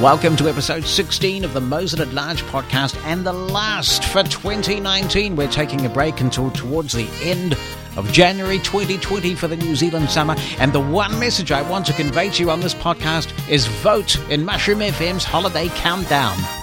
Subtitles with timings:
[0.00, 5.36] Welcome to episode 16 of the Mosen at Large podcast and the last for 2019.
[5.36, 7.52] We're taking a break until towards the end
[7.98, 10.36] of January 2020 for the New Zealand summer.
[10.58, 14.18] And the one message I want to convey to you on this podcast is vote
[14.30, 16.59] in Mushroom FM's holiday countdown.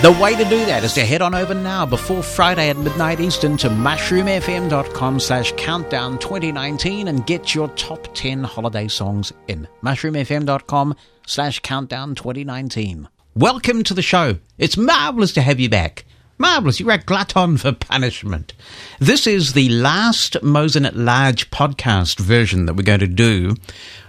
[0.00, 3.18] The way to do that is to head on over now before Friday at midnight
[3.18, 9.66] Eastern to mushroomfm.com slash countdown 2019 and get your top 10 holiday songs in.
[9.82, 10.94] mushroomfm.com
[11.26, 13.08] slash countdown 2019.
[13.34, 14.38] Welcome to the show.
[14.56, 16.04] It's marvellous to have you back.
[16.38, 16.78] Marvellous.
[16.78, 18.52] You're a glutton for punishment.
[19.00, 23.56] This is the last Mosen at Large podcast version that we're going to do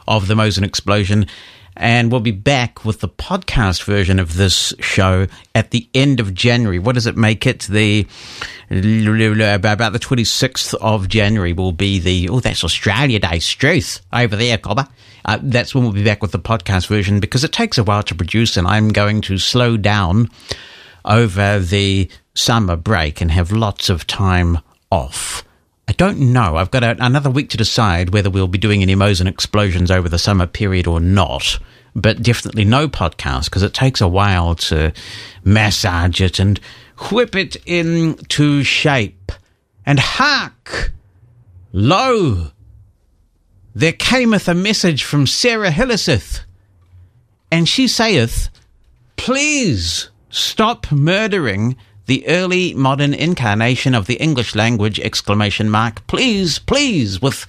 [0.07, 1.26] of the Mosen Explosion
[1.79, 6.33] and we'll be back with the podcast version of this show at the end of
[6.33, 6.77] January.
[6.77, 7.61] What does it make it?
[7.61, 8.05] The
[8.70, 14.57] about the 26th of January will be the oh that's Australia Day Struth over there,
[14.57, 14.87] Cobber.
[15.25, 18.03] Uh, that's when we'll be back with the podcast version because it takes a while
[18.03, 20.29] to produce, and I'm going to slow down
[21.05, 24.59] over the summer break and have lots of time
[24.91, 25.43] off.
[25.90, 26.55] I don't know.
[26.55, 30.07] I've got a, another week to decide whether we'll be doing any Mosen explosions over
[30.07, 31.57] the summer period or not.
[31.95, 34.93] But definitely no podcast because it takes a while to
[35.43, 36.60] massage it and
[37.10, 39.32] whip it into shape.
[39.84, 40.93] And hark!
[41.73, 42.51] Lo!
[43.73, 46.41] There cameth a message from Sarah Hilliseth,
[47.51, 48.49] and she saith,
[49.15, 51.77] Please stop murdering
[52.10, 57.46] the early modern incarnation of the English language exclamation mark please please with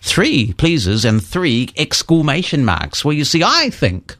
[0.00, 3.04] three pleases and three exclamation marks.
[3.04, 4.16] Well you see i think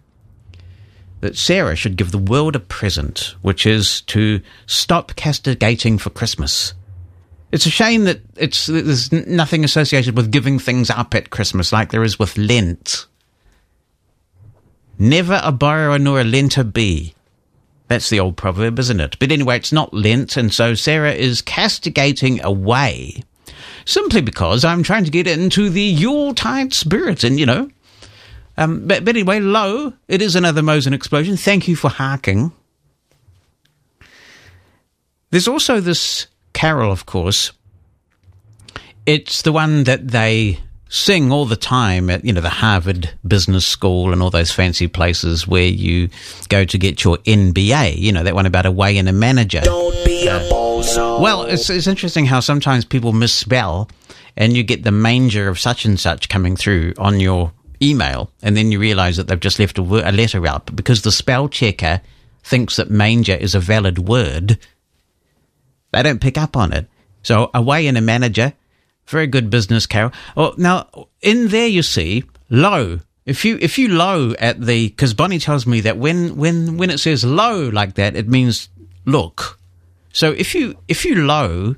[1.22, 6.72] that sarah should give the world a present which is to stop castigating for christmas.
[7.50, 11.90] It's a shame that it's there's nothing associated with giving things up at christmas like
[11.90, 13.06] there is with lent.
[15.00, 17.16] Never a borrower nor a lenter be
[17.90, 19.18] that's the old proverb, isn't it?
[19.18, 23.24] But anyway, it's not Lent, and so Sarah is castigating away
[23.84, 27.68] simply because I'm trying to get into the Yuletide spirit, and you know.
[28.56, 31.36] Um, but, but anyway, lo, it is another Mosen explosion.
[31.36, 32.52] Thank you for harking.
[35.30, 37.50] There's also this carol, of course.
[39.04, 43.64] It's the one that they sing all the time at you know the Harvard Business
[43.64, 46.10] School and all those fancy places where you
[46.48, 47.96] go to get your MBA.
[47.96, 49.60] You know that one about a way in a manager.
[49.62, 51.20] Don't be a bozo.
[51.20, 53.88] Well, it's it's interesting how sometimes people misspell,
[54.36, 58.56] and you get the manger of such and such coming through on your email, and
[58.56, 62.02] then you realise that they've just left a, a letter out because the spell checker
[62.42, 64.58] thinks that manger is a valid word.
[65.92, 66.88] They don't pick up on it.
[67.22, 68.54] So away in a manager
[69.10, 70.12] very good business, Carol.
[70.36, 70.88] Oh, now
[71.20, 73.00] in there you see low.
[73.26, 76.90] If you if you low at the because Bonnie tells me that when when when
[76.90, 78.68] it says low like that, it means
[79.04, 79.58] look.
[80.12, 81.76] So if you if you low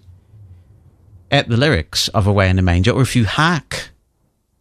[1.31, 3.91] at the lyrics of Away in the Manger, or if you hark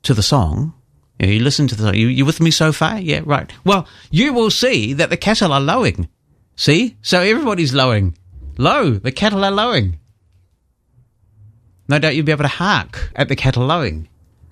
[0.04, 0.74] to the song,
[1.20, 1.96] you, know, you listen to the song.
[1.96, 3.00] You, you with me so far?
[3.00, 3.52] Yeah, right.
[3.64, 6.10] Well, you will see that the cattle are lowing.
[6.56, 8.18] See, so everybody's lowing.
[8.58, 10.00] Low, the cattle are lowing.
[11.92, 14.08] No doubt you'll be able to hark at the cattle lowing.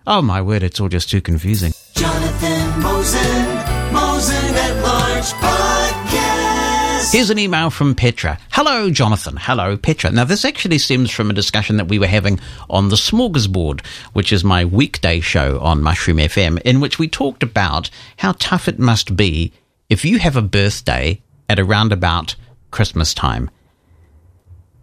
[0.05, 1.71] Oh my word, it's all just too confusing.
[1.95, 7.13] Jonathan Mosen, Mosen at Large Podcast.
[7.13, 8.37] Here's an email from Petra.
[8.51, 9.37] Hello, Jonathan.
[9.39, 10.11] Hello, Petra.
[10.11, 14.33] Now, this actually stems from a discussion that we were having on the Smorgasbord, which
[14.33, 18.79] is my weekday show on Mushroom FM, in which we talked about how tough it
[18.79, 19.53] must be
[19.87, 22.35] if you have a birthday at around about
[22.71, 23.49] Christmas time.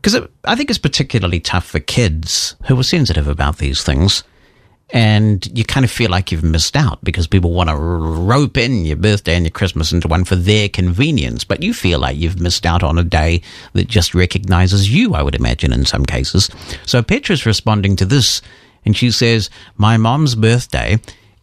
[0.06, 4.22] Because I think it's particularly tough for kids who are sensitive about these things.
[4.90, 8.84] And you kind of feel like you've missed out because people want to rope in
[8.84, 11.42] your birthday and your Christmas into one for their convenience.
[11.42, 15.24] But you feel like you've missed out on a day that just recognizes you, I
[15.24, 16.50] would imagine, in some cases.
[16.84, 18.42] So Petra's responding to this,
[18.84, 21.00] and she says, My mom's birthday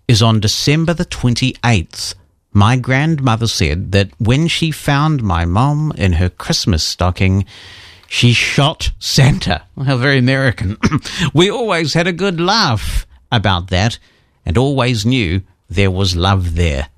[0.08, 2.16] is on December the 28th.
[2.54, 7.46] My grandmother said that when she found my mom in her Christmas stocking,
[8.14, 9.64] she shot Santa.
[9.76, 10.78] How very American.
[11.34, 13.98] we always had a good laugh about that
[14.46, 16.90] and always knew there was love there.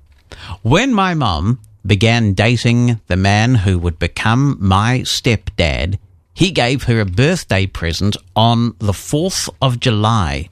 [0.60, 5.98] When my mum began dating the man who would become my stepdad,
[6.34, 10.50] he gave her a birthday present on the 4th of July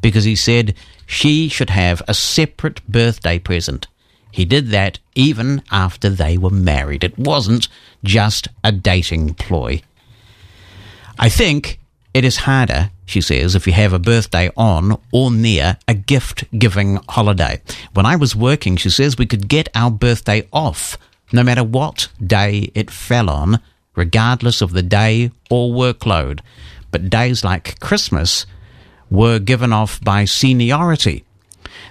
[0.00, 0.74] because he said
[1.04, 3.86] she should have a separate birthday present.
[4.32, 7.04] He did that even after they were married.
[7.04, 7.68] It wasn't
[8.02, 9.82] just a dating ploy.
[11.18, 11.78] I think
[12.16, 16.44] It is harder, she says, if you have a birthday on or near a gift
[16.58, 17.60] giving holiday.
[17.92, 20.96] When I was working, she says, we could get our birthday off
[21.30, 23.60] no matter what day it fell on,
[23.94, 26.40] regardless of the day or workload.
[26.90, 28.46] But days like Christmas
[29.10, 31.22] were given off by seniority.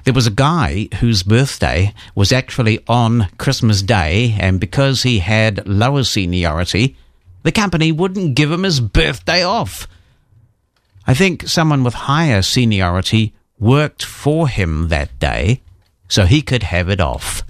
[0.05, 5.67] There was a guy whose birthday was actually on Christmas Day, and because he had
[5.67, 6.97] lower seniority,
[7.45, 9.87] the company wouldn't give him his birthday off.
[11.05, 15.61] I think someone with higher seniority worked for him that day
[16.07, 17.43] so he could have it off.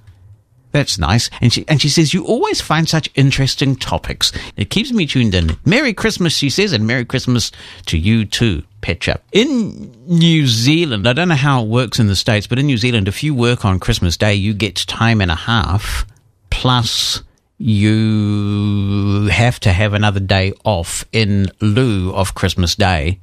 [0.73, 1.29] That's nice.
[1.39, 4.33] And she, and she says, You always find such interesting topics.
[4.57, 5.55] It keeps me tuned in.
[5.63, 7.49] Merry Christmas, she says, and Merry Christmas
[7.85, 9.21] to you too, Petcha.
[9.31, 12.77] In New Zealand, I don't know how it works in the States, but in New
[12.77, 16.05] Zealand, if you work on Christmas Day, you get time and a half
[16.49, 17.23] plus
[17.57, 23.19] you have to have another day off in lieu of Christmas Day.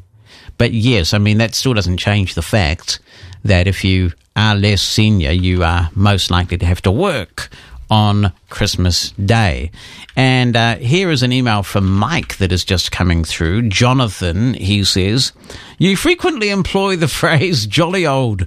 [0.59, 3.01] But yes, I mean, that still doesn't change the fact
[3.45, 7.51] that if you are less senior, you are most likely to have to work
[7.91, 9.71] on Christmas Day.
[10.17, 13.69] And uh, here is an email from Mike that is just coming through.
[13.69, 15.33] Jonathan, he says,
[15.79, 18.47] You frequently employ the phrase jolly old.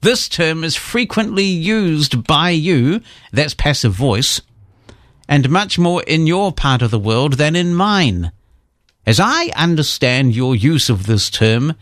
[0.00, 3.02] This term is frequently used by you,
[3.32, 4.40] that's passive voice,
[5.28, 8.32] and much more in your part of the world than in mine.
[9.06, 11.74] As I understand your use of this term,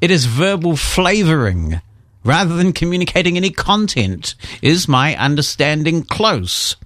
[0.00, 1.80] it is verbal flavoring
[2.24, 4.34] rather than communicating any content.
[4.60, 6.76] Is my understanding close?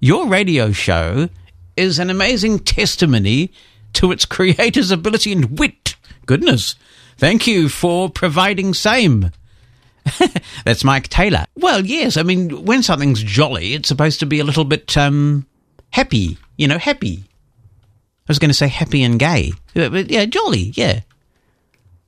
[0.00, 1.28] Your radio show
[1.76, 3.52] is an amazing testimony
[3.94, 5.96] to its creator's ability and wit.
[6.26, 6.74] Goodness.
[7.16, 9.30] Thank you for providing same.
[10.64, 11.44] That's Mike Taylor.
[11.56, 15.46] Well, yes, I mean, when something's jolly, it's supposed to be a little bit um,
[15.90, 17.24] happy, you know, happy.
[18.28, 19.52] I was going to say happy and gay.
[19.74, 21.00] But yeah, jolly, yeah.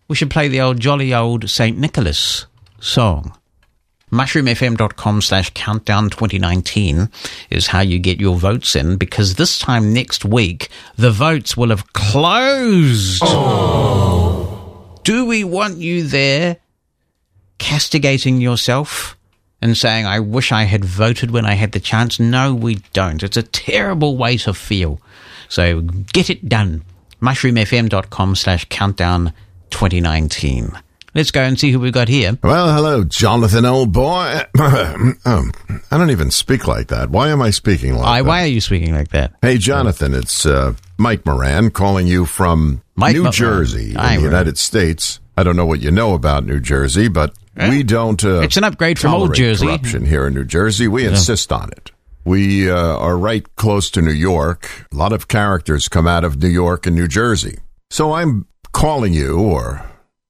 [0.08, 1.78] We should play the old jolly old St.
[1.78, 2.46] Nicholas
[2.80, 3.34] song.
[4.10, 7.10] Mushroomfm.com slash countdown 2019
[7.50, 11.68] is how you get your votes in because this time next week the votes will
[11.68, 13.20] have closed.
[15.04, 16.56] Do we want you there
[17.58, 19.16] castigating yourself
[19.60, 22.20] and saying, I wish I had voted when I had the chance?
[22.20, 23.22] No, we don't.
[23.22, 25.00] It's a terrible way to feel.
[25.48, 26.82] So get it done.
[27.20, 29.32] Mushroomfm.com slash countdown
[29.70, 30.72] 2019.
[31.14, 32.38] Let's go and see who we've got here.
[32.42, 34.42] Well, hello, Jonathan, old boy.
[35.24, 35.52] um,
[35.90, 37.10] I don't even speak like that.
[37.10, 38.28] Why am I speaking like I, that?
[38.28, 39.32] why are you speaking like that?
[39.42, 43.32] Hey, Jonathan, it's uh, Mike Moran calling you from Mike New Moran.
[43.32, 44.20] Jersey in the.
[44.20, 45.18] United States.
[45.36, 48.22] I don't know what you know about New Jersey, but we don't.
[48.24, 49.66] Uh, It's an upgrade from old Jersey.
[49.66, 50.88] Corruption here in New Jersey.
[50.88, 51.90] We insist on it.
[52.24, 54.86] We uh, are right close to New York.
[54.92, 57.58] A lot of characters come out of New York and New Jersey.
[57.90, 59.82] So I'm calling you or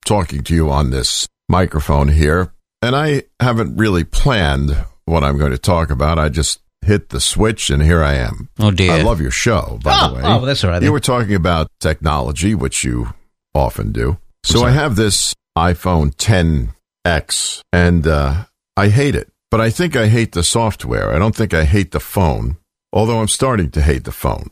[0.05, 2.53] talking to you on this microphone here,
[2.83, 4.77] and I haven't really planned
[5.07, 6.19] what I'm going to talk about.
[6.19, 8.49] I just hit the switch, and here I am.
[8.61, 8.93] Oh, dear.
[8.93, 10.21] I love your show, by Oh, the way.
[10.25, 10.93] oh, that's all right You then.
[10.93, 13.13] were talking about technology, which you
[13.55, 14.19] often do.
[14.45, 16.15] So I have this iPhone
[17.09, 18.45] 10X, and uh,
[18.77, 19.31] I hate it.
[19.51, 21.13] But I think I hate the software.
[21.15, 22.59] I don't think I hate the phone,
[22.93, 24.51] although I'm starting to hate the phone.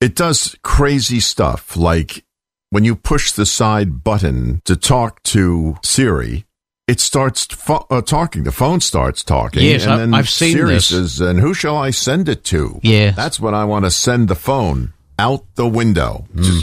[0.00, 2.24] It does crazy stuff like
[2.70, 6.44] when you push the side button to talk to Siri,
[6.86, 8.44] it starts fo- uh, talking.
[8.44, 9.62] The phone starts talking.
[9.62, 10.88] Yes, and I- then I've seen Siri this.
[10.88, 12.80] says, and who shall I send it to?
[12.82, 16.26] Yeah, That's what I want to send the phone out the window.
[16.34, 16.60] Hmm.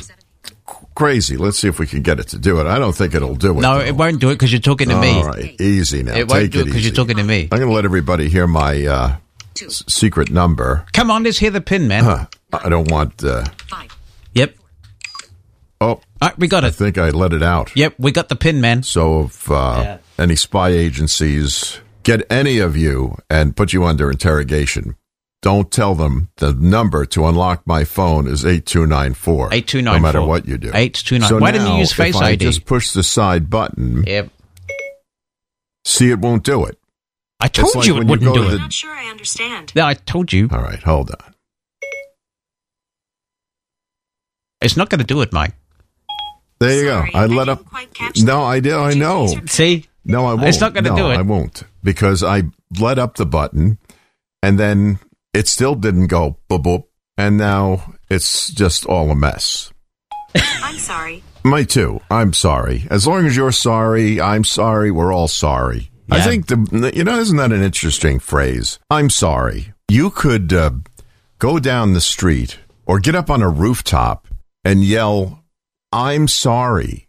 [1.01, 1.37] Just c- crazy.
[1.37, 2.67] Let's see if we can get it to do it.
[2.67, 3.61] I don't think it'll do it.
[3.61, 3.85] No, though.
[3.85, 5.13] it won't do it because you're talking to me.
[5.17, 6.15] All right, easy now.
[6.15, 7.43] It won't do it it because you're talking to me.
[7.51, 9.15] I'm going to let everybody hear my uh,
[9.61, 10.85] s- secret number.
[10.93, 12.03] Come on, let's hear the pin, man.
[12.03, 12.25] Huh.
[12.53, 13.23] I don't want.
[13.23, 13.45] Uh,
[14.33, 14.55] Yep.
[15.81, 16.67] oh, All right, we got it.
[16.67, 17.75] I think I let it out.
[17.75, 18.83] Yep, we got the pin, man.
[18.83, 19.97] So if uh, Yeah.
[20.17, 24.95] any spy agencies get any of you and put you under interrogation,
[25.41, 29.49] don't tell them the number to unlock my phone is 8294.
[29.53, 29.81] 8294.
[29.93, 30.71] No matter what you do.
[30.73, 31.27] 8294.
[31.27, 32.45] So Why didn't you use Face if I ID?
[32.45, 34.29] just push the side button, Yep.
[35.85, 36.77] see it won't do it.
[37.39, 38.49] I told like you it wouldn't go do it.
[38.49, 39.71] the- I'm not sure I understand.
[39.75, 40.47] No, I told you.
[40.51, 41.33] All right, hold on.
[44.61, 45.53] It's not going to do it, Mike.
[46.59, 47.17] There you Sorry, go.
[47.17, 47.65] I I let up.
[47.73, 47.79] No,
[48.25, 48.29] that.
[48.43, 48.73] I did.
[48.73, 49.25] I know.
[49.47, 49.87] See?
[50.05, 50.43] No, I won't.
[50.47, 51.17] It's not gonna No, do it.
[51.17, 52.43] I won't because I
[52.79, 53.79] let up the button,
[54.43, 54.99] and then
[55.33, 56.83] it still didn't go boop boop,
[57.17, 59.71] and now it's just all a mess.
[60.35, 61.23] I'm sorry.
[61.43, 62.01] Me too.
[62.09, 62.87] I'm sorry.
[62.89, 64.91] As long as you're sorry, I'm sorry.
[64.91, 65.89] We're all sorry.
[66.09, 68.79] I think the you know isn't that an interesting phrase?
[68.89, 69.73] I'm sorry.
[69.87, 70.71] You could uh,
[71.39, 74.27] go down the street or get up on a rooftop
[74.65, 75.43] and yell,
[75.91, 77.07] I'm sorry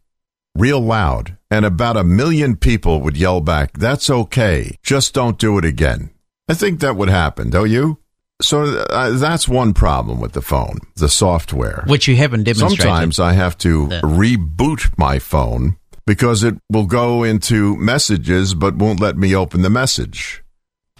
[0.55, 4.76] real loud, and about a million people would yell back, That's okay.
[4.83, 6.11] Just don't do it again.
[6.49, 7.99] I think that would happen, don't you?
[8.43, 11.85] So uh, that's one problem with the phone, the software.
[11.87, 12.81] Which you haven't demonstrated.
[12.81, 19.01] Sometimes I have to reboot my phone because it will go into messages but won't
[19.01, 20.43] let me open the message.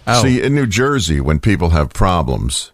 [0.07, 0.23] Oh.
[0.23, 2.71] See, in New Jersey, when people have problems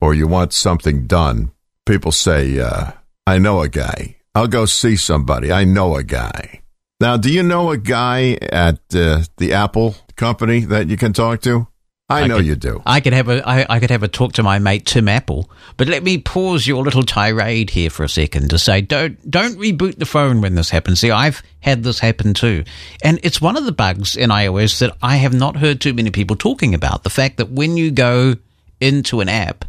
[0.00, 1.52] or you want something done,
[1.86, 2.92] people say, uh,
[3.26, 4.16] I know a guy.
[4.34, 5.50] I'll go see somebody.
[5.50, 6.62] I know a guy.
[7.00, 11.40] Now, do you know a guy at uh, the Apple company that you can talk
[11.42, 11.68] to?
[12.10, 12.82] I, know could, you do.
[12.86, 15.50] I could have a I, I could have a talk to my mate Tim Apple,
[15.76, 19.58] but let me pause your little tirade here for a second to say don't don't
[19.58, 21.00] reboot the phone when this happens.
[21.00, 22.64] See, I've had this happen too,
[23.02, 26.10] and it's one of the bugs in iOS that I have not heard too many
[26.10, 27.02] people talking about.
[27.02, 28.36] The fact that when you go
[28.80, 29.66] into an app,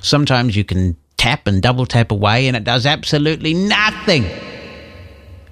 [0.00, 4.24] sometimes you can tap and double tap away, and it does absolutely nothing.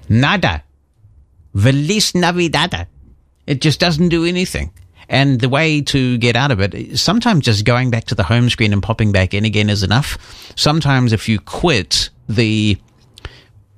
[0.09, 0.63] Nada.
[1.55, 2.87] Feliz Navidad.
[3.45, 4.71] It just doesn't do anything.
[5.11, 8.49] And the way to get out of it, sometimes just going back to the home
[8.49, 10.17] screen and popping back in again is enough.
[10.55, 12.77] Sometimes if you quit the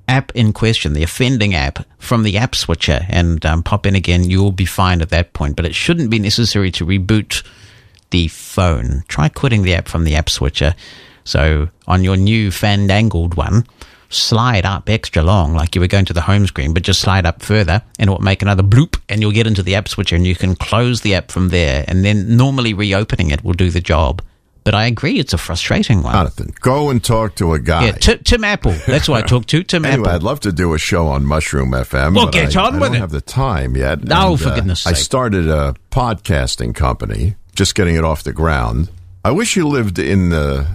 [0.08, 4.30] app in question, the offending app, from the app switcher and um, pop in again,
[4.30, 5.56] you'll be fine at that point.
[5.56, 7.44] But it shouldn't be necessary to reboot
[8.12, 9.04] the phone.
[9.08, 10.76] Try quitting the app from the app switcher.
[11.24, 13.66] So on your new fandangled one,
[14.16, 17.26] slide up extra long, like you were going to the home screen, but just slide
[17.26, 20.16] up further and it will make another bloop and you'll get into the app switcher
[20.16, 21.86] and you can close the app from there.
[21.88, 24.22] And then normally reopening it will do the job.
[24.64, 26.14] But I agree, it's a frustrating one.
[26.14, 27.88] Jonathan, go and talk to a guy.
[27.88, 28.72] Yeah, T- Tim Apple.
[28.88, 29.62] That's who I talked to.
[29.62, 30.16] Tim Anyway, Apple.
[30.16, 32.16] I'd love to do a show on Mushroom FM.
[32.16, 34.00] Well, but get I, on I with don't have the time yet.
[34.10, 34.98] Oh, and, for goodness uh, sake.
[34.98, 38.90] I started a podcasting company, just getting it off the ground.
[39.26, 40.68] I wish you lived in the,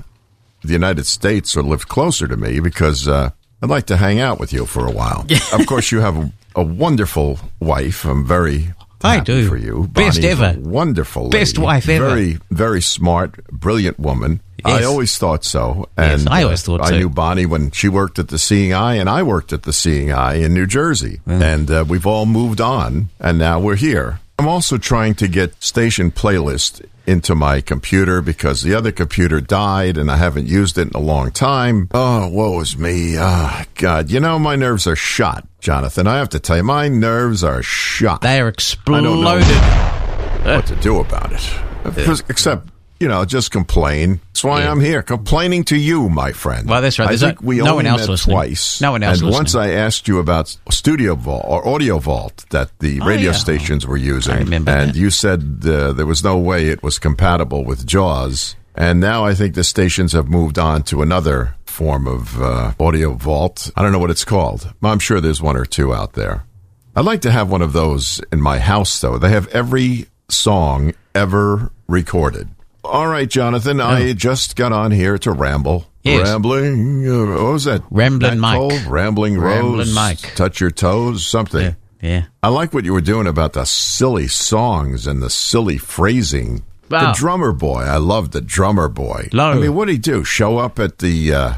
[0.69, 3.31] the United States or lived closer to me because uh,
[3.63, 5.27] I'd like to hang out with you for a while.
[5.53, 8.05] of course, you have a, a wonderful wife.
[8.05, 8.73] I'm very
[9.03, 9.49] I do.
[9.49, 9.89] for you.
[9.93, 10.57] Best Bonnie's ever.
[10.61, 12.09] wonderful, Best wife ever.
[12.09, 14.41] Very, very smart, brilliant woman.
[14.65, 15.89] I always thought so.
[15.97, 16.99] Yes, And I uh, always thought I so.
[16.99, 20.13] knew Bonnie when she worked at the Seeing Eye, and I worked at the Seeing
[20.13, 21.21] Eye in New Jersey.
[21.27, 24.19] And uh, we've all moved on, and now we're here.
[24.39, 29.97] I'm also trying to get station playlist into my computer because the other computer died
[29.99, 31.89] and I haven't used it in a long time.
[31.93, 33.17] Oh, woe is me.
[33.19, 34.11] Ah, God.
[34.11, 36.07] You know, my nerves are shot, Jonathan.
[36.07, 38.21] I have to tell you, my nerves are shot.
[38.21, 40.47] They are I don't know exploded.
[40.47, 42.29] what to do about it.
[42.29, 42.69] Except,
[43.01, 44.21] you know, just complain.
[44.33, 44.71] That's why Yeah.
[44.71, 46.69] I'm here, complaining to you, my friend.
[46.69, 47.07] Well, that's right.
[47.07, 48.35] I There's think no- we no only met listening.
[48.35, 48.81] twice.
[48.81, 49.55] No one else And once.
[49.55, 53.37] I asked you about Studio Vault or Audio Vault that the Oh, radio yeah.
[53.37, 54.97] stations were using, I remember and that.
[54.97, 58.57] you said uh, there was no way it was compatible with JAWS.
[58.75, 63.15] And now I think the stations have moved on to another form of uh, Audio
[63.15, 63.71] Vault.
[63.77, 64.73] I don't know what it's called.
[64.83, 66.45] I'm sure there's one or two out there.
[66.95, 69.19] I'd like to have one of those in my house, though.
[69.19, 72.49] They have every song ever recorded.
[72.85, 75.85] All right, Jonathan, I just got on here to ramble.
[75.87, 75.93] Oh.
[76.05, 76.29] Yes.
[76.29, 77.83] Rambling, uh, what was that?
[77.91, 78.59] Rambling Mike.
[78.89, 79.95] Rambling Ramblin' Rose.
[79.95, 80.35] Mike.
[80.37, 81.61] Touch your toes, something.
[81.61, 81.75] Yeah.
[82.01, 82.25] Yeah.
[82.43, 86.63] I like what you were doing about the silly songs and the silly phrasing.
[86.89, 87.13] Wow.
[87.13, 89.29] The drummer boy, I love the drummer boy.
[89.33, 89.51] Lo.
[89.51, 90.25] I mean, what did he do?
[90.25, 91.55] Show up at the uh,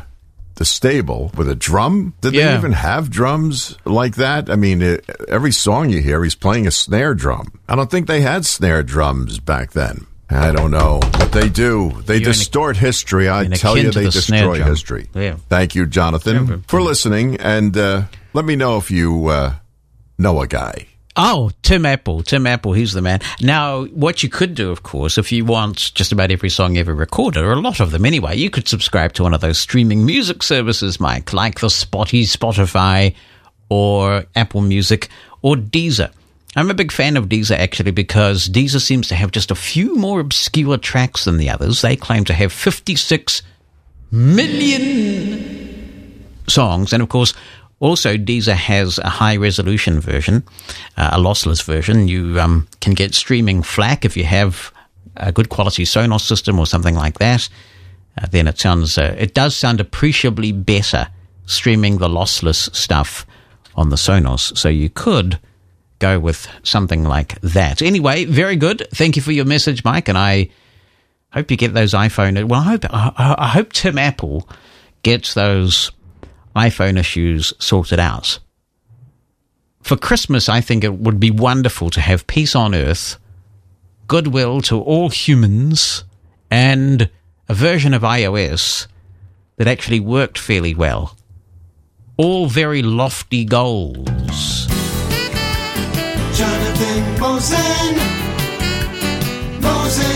[0.57, 2.15] the stable with a drum?
[2.21, 4.51] Did they even have drums like that?
[4.51, 7.61] I mean, it, every song you hear, he's playing a snare drum.
[7.69, 10.07] I don't think they had snare drums back then.
[10.31, 11.91] I don't know, but they do.
[12.07, 13.29] They You're in a- distort history.
[13.29, 15.09] I tell you, they the destroy history.
[15.15, 15.37] Yeah.
[15.49, 16.57] Thank you, Jonathan, Yeah.
[16.69, 19.55] for listening, and uh, let me know if you uh,
[20.19, 20.87] know a guy.
[21.17, 22.23] Oh, Tim Apple.
[22.23, 23.19] Tim Apple, he's the man.
[23.41, 26.95] Now, what you could do, of course, if you want just about every song ever
[26.95, 30.07] recorded, or a lot of them anyway, you could subscribe to one of those streaming
[30.07, 33.15] music services, Mike, like the Spotty, Spotify,
[33.69, 35.09] or Apple Music,
[35.43, 36.13] or Deezer.
[36.57, 39.97] I'm a big fan of Deezer actually because Deezer seems to have just a few
[39.97, 41.81] more obscure tracks than the others.
[41.81, 43.43] They claim to have 56
[44.11, 45.47] million
[46.49, 47.35] songs, and of course,
[47.79, 50.43] also Deezer has a high resolution version,
[50.97, 52.09] uh, a lossless version.
[52.09, 54.73] You um, can get streaming FLAC if you have
[55.17, 57.49] a good quality Sonos system or something like that.
[58.21, 61.09] Uh, then it sounds, uh, it does sound appreciably better
[61.47, 63.25] streaming the lossless stuff
[63.77, 64.57] on the Sonos.
[64.59, 65.39] So you could
[66.01, 67.83] go with something like that.
[67.83, 68.87] Anyway, very good.
[68.91, 70.51] Thank you for your message, Mike, and I
[71.33, 72.43] hope you get those iPhone.
[72.49, 74.49] Well, I hope I, I hope Tim Apple
[75.03, 75.93] gets those
[76.57, 78.41] iPhone issues sorted out.
[79.83, 83.17] For Christmas, I think it would be wonderful to have peace on earth,
[84.09, 86.05] goodwill to all humans,
[86.51, 87.09] and
[87.49, 88.87] a version of iOS
[89.57, 91.17] that actually worked fairly well.
[92.17, 94.67] All very lofty goals.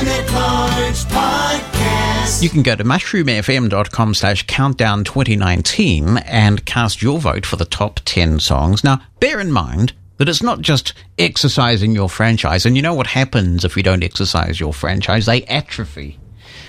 [0.07, 2.43] At Large Podcast.
[2.43, 8.01] You can go to mushroomfm.com slash countdown 2019 and cast your vote for the top
[8.05, 8.85] 10 songs.
[8.85, 12.67] Now, bear in mind that it's not just exercising your franchise.
[12.67, 15.25] And you know what happens if you don't exercise your franchise?
[15.25, 16.19] They atrophy.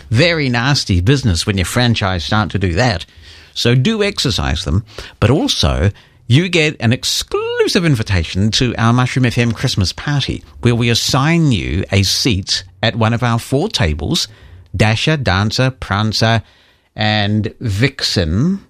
[0.10, 3.06] Very nasty business when your franchise start to do that.
[3.54, 4.86] So do exercise them,
[5.20, 5.92] but also
[6.28, 11.84] you get an exclusive invitation to our Mushroom FM Christmas party where we assign you
[11.92, 14.28] a seat at one of our four tables
[14.76, 16.44] Dasher, Dancer, Prancer,
[16.96, 18.64] and Vixen.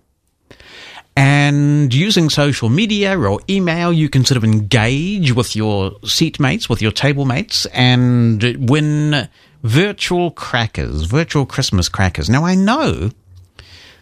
[1.17, 6.81] And using social media or email, you can sort of engage with your seatmates, with
[6.81, 9.27] your table mates, and win
[9.63, 12.29] virtual crackers, virtual Christmas crackers.
[12.29, 13.11] Now, I know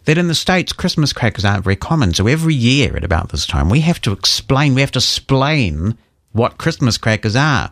[0.05, 2.13] that in the States, Christmas crackers aren't very common.
[2.13, 5.98] So every year at about this time, we have to explain, we have to explain
[6.31, 7.72] what Christmas crackers are.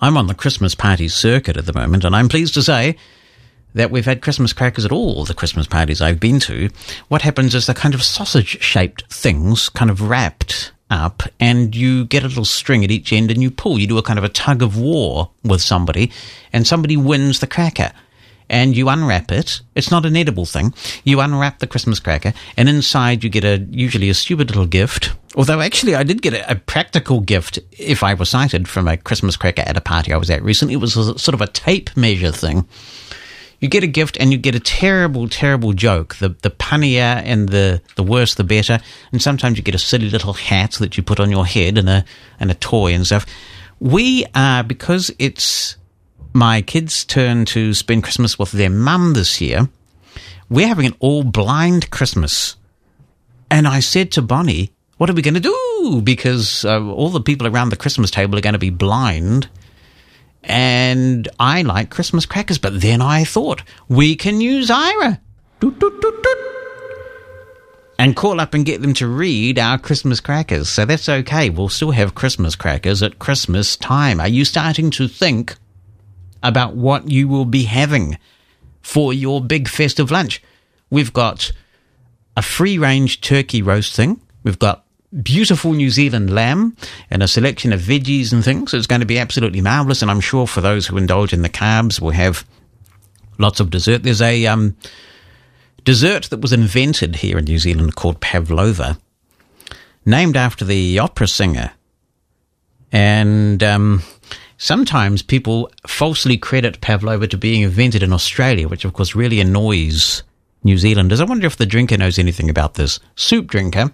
[0.00, 2.96] I'm on the Christmas party circuit at the moment, and I'm pleased to say
[3.74, 6.70] that we've had Christmas crackers at all the Christmas parties I've been to.
[7.08, 12.04] What happens is they're kind of sausage shaped things, kind of wrapped up, and you
[12.04, 13.78] get a little string at each end and you pull.
[13.78, 16.10] You do a kind of a tug of war with somebody,
[16.52, 17.92] and somebody wins the cracker
[18.52, 19.62] and you unwrap it.
[19.74, 20.74] It's not an edible thing.
[21.04, 25.14] You unwrap the Christmas cracker, and inside you get a usually a stupid little gift.
[25.34, 28.98] Although actually, I did get a, a practical gift, if I was cited, from a
[28.98, 30.74] Christmas cracker at a party I was at recently.
[30.74, 32.68] It was a, sort of a tape measure thing.
[33.58, 36.16] You get a gift and you get a terrible, terrible joke.
[36.16, 38.80] The the punnier and the, the worse the better.
[39.12, 41.88] And sometimes you get a silly little hat that you put on your head and
[41.88, 42.04] a
[42.38, 43.24] and a toy and stuff.
[43.78, 45.76] We are because it's
[46.34, 49.68] my kids' turn to spend Christmas with their mum this year.
[50.48, 52.56] We're having an all blind Christmas.
[53.50, 56.00] And I said to Bonnie, What are we going to do?
[56.02, 59.48] Because uh, all the people around the Christmas table are going to be blind.
[60.42, 62.58] And I like Christmas crackers.
[62.58, 65.20] But then I thought, we can use Aira.
[65.60, 66.38] Doot, doot, doot.
[67.98, 70.68] And call up and get them to read our Christmas crackers.
[70.68, 71.50] So that's okay.
[71.50, 74.20] We'll still have Christmas crackers at Christmas time.
[74.20, 75.54] Are you starting to think
[76.42, 78.18] about what you will be having
[78.80, 80.42] for your big festive lunch.
[80.90, 81.52] We've got
[82.36, 84.20] a free range turkey roasting.
[84.42, 84.84] We've got
[85.22, 86.76] beautiful New Zealand lamb
[87.10, 88.72] and a selection of veggies and things.
[88.72, 90.02] It's going to be absolutely marvelous.
[90.02, 92.46] And I'm sure for those who indulge in the carbs, we'll have
[93.38, 94.02] lots of dessert.
[94.02, 94.76] There's a um,
[95.84, 98.98] dessert that was invented here in New Zealand called pavlova,
[100.06, 101.72] named after the opera singer.
[102.90, 104.02] And um,
[104.62, 110.22] Sometimes people falsely credit pavlova to being invented in Australia, which of course really annoys
[110.62, 111.20] New Zealanders.
[111.20, 113.00] I wonder if the drinker knows anything about this.
[113.16, 113.90] Soup drinker.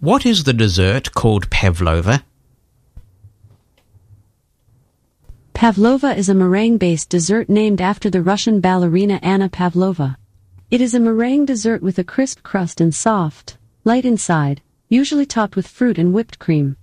[0.00, 2.24] What is the dessert called pavlova?
[5.54, 10.16] Pavlova is a meringue-based dessert named after the Russian ballerina Anna Pavlova.
[10.72, 15.54] It is a meringue dessert with a crisp crust and soft, light inside, usually topped
[15.54, 16.76] with fruit and whipped cream.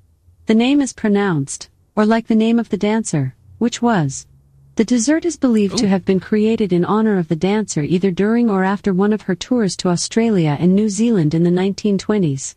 [0.46, 4.28] The name is pronounced or like the name of the dancer, which was.
[4.76, 5.78] The dessert is believed Ooh.
[5.80, 9.24] to have been created in honor of the dancer either during or after one of
[9.24, 12.54] her tours to Australia and New Zealand in the 1920s.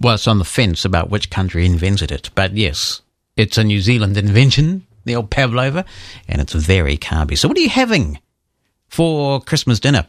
[0.00, 3.02] Well, it's on the fence about which country invented it, but yes,
[3.36, 5.84] it's a New Zealand invention, the old pavlova,
[6.26, 7.38] and it's very carby.
[7.38, 8.18] So, what are you having
[8.88, 10.08] for Christmas dinner?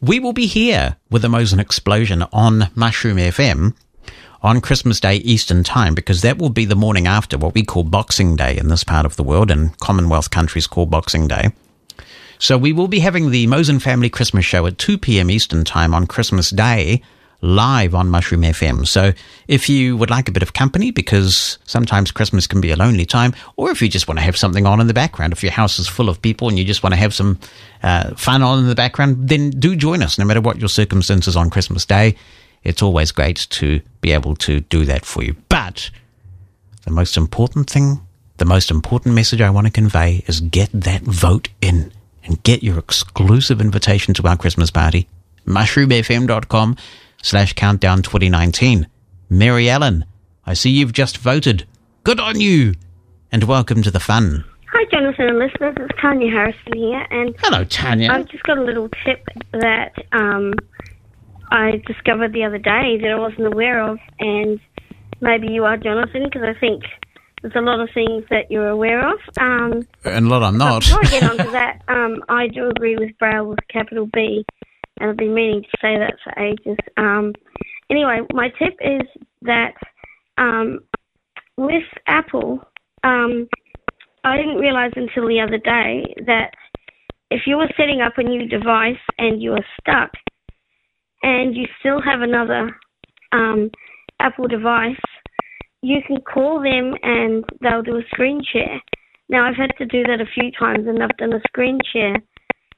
[0.00, 3.74] We will be here with the Mosen Explosion on Mushroom FM
[4.42, 7.82] on Christmas Day Eastern Time because that will be the morning after what we call
[7.82, 11.50] Boxing Day in this part of the world and Commonwealth countries call Boxing Day.
[12.38, 15.30] So we will be having the Mosen Family Christmas Show at 2 p.m.
[15.30, 17.02] Eastern Time on Christmas Day
[17.42, 18.86] live on Mushroom FM.
[18.86, 19.12] So
[19.46, 23.06] if you would like a bit of company, because sometimes Christmas can be a lonely
[23.06, 25.52] time, or if you just want to have something on in the background, if your
[25.52, 27.38] house is full of people and you just want to have some
[27.82, 31.36] uh, fun on in the background, then do join us no matter what your circumstances
[31.36, 32.16] on Christmas Day
[32.66, 35.36] it's always great to be able to do that for you.
[35.48, 35.88] But
[36.84, 38.00] the most important thing,
[38.38, 41.92] the most important message I want to convey is get that vote in
[42.24, 45.08] and get your exclusive invitation to our Christmas party.
[45.46, 46.76] mushroomfm.com
[47.22, 48.88] slash countdown 2019.
[49.30, 50.04] Mary Ellen,
[50.44, 51.66] I see you've just voted.
[52.02, 52.74] Good on you!
[53.30, 54.44] And welcome to the fun.
[54.72, 55.76] Hi, Jonathan and listeners.
[55.78, 58.10] It's Tanya Harrison here, and hello, Tanya.
[58.10, 60.54] I've just got a little tip that um,
[61.50, 64.60] I discovered the other day that I wasn't aware of, and
[65.20, 66.82] maybe you are, Jonathan, because I think
[67.42, 69.18] there's a lot of things that you're aware of.
[69.38, 70.82] Um, and a lot I'm not.
[70.82, 74.44] Before I get onto that, um, I do agree with Braille with capital B
[74.98, 76.78] and I've been meaning to say that for ages.
[76.96, 77.34] Um,
[77.90, 79.06] anyway, my tip is
[79.42, 79.72] that
[80.38, 80.80] um,
[81.56, 82.60] with Apple,
[83.04, 83.48] um,
[84.24, 86.52] I didn't realize until the other day that
[87.30, 90.10] if you were setting up a new device and you are stuck
[91.26, 92.70] and you still have another
[93.32, 93.68] um,
[94.20, 94.94] Apple device,
[95.82, 98.80] you can call them and they'll do a screen share.
[99.28, 102.14] Now, I've had to do that a few times and I've done a screen share.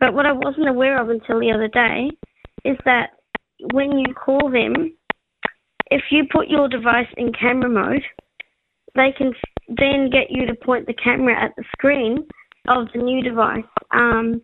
[0.01, 2.11] But what I wasn't aware of until the other day
[2.65, 3.11] is that
[3.75, 4.97] when you call them,
[5.91, 8.03] if you put your device in camera mode,
[8.95, 9.35] they can
[9.69, 12.27] then get you to point the camera at the screen
[12.67, 13.69] of the new device.
[13.91, 14.41] Um,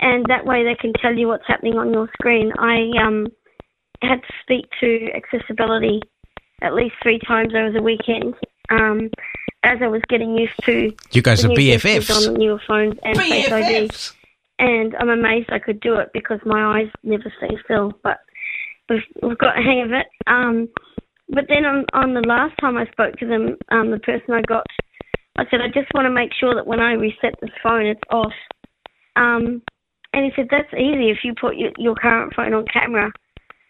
[0.00, 2.52] and that way they can tell you what's happening on your screen.
[2.58, 3.28] I um,
[4.02, 6.00] had to speak to accessibility
[6.62, 8.34] at least three times over the weekend
[8.70, 9.10] um,
[9.62, 10.92] as I was getting used to.
[11.12, 12.28] You guys the are new BFFs.
[12.28, 13.90] on newer phones and Face ID.
[14.58, 17.92] And I'm amazed I could do it because my eyes never stay still.
[18.02, 18.18] But
[18.88, 20.06] we've, we've got a hang of it.
[20.26, 20.68] Um,
[21.28, 24.40] but then on, on the last time I spoke to them, um, the person I
[24.42, 24.64] got,
[25.36, 28.00] I said, I just want to make sure that when I reset this phone, it's
[28.10, 28.32] off.
[29.16, 29.62] Um,
[30.14, 31.10] and he said, that's easy.
[31.10, 33.12] If you put your, your current phone on camera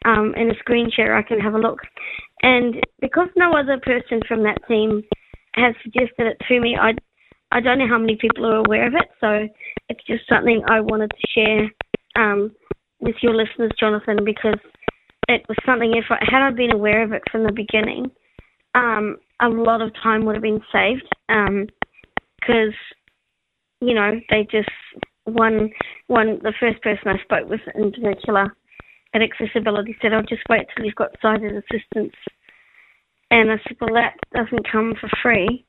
[0.07, 1.81] um, in a screen share, I can have a look.
[2.43, 5.03] And because no other person from that team
[5.55, 6.93] has suggested it to me, I,
[7.51, 9.09] I don't know how many people are aware of it.
[9.21, 9.49] So
[9.89, 11.71] it's just something I wanted to share
[12.23, 12.53] um,
[13.01, 14.59] with your listeners, Jonathan, because
[15.29, 15.93] it was something.
[15.97, 18.11] If I had I been aware of it from the beginning,
[18.75, 21.09] um, a lot of time would have been saved.
[21.29, 22.75] Because
[23.81, 24.71] you know they just
[25.25, 25.71] one
[26.07, 28.55] one the first person I spoke with in particular
[29.15, 32.15] at accessibility said, "I'll just wait till you've got sighted assistance."
[33.31, 35.65] And I said, "Well, that doesn't come for free."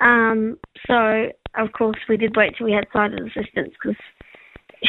[0.00, 3.96] Um, so of course we did wait till we had sighted assistance because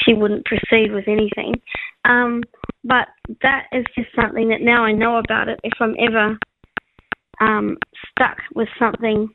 [0.03, 1.55] she wouldn't proceed with anything.
[2.03, 2.43] Um,
[2.83, 3.07] but
[3.41, 5.59] that is just something that now I know about it.
[5.63, 6.37] If I'm ever
[7.41, 7.77] um,
[8.11, 9.29] stuck with something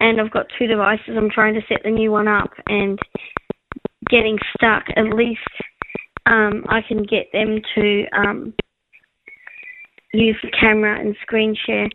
[0.00, 2.98] and I've got two devices, I'm trying to set the new one up and
[4.10, 5.40] getting stuck, at least
[6.26, 8.54] um, I can get them to um,
[10.12, 11.88] use the camera and screen share.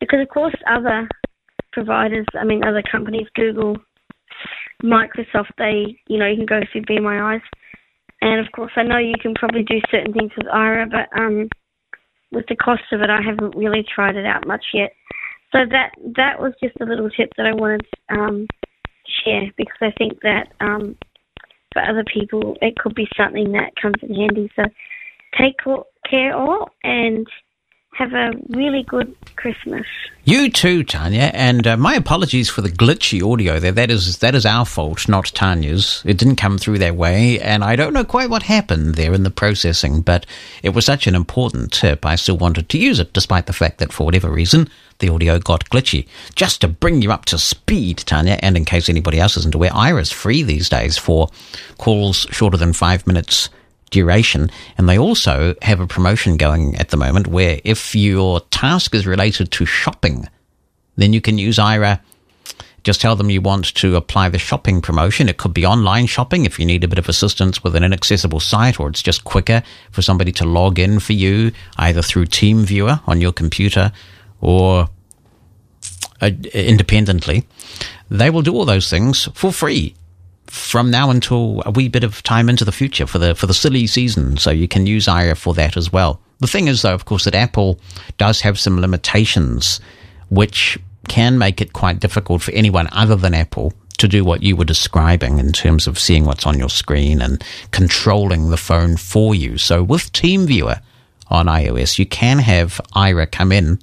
[0.00, 1.08] Because, of course, other
[1.72, 3.76] providers, I mean, other companies, Google,
[4.82, 7.40] Microsoft, they, you know, you can go through Eyes.
[8.22, 11.48] And of course, I know you can probably do certain things with Aira, but um,
[12.32, 14.92] with the cost of it, I haven't really tried it out much yet.
[15.52, 18.46] So that that was just a little tip that I wanted to um,
[19.24, 20.96] share because I think that um,
[21.76, 24.50] for other people, it could be something that comes in handy.
[24.56, 24.62] So
[25.38, 25.56] take
[26.08, 27.26] care all and
[27.96, 29.86] have a really good Christmas.
[30.24, 33.72] You too, Tanya, and uh, my apologies for the glitchy audio there.
[33.72, 36.02] That is that is our fault, not Tanya's.
[36.04, 39.22] It didn't come through that way, and I don't know quite what happened there in
[39.22, 40.26] the processing, but
[40.62, 42.04] it was such an important tip.
[42.04, 45.38] I still wanted to use it, despite the fact that for whatever reason the audio
[45.38, 46.08] got glitchy.
[46.34, 49.70] Just to bring you up to speed, Tanya, and in case anybody else isn't aware,
[49.74, 51.28] Aira's free these days for
[51.78, 53.48] calls shorter than five minutes
[53.90, 54.50] duration.
[54.76, 59.06] And they also have a promotion going at the moment where if your task is
[59.06, 60.28] related to shopping,
[60.96, 62.00] then you can use Aira.
[62.82, 65.28] Just tell them you want to apply the shopping promotion.
[65.28, 68.38] It could be online shopping if you need a bit of assistance with an inaccessible
[68.38, 73.00] site, or it's just quicker for somebody to log in for you, either through TeamViewer
[73.08, 73.90] on your computer
[74.40, 74.88] or
[76.20, 77.44] uh, independently.
[78.08, 79.96] They will do all those things for free
[80.46, 83.54] from now until a wee bit of time into the future for the for the
[83.54, 84.36] silly season.
[84.36, 86.20] So you can use Aira for that as well.
[86.38, 87.80] The thing is, though, of course, that Apple
[88.18, 89.80] does have some limitations,
[90.28, 90.78] which
[91.08, 94.64] can make it quite difficult for anyone other than Apple to do what you were
[94.64, 99.56] describing in terms of seeing what's on your screen and controlling the phone for you.
[99.56, 100.80] So with TeamViewer
[101.28, 103.78] on iOS, you can have Aira come in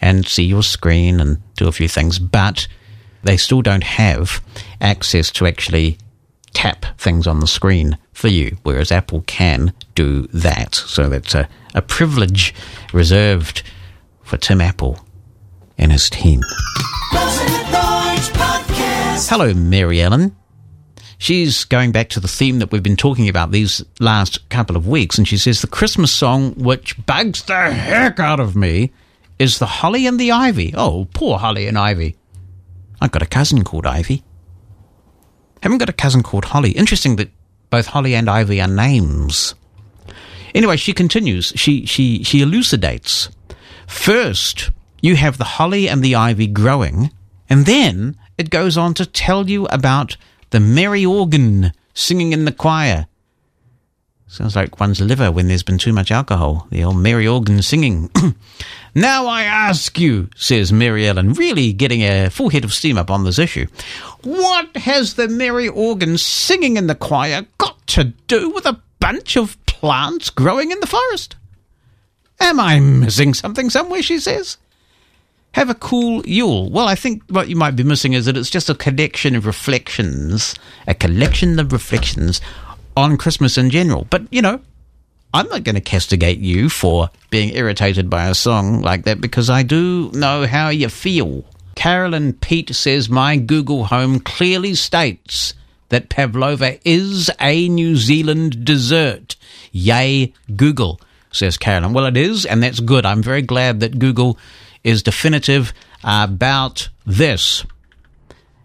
[0.00, 2.66] and see your screen and do a few things, but
[3.22, 4.42] they still don't have
[4.80, 5.96] access to actually
[6.54, 10.74] tap things on the screen for you, whereas Apple can do that.
[10.74, 12.54] So that's a, a privilege
[12.92, 13.62] reserved
[14.22, 15.00] for Tim Apple
[15.78, 16.40] and his team.
[19.28, 20.36] Hello, Mary Ellen.
[21.18, 24.88] She's going back to the theme that we've been talking about these last couple of
[24.88, 28.90] weeks, and she says the Christmas song which bugs the heck out of me
[29.38, 30.74] is the Holly and the Ivy.
[30.76, 32.16] Oh, poor Holly and Ivy.
[33.00, 34.24] I've got a cousin called Ivy.
[35.62, 36.72] Haven't got a cousin called Holly.
[36.72, 37.30] Interesting that
[37.70, 39.54] both Holly and Ivy are names.
[40.54, 41.52] Anyway, she continues.
[41.56, 43.30] She she she elucidates.
[43.86, 44.70] First,
[45.00, 47.10] you have the holly and the ivy growing,
[47.48, 50.16] and then it goes on to tell you about
[50.50, 53.06] the merry organ singing in the choir.
[54.32, 56.66] Sounds like one's liver when there's been too much alcohol.
[56.70, 58.10] The old merry Organ singing.
[58.94, 63.10] now I ask you, says Mary Ellen, really getting a full head of steam up
[63.10, 63.66] on this issue.
[64.22, 69.36] What has the Mary Organ singing in the choir got to do with a bunch
[69.36, 71.36] of plants growing in the forest?
[72.40, 74.58] Am I missing something somewhere, she says?
[75.52, 76.70] Have a cool Yule.
[76.70, 79.46] Well, I think what you might be missing is that it's just a collection of
[79.46, 80.54] reflections,
[80.86, 82.40] a collection of reflections
[82.96, 84.06] on Christmas in general.
[84.08, 84.60] But, you know,
[85.34, 89.48] I'm not going to castigate you for being irritated by a song like that because
[89.48, 91.44] I do know how you feel.
[91.74, 95.54] Carolyn Pete says my Google Home clearly states
[95.88, 99.36] that pavlova is a New Zealand dessert.
[99.72, 101.94] Yay, Google, says Carolyn.
[101.94, 103.06] Well, it is, and that's good.
[103.06, 104.38] I'm very glad that Google
[104.84, 105.72] is definitive
[106.04, 107.64] about this.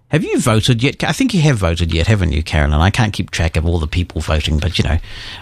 [0.10, 1.03] Have you voted yet?
[1.03, 2.80] I think you have voted yet, haven't you, Carolyn?
[2.80, 4.97] I can't keep track of all the people voting, but you know,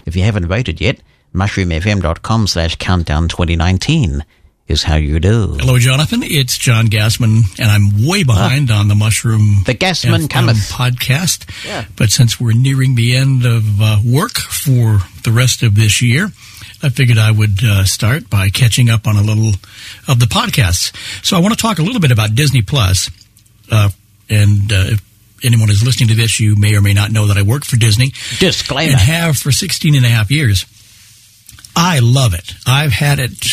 [0.05, 0.99] if you haven't voted yet,
[1.35, 4.23] mushroomfm.com slash countdown 2019
[4.67, 5.57] is how you do.
[5.59, 6.21] Hello, Jonathan.
[6.23, 10.71] It's John Gassman, and I'm way behind on the Mushroom The Gassman FM cometh.
[10.71, 11.65] podcast.
[11.67, 11.85] Yeah.
[11.95, 16.31] But since we're nearing the end of uh, work for the rest of this year,
[16.81, 19.49] I figured I would uh, start by catching up on a little
[20.07, 20.95] of the podcasts.
[21.23, 23.11] So I want to talk a little bit about Disney Plus.
[23.71, 23.89] Uh,
[24.31, 25.01] and uh, if
[25.43, 27.77] anyone is listening to this, you may or may not know that I work for
[27.77, 28.93] Disney Disclaimer.
[28.93, 30.65] and have for 16 and a half years.
[31.75, 32.53] I love it.
[32.65, 33.43] I've had it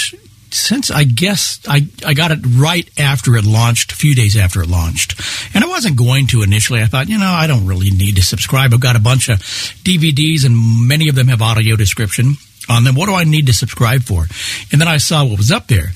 [0.52, 4.62] since I guess I, I got it right after it launched, a few days after
[4.62, 5.20] it launched.
[5.54, 6.82] And I wasn't going to initially.
[6.82, 8.72] I thought, you know, I don't really need to subscribe.
[8.72, 12.34] I've got a bunch of DVDs and many of them have audio description
[12.68, 12.94] on them.
[12.94, 14.26] What do I need to subscribe for?
[14.70, 15.88] And then I saw what was up there.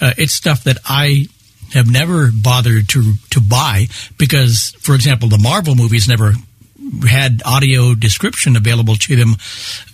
[0.00, 1.26] Uh, it's stuff that I
[1.72, 3.86] have never bothered to to buy
[4.18, 6.34] because, for example, the Marvel movies never
[7.08, 9.36] had audio description available to them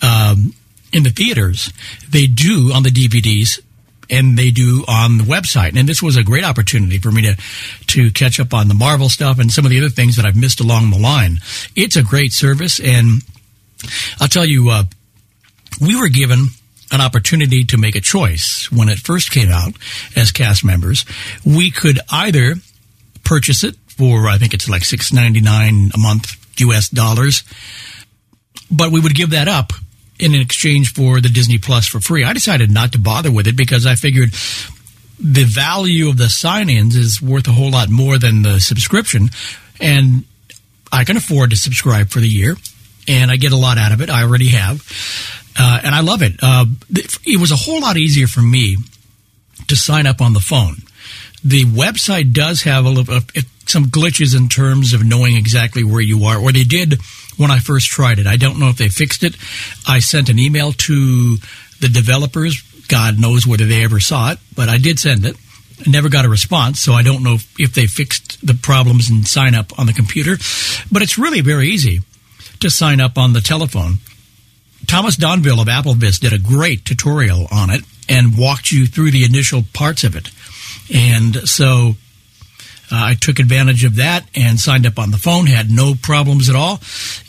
[0.02, 0.54] um,
[0.92, 1.72] in the theaters.
[2.08, 3.60] They do on the DVDs.
[4.10, 7.36] And they do on the website, and this was a great opportunity for me to
[7.88, 10.34] to catch up on the Marvel stuff and some of the other things that I've
[10.34, 11.40] missed along the line.
[11.76, 13.20] It's a great service, and
[14.18, 14.84] I'll tell you, uh,
[15.78, 16.46] we were given
[16.90, 19.74] an opportunity to make a choice when it first came out
[20.16, 21.04] as cast members.
[21.44, 22.54] We could either
[23.24, 27.44] purchase it for I think it's like six ninety nine a month US dollars,
[28.70, 29.74] but we would give that up
[30.18, 32.24] in exchange for the Disney Plus for free.
[32.24, 34.30] I decided not to bother with it because I figured
[35.20, 39.30] the value of the sign-ins is worth a whole lot more than the subscription,
[39.80, 40.24] and
[40.92, 42.56] I can afford to subscribe for the year,
[43.06, 44.10] and I get a lot out of it.
[44.10, 44.82] I already have,
[45.58, 46.34] uh, and I love it.
[46.40, 48.76] Uh, it was a whole lot easier for me
[49.66, 50.76] to sign up on the phone.
[51.44, 53.20] The website does have a little, uh,
[53.66, 57.00] some glitches in terms of knowing exactly where you are, or they did
[57.38, 58.26] when I first tried it.
[58.26, 59.34] I don't know if they fixed it.
[59.86, 61.36] I sent an email to
[61.80, 62.60] the developers.
[62.88, 65.36] God knows whether they ever saw it, but I did send it.
[65.86, 69.26] I never got a response, so I don't know if, they fixed the problems and
[69.26, 70.36] sign up on the computer.
[70.90, 72.00] But it's really very easy
[72.60, 73.98] to sign up on the telephone.
[74.86, 79.24] Thomas Domville of AppleVis did a great tutorial on it and walked you through the
[79.24, 80.30] initial parts of it.
[80.92, 81.94] And so
[82.90, 86.56] I took advantage of that and signed up on the phone, had no problems at
[86.56, 86.80] all.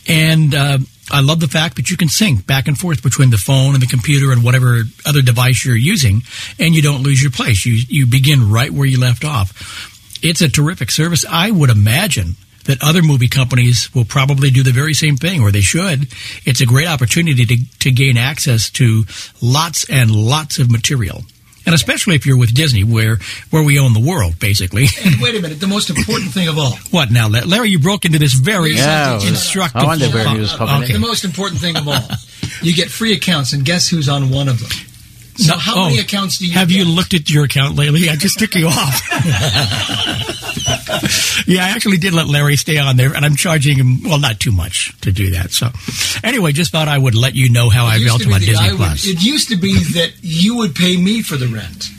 [0.08, 0.78] And uh,
[1.12, 3.82] I love the fact that you can sync back and forth between the phone and
[3.82, 6.22] the computer and whatever other device you're using,
[6.60, 7.65] and you don't lose your place.
[7.65, 10.19] You, you begin right where you left off.
[10.22, 11.26] It's a terrific service.
[11.30, 15.52] I would imagine that other movie companies will probably do the very same thing, or
[15.52, 16.08] they should.
[16.45, 19.06] It's a great opportunity to, to gain access to
[19.41, 21.24] lots and lots of material.
[21.65, 23.19] And especially if you're with Disney, where
[23.52, 24.88] where we own the world, basically.
[25.06, 26.72] And wait a minute, the most important thing of all.
[26.91, 27.69] what now, Larry?
[27.69, 29.82] You broke into this very Yeah, instructive.
[29.82, 30.93] I wonder where he was popping Okay.
[30.93, 32.02] The most important thing of all.
[32.62, 34.69] You get free accounts, and guess who's on one of them?
[35.39, 36.69] So, No- how oh, many accounts do you have?
[36.69, 38.10] You looked at your account lately?
[38.10, 39.02] I just took you off.
[41.47, 44.39] yeah, I actually did let Larry stay on there, and I'm charging him well, not
[44.39, 45.52] too much to do that.
[45.52, 45.69] So,
[46.23, 48.56] anyway, just thought I would let you know how I It used felt about Disney
[48.58, 49.06] I would- Plus.
[49.08, 51.89] it used to be that you would pay me for the rent.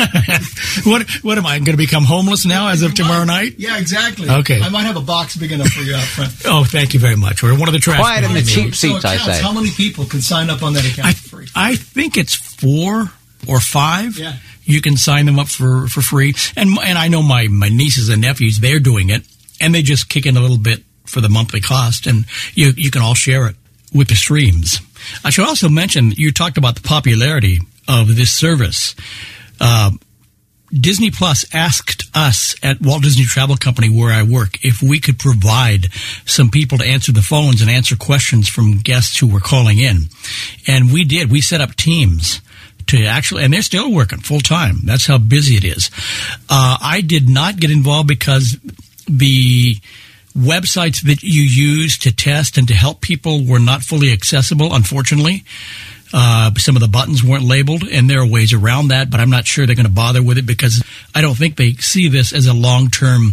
[0.84, 3.54] what what am I going to become homeless now as of tomorrow night?
[3.58, 4.28] Yeah, exactly.
[4.28, 4.60] Okay.
[4.60, 6.30] I might have a box big enough for you out front.
[6.46, 7.42] Oh, thank you very much.
[7.42, 7.98] We're one of the trash.
[7.98, 8.52] Quiet in the cans.
[8.52, 9.42] cheap So seats, I accounts, say.
[9.42, 11.46] How many people can sign up on that account I, for free?
[11.54, 13.10] I think it's four
[13.46, 14.18] or five.
[14.18, 14.36] Yeah.
[14.64, 16.34] You can sign them up for, for free.
[16.56, 19.22] And and I know my, my nieces and nephews, they're doing it,
[19.60, 22.90] and they just kick in a little bit for the monthly cost, and you, you
[22.90, 23.56] can all share it
[23.92, 24.80] with the streams.
[25.24, 27.58] I should also mention, you talked about the popularity
[27.88, 28.94] of this service.
[29.60, 29.92] Uh,
[30.72, 35.18] Disney Plus asked us at Walt Disney Travel Company, where I work, if we could
[35.18, 35.92] provide
[36.24, 40.02] some people to answer the phones and answer questions from guests who were calling in.
[40.68, 41.30] And we did.
[41.30, 42.40] We set up teams
[42.86, 44.76] to actually, and they're still working full time.
[44.84, 45.90] That's how busy it is.
[46.48, 48.56] Uh, I did not get involved because
[49.08, 49.76] the
[50.36, 55.44] websites that you use to test and to help people were not fully accessible, unfortunately.
[56.12, 59.30] Uh, some of the buttons weren't labeled, and there are ways around that, but I'm
[59.30, 60.82] not sure they're going to bother with it because
[61.14, 63.32] I don't think they see this as a long term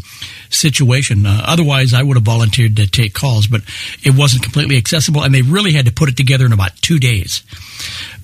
[0.50, 1.26] situation.
[1.26, 3.62] Uh, otherwise, I would have volunteered to take calls, but
[4.04, 7.00] it wasn't completely accessible, and they really had to put it together in about two
[7.00, 7.42] days.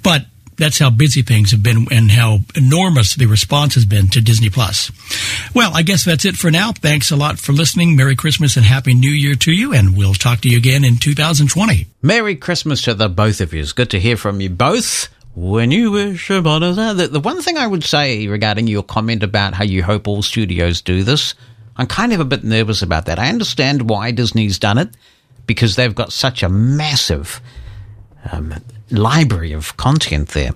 [0.04, 0.26] But
[0.64, 4.50] that's how busy things have been and how enormous the response has been to Disney
[4.50, 4.92] Plus.
[5.54, 6.72] Well, I guess that's it for now.
[6.72, 7.98] Thanks a lot for listening.
[7.98, 10.96] Merry Christmas and Happy New Year to you, and we'll talk to you again in
[10.96, 11.88] 2020.
[12.02, 13.62] Merry Christmas to the both of you.
[13.62, 15.10] It's good to hear from you both.
[15.36, 16.94] When you wish upon a star.
[16.94, 20.22] The, the one thing I would say regarding your comment about how you hope all
[20.22, 21.36] studios do this,
[21.76, 23.20] I'm kind of a bit nervous about that.
[23.20, 24.96] I understand why Disney's done it
[25.46, 27.42] because they've got such a massive
[28.32, 28.54] um,
[28.90, 30.52] library of content there.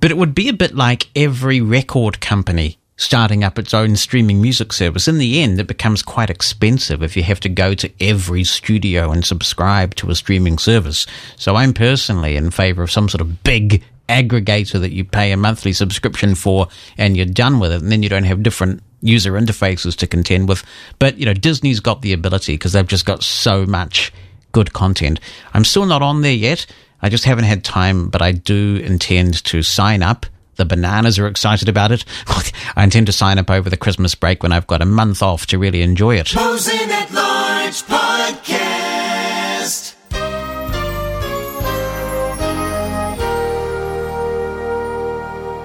[0.00, 4.40] But it would be a bit like every record company starting up its own streaming
[4.40, 5.08] music service.
[5.08, 9.10] In the end, it becomes quite expensive if you have to go to every studio
[9.10, 11.06] and subscribe to a streaming service.
[11.36, 15.36] So I'm personally in favor of some sort of big aggregator that you pay a
[15.36, 16.68] monthly subscription for
[16.98, 17.82] and you're done with it.
[17.82, 20.62] And then you don't have different user interfaces to contend with.
[20.98, 24.12] But, you know, Disney's got the ability because they've just got so much
[24.52, 25.18] good content.
[25.54, 26.66] I'm still not on there yet.
[27.02, 30.24] I just haven't had time, but I do intend to sign up.
[30.54, 32.04] The bananas are excited about it.
[32.76, 35.46] I intend to sign up over the Christmas break when I've got a month off
[35.46, 36.34] to really enjoy it.
[36.34, 39.94] Mosen at Large Podcast.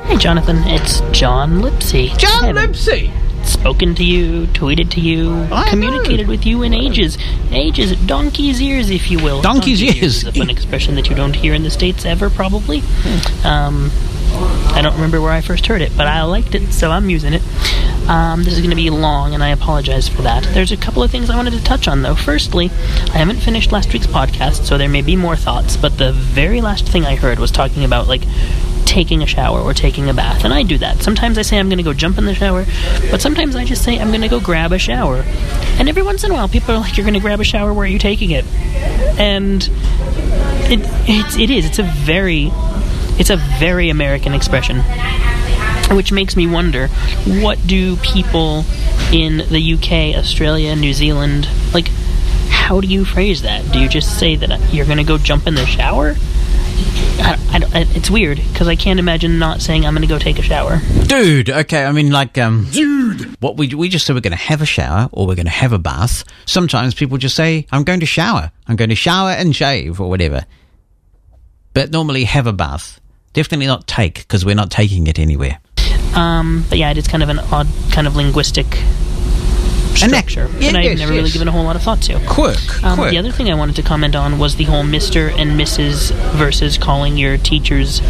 [0.07, 2.17] Hey, Jonathan, it's John Lipsy.
[2.17, 3.26] John Haven't Lipsy!
[3.47, 7.17] Spoken to you, tweeted to you, I communicated with you in ages.
[7.51, 9.41] Ages, donkey's ears, if you will.
[9.41, 10.17] Donkey's ears.
[10.17, 12.79] is a fun expression that you don't hear in the States ever, probably.
[13.45, 13.89] Um,
[14.73, 17.33] I don't remember where I first heard it, but I liked it, so I'm using
[17.33, 17.41] it.
[18.09, 20.43] Um, this is going to be long, and I apologize for that.
[20.53, 22.15] There's a couple of things I wanted to touch on, though.
[22.15, 22.65] Firstly,
[23.13, 26.61] I haven't finished last week's podcast, so there may be more thoughts, but the very
[26.61, 28.23] last thing I heard was talking about, like,
[28.87, 31.03] taking a shower or taking a bath, and I do that.
[31.03, 32.65] Sometimes I say I'm going to go jump in the shower,
[33.11, 35.23] but sometimes I just say I'm going to go grab a shower.
[35.77, 37.73] And every once in a while, people are like, "You're going to grab a shower?
[37.73, 38.45] Where are you taking it?"
[39.19, 39.61] And
[40.71, 41.65] it it's, it is.
[41.65, 42.49] It's a very
[43.19, 44.81] it's a very American expression,
[45.91, 48.63] which makes me wonder what do people
[49.11, 51.89] in the UK, Australia, New Zealand like?
[52.49, 53.71] How do you phrase that?
[53.71, 56.15] Do you just say that you're going to go jump in the shower?
[57.19, 60.39] I, I it's weird because I can't imagine not saying I'm going to go take
[60.39, 60.79] a shower.
[61.07, 64.37] Dude, okay, I mean, like, um, dude, what we we just say we're going to
[64.37, 66.23] have a shower or we're going to have a bath.
[66.45, 68.51] Sometimes people just say, "I'm going to shower.
[68.67, 70.45] I'm going to shower and shave or whatever."
[71.73, 72.99] But normally, have a bath.
[73.33, 75.59] Definitely not take because we're not taking it anywhere.
[76.15, 78.65] Um, but yeah, it is kind of an odd kind of linguistic
[80.03, 82.01] And that- structure yeah, that I've yes, never really given a whole lot of thought
[82.03, 82.19] to.
[82.27, 83.11] Quirk, Um, quirk.
[83.11, 85.33] the other thing I wanted to comment on was the whole Mr.
[85.37, 86.11] and Mrs.
[86.33, 88.01] versus calling your teachers,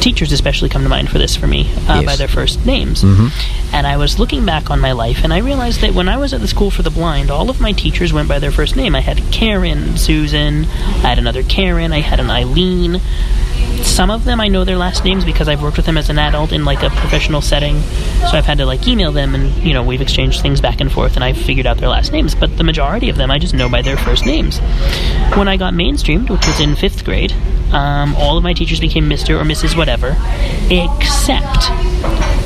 [0.00, 2.04] teachers especially come to mind for this for me, uh, Yes.
[2.04, 3.02] by their first names.
[3.02, 3.74] Mm-hmm.
[3.74, 6.32] And I was looking back on my life and I realized that when I was
[6.32, 8.94] at the school for the blind, all of my teachers went by their first name.
[8.94, 13.00] I had Karen, Susan, I had another Karen, I had an Eileen.
[13.82, 16.18] Some of them I know their last names because I've worked with them as an
[16.18, 17.80] adult in like a professional setting.
[18.30, 20.90] So I've had to like email them and you know we've exchanged things back and
[20.92, 22.34] forth and I've figured out their last names.
[22.34, 24.58] But the majority of them I just know by their first names.
[25.36, 27.32] When I got mainstreamed, which was in fifth grade,
[27.72, 29.40] um, all of my teachers became Mr.
[29.40, 29.76] or Mrs.
[29.76, 29.89] whatever,
[30.70, 31.70] except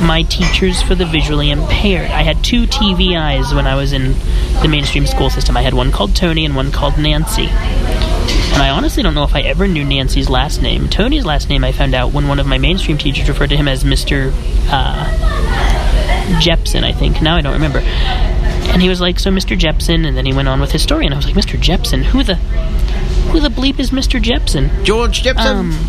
[0.00, 2.10] my teachers for the visually impaired.
[2.10, 4.14] I had two TVIs when I was in
[4.62, 5.56] the mainstream school system.
[5.56, 7.48] I had one called Tony and one called Nancy.
[8.54, 10.88] And I honestly don't know if I ever knew Nancy's last name.
[10.88, 13.66] Tony's last name I found out when one of my mainstream teachers referred to him
[13.66, 14.32] as Mr.
[14.70, 17.20] Uh, Jepson, I think.
[17.20, 17.80] Now I don't remember.
[17.80, 19.58] And he was like, "So Mr.
[19.58, 21.60] Jepson," and then he went on with his story, and I was like, "Mr.
[21.60, 22.02] Jepson?
[22.02, 22.36] Who the,
[23.30, 24.20] who the bleep is Mr.
[24.20, 25.56] Jepson?" George Jepson.
[25.56, 25.88] Um,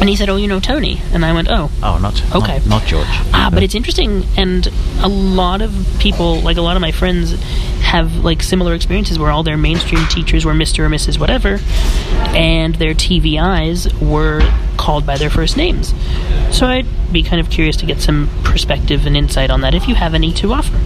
[0.00, 2.58] and he said, "Oh, you know Tony," and I went, "Oh." oh, not okay.
[2.58, 3.06] not, not George.
[3.34, 4.66] Ah, but it's interesting, and
[5.02, 7.32] a lot of people, like a lot of my friends,
[7.82, 10.80] have like similar experiences where all their mainstream teachers were Mr.
[10.80, 11.18] or Mrs.
[11.18, 11.60] whatever,
[12.34, 14.40] and their TVIs were
[14.76, 15.92] called by their first names.
[16.50, 19.86] So I'd be kind of curious to get some perspective and insight on that if
[19.86, 20.78] you have any to offer.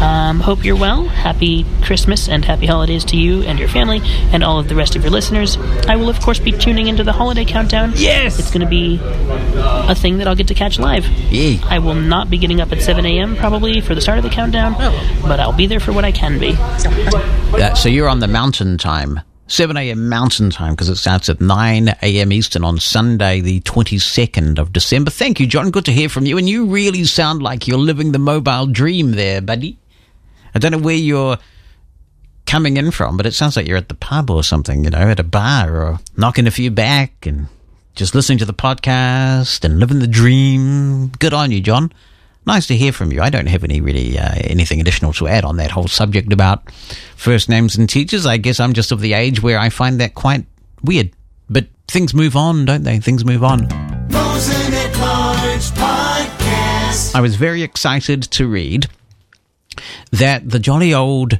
[0.00, 1.08] Um, hope you're well.
[1.08, 4.00] Happy Christmas and happy holidays to you and your family
[4.32, 5.56] and all of the rest of your listeners.
[5.88, 7.92] I will, of course, be tuning into the holiday countdown.
[7.96, 8.38] Yes!
[8.38, 11.04] It's going to be a thing that I'll get to catch live.
[11.32, 11.58] Yeah.
[11.68, 13.36] I will not be getting up at 7 a.m.
[13.36, 14.74] probably for the start of the countdown,
[15.22, 16.54] but I'll be there for what I can be.
[16.56, 19.20] Uh, so you're on the mountain time.
[19.48, 20.08] 7 a.m.
[20.10, 22.32] mountain time because it starts at 9 a.m.
[22.32, 25.10] Eastern on Sunday, the 22nd of December.
[25.10, 25.70] Thank you, John.
[25.70, 26.36] Good to hear from you.
[26.36, 29.78] And you really sound like you're living the mobile dream there, buddy.
[30.58, 31.38] I don't know where you're
[32.44, 34.98] coming in from, but it sounds like you're at the pub or something, you know,
[34.98, 37.46] at a bar or knocking a few back and
[37.94, 41.12] just listening to the podcast and living the dream.
[41.20, 41.92] Good on you, John.
[42.44, 43.22] Nice to hear from you.
[43.22, 46.72] I don't have any really uh, anything additional to add on that whole subject about
[47.14, 48.26] first names and teachers.
[48.26, 50.44] I guess I'm just of the age where I find that quite
[50.82, 51.12] weird.
[51.48, 52.98] But things move on, don't they?
[52.98, 53.68] Things move on.
[54.10, 57.14] Mosen at Large Podcast.
[57.14, 58.88] I was very excited to read
[60.10, 61.38] that the jolly old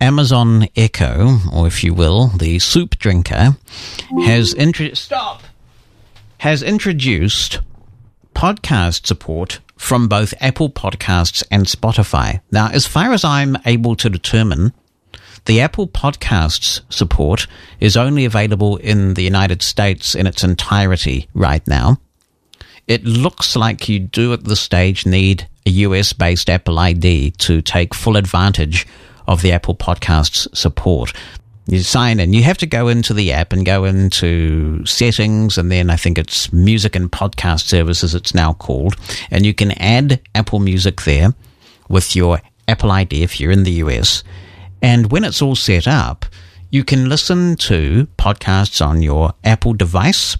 [0.00, 3.56] Amazon Echo, or if you will, the soup drinker,
[4.24, 5.42] has intro- stop
[6.38, 7.60] has introduced
[8.34, 12.40] podcast support from both Apple Podcasts and Spotify.
[12.50, 14.72] Now, as far as I'm able to determine,
[15.44, 17.46] the Apple Podcasts support
[17.78, 21.98] is only available in the United States in its entirety right now.
[22.86, 27.62] It looks like you do at this stage need a US based Apple ID to
[27.62, 28.86] take full advantage
[29.26, 31.12] of the Apple Podcasts support.
[31.66, 35.70] You sign in, you have to go into the app and go into settings, and
[35.70, 38.96] then I think it's music and podcast services, it's now called.
[39.30, 41.34] And you can add Apple Music there
[41.88, 44.24] with your Apple ID if you're in the US.
[44.82, 46.26] And when it's all set up,
[46.70, 50.36] you can listen to podcasts on your Apple device.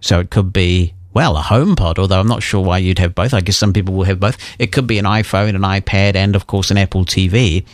[0.00, 3.34] So it could be, well, a HomePod, although I'm not sure why you'd have both.
[3.34, 4.38] I guess some people will have both.
[4.58, 7.66] It could be an iPhone, an iPad, and of course an Apple TV.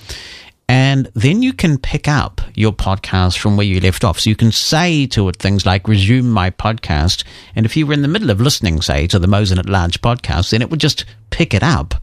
[0.68, 4.20] And then you can pick up your podcast from where you left off.
[4.20, 7.24] So you can say to it things like resume my podcast.
[7.54, 10.02] And if you were in the middle of listening, say, to the Mosen at Large
[10.02, 11.94] podcast, then it would just pick it up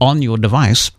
[0.00, 0.92] on your device.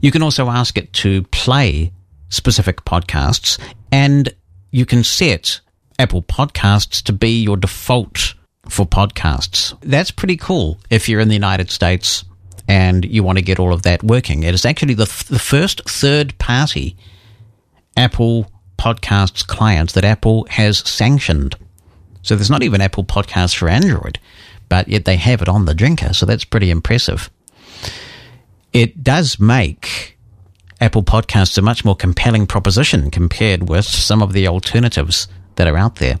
[0.00, 1.92] You can also ask it to play
[2.28, 3.58] specific podcasts
[3.92, 4.34] and
[4.72, 5.60] you can set
[5.98, 8.34] Apple Podcasts to be your default
[8.68, 9.76] for podcasts.
[9.80, 12.24] That's pretty cool if you're in the United States
[12.68, 14.42] and you want to get all of that working.
[14.42, 16.96] It is actually the, the first third party
[17.96, 21.56] Apple Podcasts client that Apple has sanctioned.
[22.22, 24.18] So there's not even Apple Podcasts for Android,
[24.68, 26.12] but yet they have it on the drinker.
[26.14, 27.30] So that's pretty impressive.
[28.72, 30.18] It does make
[30.80, 35.76] Apple Podcasts a much more compelling proposition compared with some of the alternatives that are
[35.76, 36.18] out there.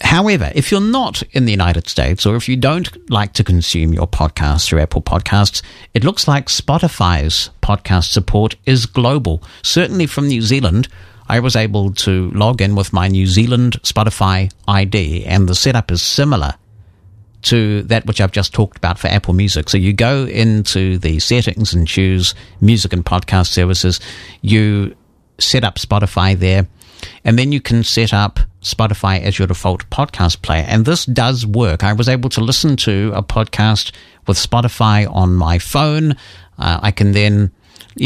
[0.00, 3.92] However, if you're not in the United States or if you don't like to consume
[3.92, 5.60] your podcasts through Apple Podcasts,
[5.92, 9.42] it looks like Spotify's podcast support is global.
[9.62, 10.88] Certainly from New Zealand,
[11.28, 15.90] I was able to log in with my New Zealand Spotify ID, and the setup
[15.90, 16.54] is similar
[17.42, 19.68] to that which I've just talked about for Apple Music.
[19.68, 24.00] So you go into the settings and choose music and podcast services.
[24.40, 24.96] You
[25.38, 26.66] set up Spotify there,
[27.24, 30.64] and then you can set up Spotify as your default podcast player.
[30.68, 31.82] And this does work.
[31.82, 33.92] I was able to listen to a podcast
[34.26, 36.12] with Spotify on my phone.
[36.58, 37.50] Uh, I can then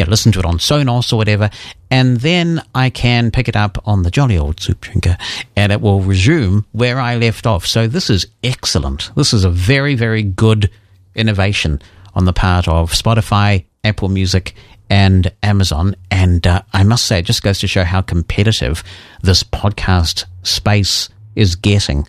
[0.01, 1.51] know, listen to it on Sonos or whatever,
[1.91, 5.17] and then I can pick it up on the jolly old soup drinker,
[5.57, 7.67] and it will resume where I left off.
[7.67, 9.11] So this is excellent.
[9.15, 10.71] This is a very, very good
[11.15, 11.81] innovation
[12.15, 14.55] on the part of Spotify, Apple Music,
[14.91, 15.95] and Amazon.
[16.11, 18.83] And uh, I must say, it just goes to show how competitive
[19.23, 22.07] this podcast space is getting.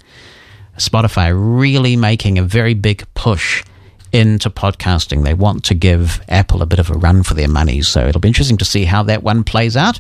[0.78, 3.64] Spotify really making a very big push
[4.12, 5.24] into podcasting.
[5.24, 7.82] They want to give Apple a bit of a run for their money.
[7.82, 10.00] So it'll be interesting to see how that one plays out.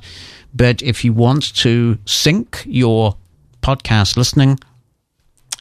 [0.53, 3.17] But if you want to sync your
[3.61, 4.59] podcast listening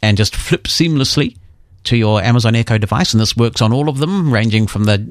[0.02, 1.36] and just flip seamlessly
[1.84, 5.10] to your Amazon Echo device, and this works on all of them, ranging from the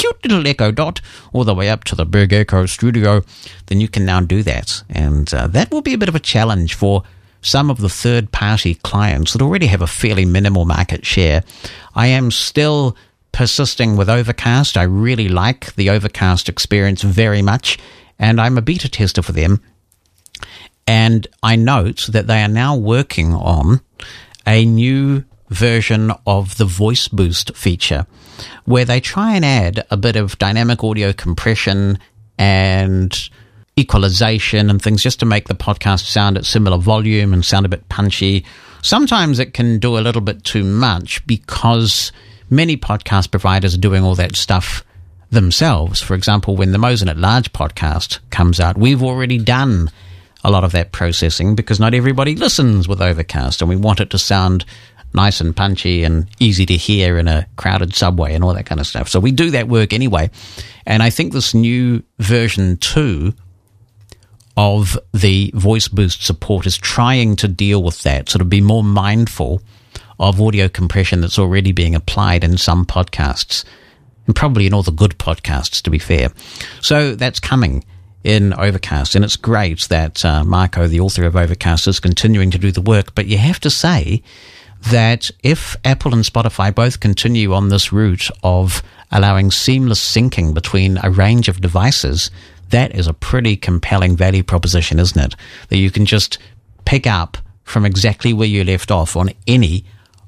[0.00, 1.02] cute little Echo Dot
[1.34, 3.22] all the way up to the big Echo Studio,
[3.66, 4.82] then you can now do that.
[4.88, 7.02] And uh, that will be a bit of a challenge for
[7.42, 11.44] some of the third party clients that already have a fairly minimal market share.
[11.94, 12.96] I am still
[13.32, 14.78] persisting with Overcast.
[14.78, 17.78] I really like the Overcast experience very much,
[18.18, 19.62] and I'm a beta tester for them.
[20.86, 23.82] And I note that they are now working on
[24.46, 28.06] a new version of the Voice Boost feature
[28.64, 31.98] where they try and add a bit of dynamic audio compression
[32.38, 33.30] and
[33.78, 37.68] equalization and things just to make the podcast sound at similar volume and sound a
[37.68, 38.44] bit punchy.
[38.82, 42.12] Sometimes it can do a little bit too much because
[42.48, 44.84] many podcast providers are doing all that stuff
[45.30, 46.00] themselves.
[46.00, 49.90] For example, when the Mosen at Large podcast comes out, we've already done
[50.42, 54.10] a lot of that processing because not everybody listens with Overcast, and we want it
[54.10, 54.64] to sound
[55.14, 58.80] nice and punchy and easy to hear in a crowded subway and all that kind
[58.80, 59.08] of stuff.
[59.08, 60.30] So we do that work anyway.
[60.86, 63.32] And I think this new version 2
[64.56, 68.84] of the voice boost support is trying to deal with that, sort of be more
[68.84, 69.62] mindful
[70.18, 73.64] of audio compression that's already being applied in some podcasts,
[74.26, 76.28] and probably in all the good podcasts, to be fair.
[76.82, 77.84] So that's coming
[78.22, 82.58] in Overcast, and it's great that uh, Marco, the author of Overcast, is continuing to
[82.58, 83.14] do the work.
[83.14, 84.22] But you have to say
[84.88, 90.98] that if Apple and Spotify both continue on this route of allowing seamless syncing between
[91.02, 92.30] a range of devices,
[92.70, 95.36] that is a pretty compelling value proposition, isn't it?
[95.68, 96.38] That you can just
[96.84, 99.84] pick up from exactly where you left off on any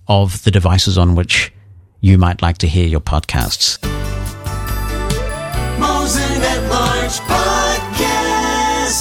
[0.06, 1.52] of the devices on which
[2.00, 3.78] you might like to hear your podcasts.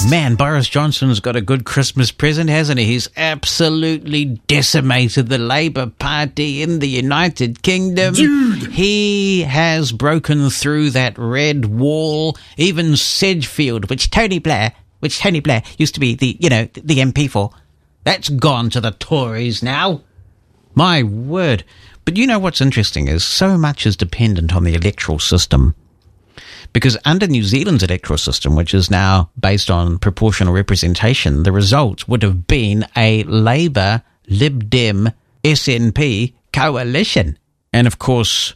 [0.04, 0.10] Mosen at Large Podcast.
[0.10, 2.86] Man, Boris Johnson's got a good Christmas present, hasn't he?
[2.86, 8.14] He's absolutely decimated the Labour Party in the United Kingdom.
[8.14, 8.72] Dude!
[8.72, 12.36] He has broken through that red wall.
[12.56, 16.98] Even Sedgefield, which Tony Blair, which Tony Blair used to be the, you know, the
[16.98, 17.50] MP for,
[18.04, 20.02] that's gone to the Tories now.
[20.74, 21.64] My word.
[22.04, 25.74] But you know what's interesting is so much is dependent on the electoral system.
[26.72, 32.08] Because under New Zealand's electoral system, which is now based on proportional representation, the result
[32.08, 35.10] would have been a Labour, Lib Dem,
[35.44, 37.38] SNP coalition.
[37.72, 38.54] And of course,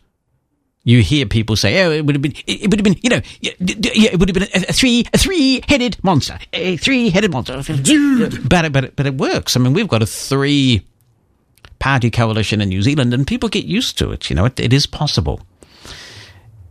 [0.85, 3.21] you hear people say, "Oh, it would have been, it would have been, you know,
[3.41, 8.73] it would have been a, three, a three-headed monster, a three-headed monster." Dude, but it,
[8.73, 9.57] but but it works.
[9.57, 14.13] I mean, we've got a three-party coalition in New Zealand, and people get used to
[14.13, 14.31] it.
[14.31, 15.41] You know, it, it is possible.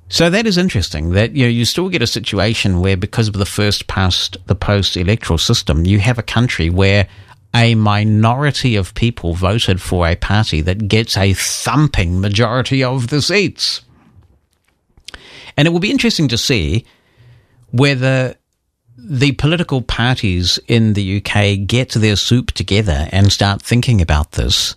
[0.07, 3.33] So that is interesting that you know, you still get a situation where because of
[3.33, 7.07] the first past the post electoral system, you have a country where
[7.55, 13.21] a minority of people voted for a party that gets a thumping majority of the
[13.21, 13.81] seats.
[15.57, 16.85] And it will be interesting to see
[17.71, 18.35] whether
[18.97, 24.75] the political parties in the UK get their soup together and start thinking about this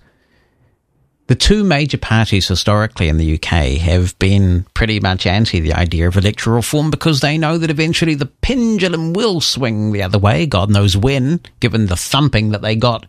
[1.28, 6.08] the two major parties historically in the UK have been pretty much anti the idea
[6.08, 10.46] of electoral reform because they know that eventually the pendulum will swing the other way.
[10.46, 13.04] God knows when, given the thumping that they got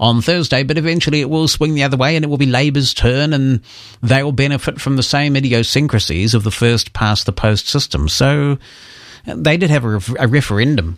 [0.00, 2.94] on Thursday, but eventually it will swing the other way and it will be Labour's
[2.94, 3.60] turn and
[4.02, 8.08] they will benefit from the same idiosyncrasies of the first past the post system.
[8.08, 8.56] So
[9.26, 10.96] uh, they did have a, a referendum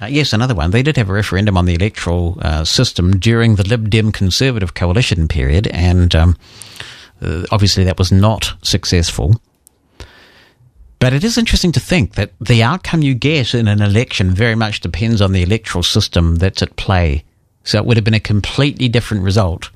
[0.00, 0.70] uh, yes, another one.
[0.70, 4.74] They did have a referendum on the electoral uh, system during the Lib Dem Conservative
[4.74, 6.36] coalition period, and um,
[7.22, 9.40] uh, obviously that was not successful.
[10.98, 14.54] But it is interesting to think that the outcome you get in an election very
[14.54, 17.24] much depends on the electoral system that's at play.
[17.64, 19.70] So it would have been a completely different result.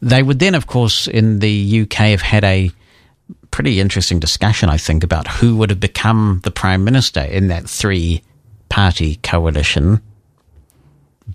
[0.00, 2.70] They would then, of course, in the UK have had a
[3.50, 7.68] pretty interesting discussion, I think, about who would have become the Prime Minister in that
[7.68, 8.22] three
[8.68, 10.00] party coalition,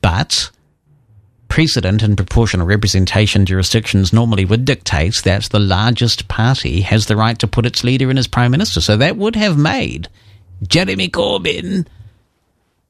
[0.01, 0.51] but
[1.53, 7.37] precedent and proportional representation jurisdictions normally would dictate that the largest party has the right
[7.37, 8.81] to put its leader in as prime minister.
[8.81, 10.07] So that would have made
[10.67, 11.85] Jeremy Corbyn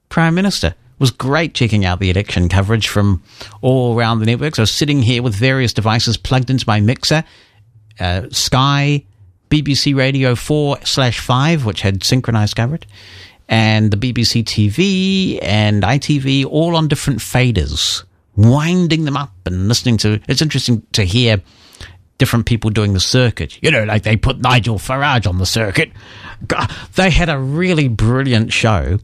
[0.07, 0.67] prime minister.
[0.67, 3.21] It was great checking out the election coverage from
[3.61, 4.59] all around the networks.
[4.59, 7.25] I was sitting here with various devices plugged into my mixer,
[7.99, 9.03] uh, Sky,
[9.49, 12.87] BBC Radio 4 slash 5, which had synchronized coverage,
[13.49, 18.03] and the BBC TV and ITV all on different faders,
[18.35, 20.21] winding them up and listening to.
[20.27, 21.41] It's interesting to hear
[22.17, 23.61] different people doing the circuit.
[23.61, 25.91] You know, like they put Nigel Farage on the circuit.
[26.47, 28.99] God, they had a really brilliant show.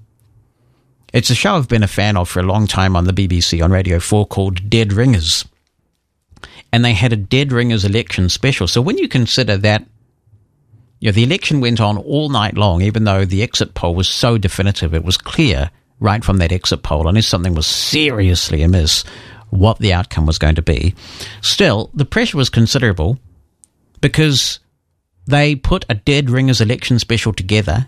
[1.11, 3.63] It's a show I've been a fan of for a long time on the BBC
[3.63, 5.43] on Radio 4 called Dead Ringers.
[6.71, 8.67] And they had a Dead Ringers election special.
[8.67, 9.85] So when you consider that
[11.00, 14.10] you know, the election went on all night long, even though the exit poll was
[14.10, 14.93] so definitive.
[14.93, 19.04] It was clear right from that exit poll, unless something was seriously amiss,
[19.50, 20.93] what the outcome was going to be.
[21.41, 23.18] Still, the pressure was considerable
[24.02, 24.60] because
[25.26, 27.88] they put a dead ringers election special together.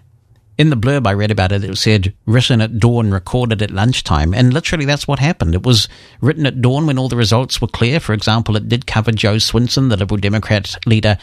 [0.58, 4.34] In the blurb I read about it, it said written at dawn, recorded at lunchtime.
[4.34, 5.56] And literally that's what happened.
[5.56, 5.88] It was
[6.22, 8.00] written at dawn when all the results were clear.
[8.00, 11.18] For example, it did cover Jo Swinson, the Liberal Democrat leader,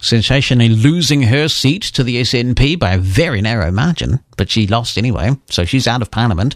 [0.00, 4.98] sensationally losing her seat to the SNP by a very narrow margin, but she lost
[4.98, 6.54] anyway, so she's out of Parliament.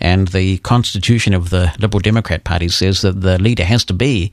[0.00, 4.32] And the constitution of the Liberal Democrat Party says that the leader has to be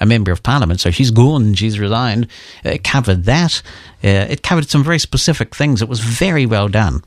[0.00, 2.26] a member of parliament, so she's gone, she's resigned.
[2.64, 3.62] It covered that.
[4.02, 5.82] Uh, it covered some very specific things.
[5.82, 7.04] It was very well done.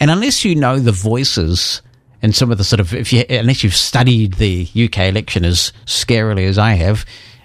[0.00, 1.80] And unless you know the voices
[2.22, 5.72] and some of the sort of, if you, unless you've studied the UK election as
[5.86, 7.04] scarily as I have,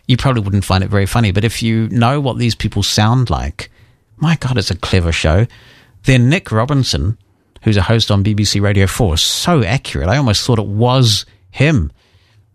[0.09, 1.31] you probably wouldn't find it very funny.
[1.31, 3.69] But if you know what these people sound like,
[4.17, 5.45] my God, it's a clever show.
[6.05, 7.15] Then Nick Robinson,
[7.61, 10.09] who's a host on BBC Radio 4, so accurate.
[10.09, 11.91] I almost thought it was him.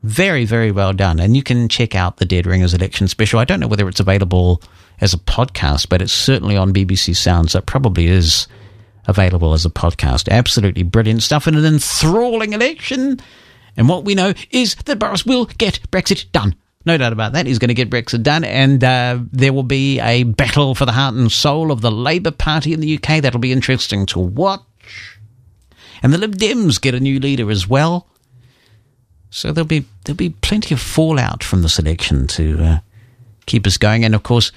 [0.02, 1.20] Very, very well done.
[1.20, 3.38] And you can check out the Dead Ringers election special.
[3.38, 4.60] I don't know whether it's available
[5.00, 7.52] as a podcast, but it's certainly on BBC Sounds.
[7.52, 8.48] So it probably is
[9.06, 10.28] available as a podcast.
[10.28, 13.20] Absolutely brilliant stuff and an enthralling election.
[13.76, 16.56] And what we know is that Boris will get Brexit done.
[16.86, 17.46] No doubt about that.
[17.46, 20.92] He's going to get Brexit done, and uh, there will be a battle for the
[20.92, 23.22] heart and soul of the Labour Party in the UK.
[23.22, 24.62] That'll be interesting to watch.
[26.02, 28.06] And the Lib Dems get a new leader as well.
[29.30, 32.78] So there'll be there'll be plenty of fallout from this election to uh,
[33.46, 34.04] keep us going.
[34.04, 34.52] And of course,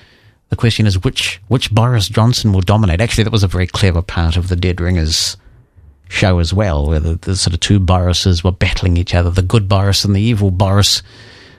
[0.49, 3.01] the question is which which Boris Johnson will dominate.
[3.01, 5.37] Actually, that was a very clever part of the Dead Ringers
[6.09, 9.41] show as well, where the, the sort of two Borises were battling each other, the
[9.41, 11.01] good Boris and the evil Boris.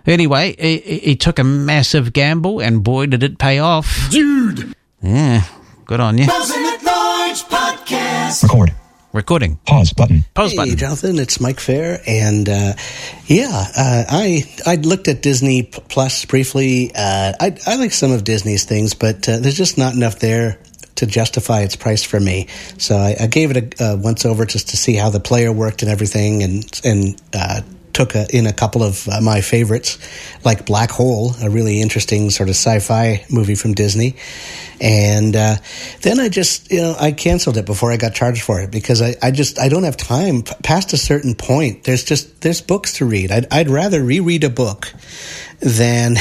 [0.08, 4.08] Anyway, he, he took a massive gamble, and boy, did it pay off.
[4.10, 4.74] Dude!
[5.02, 5.44] Yeah,
[5.84, 6.26] good on you.
[6.26, 8.42] Buzzing at Large Podcast.
[8.42, 8.74] Record.
[9.12, 9.56] Recording.
[9.66, 10.24] Pause button.
[10.34, 10.50] Pause button.
[10.50, 10.76] hey, button.
[10.76, 12.72] Jonathan, it's Mike Fair, and uh,
[13.26, 16.90] yeah, uh, I I looked at Disney Plus briefly.
[16.94, 20.58] Uh, I I like some of Disney's things, but uh, there's just not enough there
[20.96, 22.48] to justify its price for me.
[22.78, 25.52] So I, I gave it a uh, once over just to see how the player
[25.52, 27.60] worked and everything, and and uh,
[27.98, 29.98] took a, in a couple of uh, my favorites,
[30.44, 34.14] like Black Hole, a really interesting sort of sci-fi movie from Disney.
[34.80, 35.56] And uh,
[36.02, 39.02] then I just, you know, I canceled it before I got charged for it because
[39.02, 41.82] I, I just, I don't have time past a certain point.
[41.82, 43.32] There's just, there's books to read.
[43.32, 44.92] I'd, I'd rather reread a book
[45.58, 46.14] than,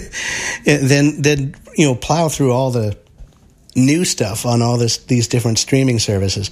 [0.64, 2.98] than, than, you know, plow through all the
[3.76, 6.50] new stuff on all this, these different streaming services.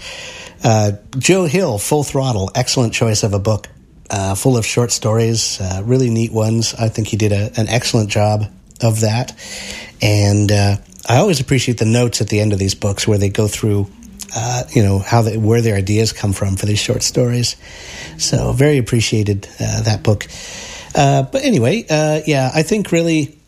[0.62, 3.68] Uh, Joe Hill, Full Throttle, excellent choice of a book.
[4.12, 6.74] Uh, full of short stories, uh, really neat ones.
[6.74, 8.44] I think he did a, an excellent job
[8.82, 9.32] of that.
[10.02, 10.76] And uh,
[11.08, 13.88] I always appreciate the notes at the end of these books where they go through,
[14.36, 17.56] uh, you know, how they, where their ideas come from for these short stories.
[18.18, 20.26] So very appreciated uh, that book.
[20.94, 21.86] Uh, but anyway,
[22.26, 23.38] yeah, I think really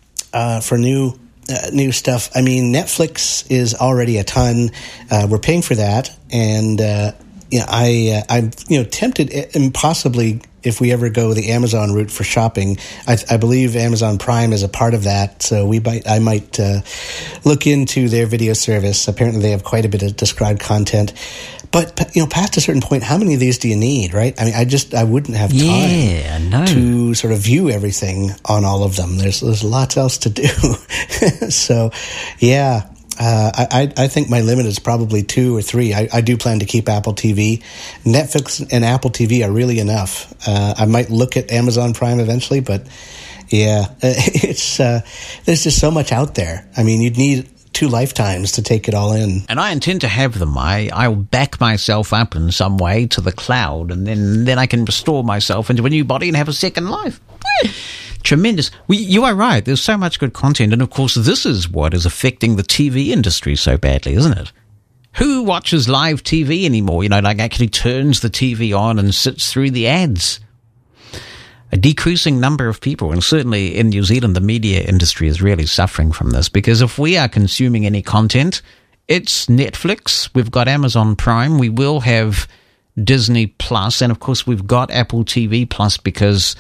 [0.63, 2.31] for new uh, new stuff.
[2.35, 4.71] I mean, Netflix is already a ton.
[5.11, 7.13] Uh, we're paying for that, and uh,
[7.51, 11.51] yeah, I uh, I'm you know tempted uh, and possibly if we ever go the
[11.53, 15.43] Amazon route for shopping, I, I believe Amazon Prime is a part of that.
[15.43, 16.81] So we might I might uh,
[17.45, 19.07] look into their video service.
[19.09, 21.13] Apparently, they have quite a bit of described content.
[21.71, 24.41] But you know, past a certain point, how many of these do you need, right?
[24.41, 26.65] I mean, I just I wouldn't have time Yeah, no.
[26.67, 29.17] to sort of view everything on all of them.
[29.19, 30.47] There's there's lots else to do.
[31.51, 31.91] so,
[32.39, 32.89] yeah,
[33.19, 35.95] uh, I I think my limit is probably two or three.
[35.95, 37.63] I, I do plan to keep Apple TV,
[38.05, 40.33] Netflix, and Apple TV are really enough.
[40.47, 42.87] Uh, I might look at Amazon Prime eventually, but
[43.49, 45.01] yeah, it's uh,
[45.45, 46.69] there's just so much out there.
[46.77, 49.43] I mean, you'd need two lifetimes to take it all in.
[49.49, 50.57] and I intend to have them.
[50.57, 54.67] I I'll back myself up in some way to the cloud, and then then I
[54.67, 57.21] can restore myself into a new body and have a second life.
[58.25, 58.71] Tremendous.
[58.89, 59.65] We, you are right.
[59.65, 63.09] There's so much good content, and of course, this is what is affecting the TV
[63.09, 64.51] industry so badly, isn't it?
[65.17, 67.03] Who watches live TV anymore?
[67.03, 70.41] You know, like actually turns the TV on and sits through the ads.
[71.71, 75.67] A decreasing number of people, and certainly in New Zealand, the media industry is really
[75.67, 78.63] suffering from this because if we are consuming any content,
[79.07, 82.49] it's Netflix, we've got Amazon Prime, we will have
[83.03, 86.57] Disney Plus, and of course, we've got Apple TV Plus because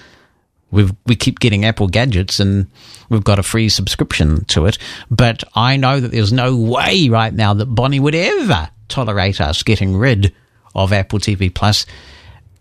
[0.75, 2.67] we've, we keep getting Apple gadgets and
[3.09, 4.77] we've got a free subscription to it.
[5.11, 9.63] But I know that there's no way right now that Bonnie would ever tolerate us
[9.63, 10.35] getting rid
[10.75, 11.87] of Apple TV Plus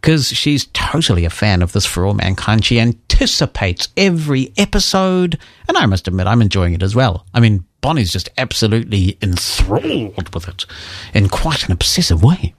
[0.03, 2.65] because she's totally a fan of this For All Mankind.
[2.65, 7.25] She anticipates every episode, and I must admit, I'm enjoying it as well.
[7.33, 10.65] I mean, Bonnie's just absolutely enthralled with it
[11.13, 12.53] in quite an obsessive way.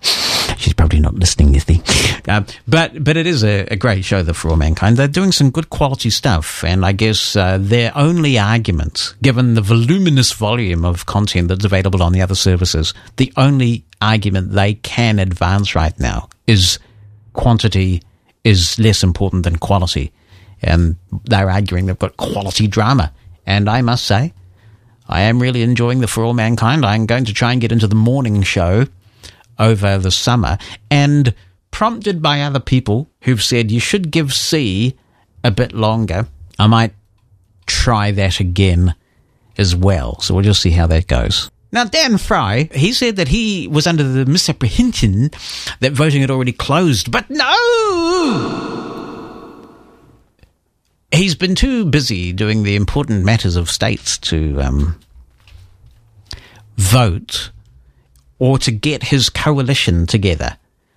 [0.57, 1.83] She's probably not listening, you see.
[2.29, 4.97] Uh, but but it is a, a great show, The For All Mankind.
[4.97, 9.61] They're doing some good quality stuff, and I guess uh, their only argument, given the
[9.61, 15.19] voluminous volume of content that's available on the other services, the only argument they can
[15.19, 16.79] advance right now is
[17.33, 18.03] quantity
[18.45, 20.13] is less important than quality.
[20.63, 23.13] And they're arguing they've got quality drama.
[23.47, 24.33] And I must say,
[25.09, 26.85] I am really enjoying the For All Mankind.
[26.85, 28.87] I'm going to try and get into the morning show
[29.59, 30.59] over the summer.
[30.91, 31.35] And
[31.71, 34.97] prompted by other people who've said you should give See
[35.43, 36.29] a bit longer,
[36.59, 36.95] I might
[37.67, 38.95] try that again
[39.59, 40.21] as well.
[40.21, 41.51] So we'll just see how that goes.
[41.73, 45.31] Now, Dan Fry, he said that he was under the misapprehension
[45.81, 48.61] that voting had already closed, but no!
[51.11, 55.01] He's been too busy doing the important matters of states to um,
[56.77, 57.51] vote
[58.39, 60.57] or to get his coalition together.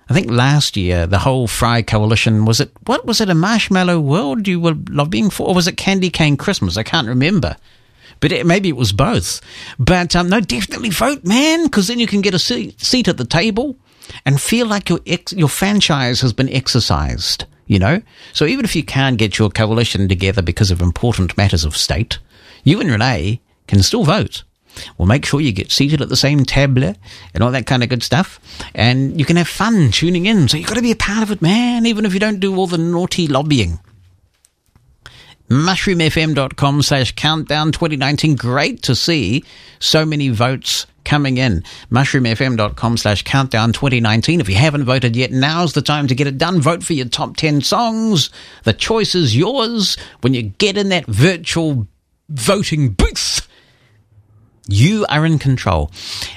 [0.10, 4.00] I think last year the whole Fry coalition was it what was it a marshmallow
[4.00, 6.78] world you were lobbying for or was it candy cane Christmas?
[6.78, 7.58] I can't remember.
[8.20, 9.42] But it, maybe it was both.
[9.78, 13.18] But um, no, definitely vote, man, because then you can get a seat, seat at
[13.18, 13.76] the table
[14.26, 17.46] and feel like your ex, your franchise has been exercised.
[17.68, 21.66] You know, so even if you can't get your coalition together because of important matters
[21.66, 22.18] of state,
[22.64, 24.44] you and Renee can still vote.
[24.98, 26.96] Well, make sure you get seated at the same table
[27.34, 28.40] and all that kind of good stuff.
[28.74, 30.48] And you can have fun tuning in.
[30.48, 32.56] So you've got to be a part of it, man, even if you don't do
[32.56, 33.80] all the naughty lobbying.
[35.50, 38.36] Mushroomfm.com slash countdown 2019.
[38.36, 39.46] Great to see
[39.80, 41.64] so many votes coming in.
[41.90, 44.42] Mushroomfm.com slash countdown 2019.
[44.42, 46.60] If you haven't voted yet, now's the time to get it done.
[46.60, 48.30] Vote for your top 10 songs.
[48.64, 51.88] The choice is yours when you get in that virtual
[52.30, 53.07] voting booth.
[54.68, 55.92] You are in control.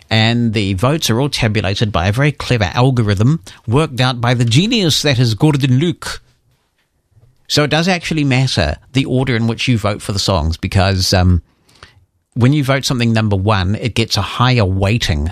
[0.08, 4.44] And the votes are all tabulated by a very clever algorithm worked out by the
[4.44, 6.22] genius that is Gordon Luke.
[7.48, 11.12] So it does actually matter the order in which you vote for the songs because
[11.12, 11.42] um,
[12.34, 15.30] when you vote something number one, it gets a higher weighting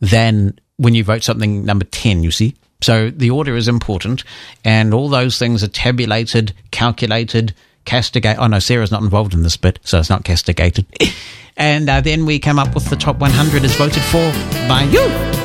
[0.00, 2.54] than when you vote something number 10, you see?
[2.80, 4.22] So the order is important,
[4.64, 7.52] and all those things are tabulated, calculated,
[7.88, 8.38] castigated.
[8.38, 10.86] Oh no, Sarah's not involved in this bit, so it's not castigated.
[11.56, 14.30] and uh, then we come up with the top 100 is voted for
[14.68, 15.37] by you.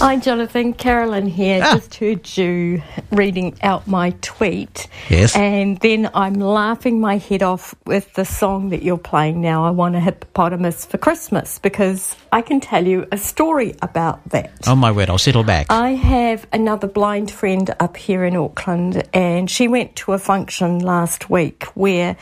[0.00, 0.72] Hi, Jonathan.
[0.72, 1.60] Carolyn here.
[1.62, 1.74] Ah.
[1.74, 2.82] Just heard you
[3.12, 4.88] reading out my tweet.
[5.10, 5.36] Yes.
[5.36, 9.66] And then I'm laughing my head off with the song that you're playing now.
[9.66, 14.50] I want a hippopotamus for Christmas because I can tell you a story about that.
[14.66, 15.66] Oh my word, I'll settle back.
[15.68, 20.78] I have another blind friend up here in Auckland, and she went to a function
[20.78, 22.16] last week where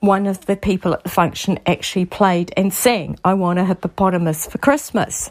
[0.00, 4.46] one of the people at the function actually played and sang, I Want a Hippopotamus
[4.46, 5.30] for Christmas.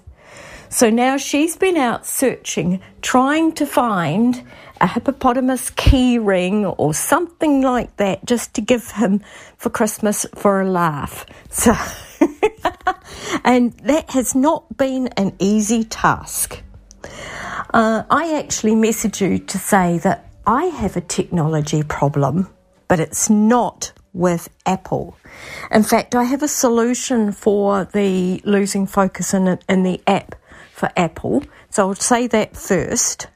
[0.71, 4.41] So now she's been out searching, trying to find
[4.79, 9.21] a hippopotamus key ring or something like that just to give him
[9.57, 11.25] for Christmas for a laugh.
[11.49, 11.75] So,
[13.43, 16.63] and that has not been an easy task.
[17.73, 22.47] Uh, I actually message you to say that I have a technology problem,
[22.87, 25.17] but it's not with Apple.
[25.69, 30.35] In fact, I have a solution for the losing focus in, in the app
[30.81, 31.43] for Apple.
[31.69, 33.27] So I'll say that first.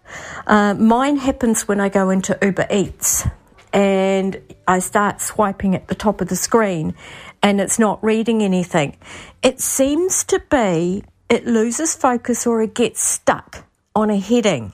[0.48, 3.24] Uh, mine happens when I go into Uber Eats
[3.72, 6.96] and I start swiping at the top of the screen
[7.44, 8.98] and it's not reading anything.
[9.44, 13.66] It seems to be it loses focus or it gets stuck
[13.96, 14.74] on a heading.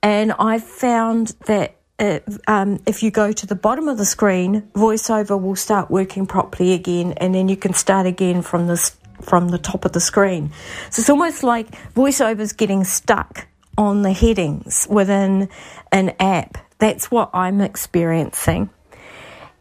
[0.00, 4.62] And I've found that uh, um, if you go to the bottom of the screen,
[4.74, 8.76] VoiceOver will start working properly again, and then you can start again from the
[9.24, 10.52] from the top of the screen.
[10.90, 13.46] So it's almost like VoiceOver's getting stuck
[13.76, 15.48] on the headings within
[15.90, 16.58] an app.
[16.78, 18.70] That's what I'm experiencing.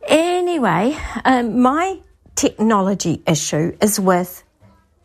[0.08, 2.00] Anyway, um, my
[2.36, 4.44] technology issue is with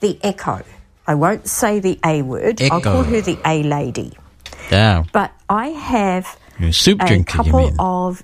[0.00, 0.62] the Echo.
[1.06, 2.61] I won't say the A word.
[2.62, 4.12] I'll call her the A lady.
[4.70, 5.04] Yeah.
[5.12, 8.22] But I have a soup a drinker, couple of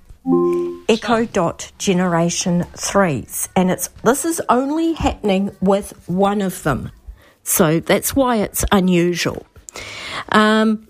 [0.89, 6.91] Echo Dot Generation threes, and it's this is only happening with one of them,
[7.43, 9.47] so that's why it's unusual.
[10.31, 10.89] Um,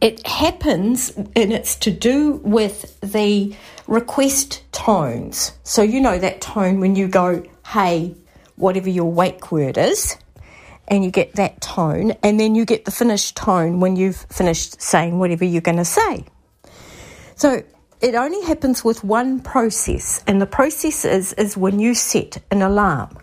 [0.00, 3.54] it happens, and it's to do with the
[3.88, 5.52] request tones.
[5.64, 8.14] So you know that tone when you go, "Hey,"
[8.54, 10.16] whatever your wake word is
[10.86, 14.80] and you get that tone, and then you get the finished tone when you've finished
[14.80, 16.24] saying whatever you're going to say.
[17.36, 17.62] So
[18.00, 22.62] it only happens with one process, and the process is, is when you set an
[22.62, 23.18] alarm.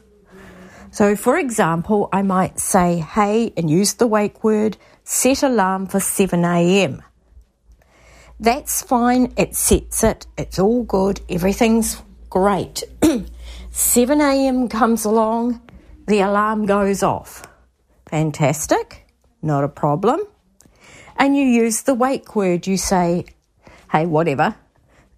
[0.91, 5.99] So, for example, I might say, hey, and use the wake word, set alarm for
[5.99, 7.01] 7 a.m.
[8.39, 12.84] That's fine, it sets it, it's all good, everything's great.
[13.71, 14.69] 7 a.m.
[14.69, 15.59] comes along,
[16.07, 17.47] the alarm goes off.
[18.09, 19.07] Fantastic,
[19.41, 20.19] not a problem.
[21.17, 23.25] And you use the wake word, you say,
[23.91, 24.55] hey, whatever,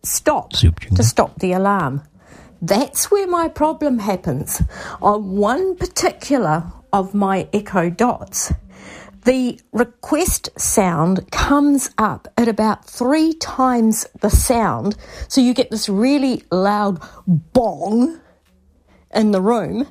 [0.03, 2.03] stop to stop the alarm.
[2.61, 4.61] That's where my problem happens.
[5.01, 8.51] On one particular of my Echo Dots,
[9.25, 14.97] the request sound comes up at about three times the sound.
[15.27, 18.19] So you get this really loud bong
[19.13, 19.87] in the room,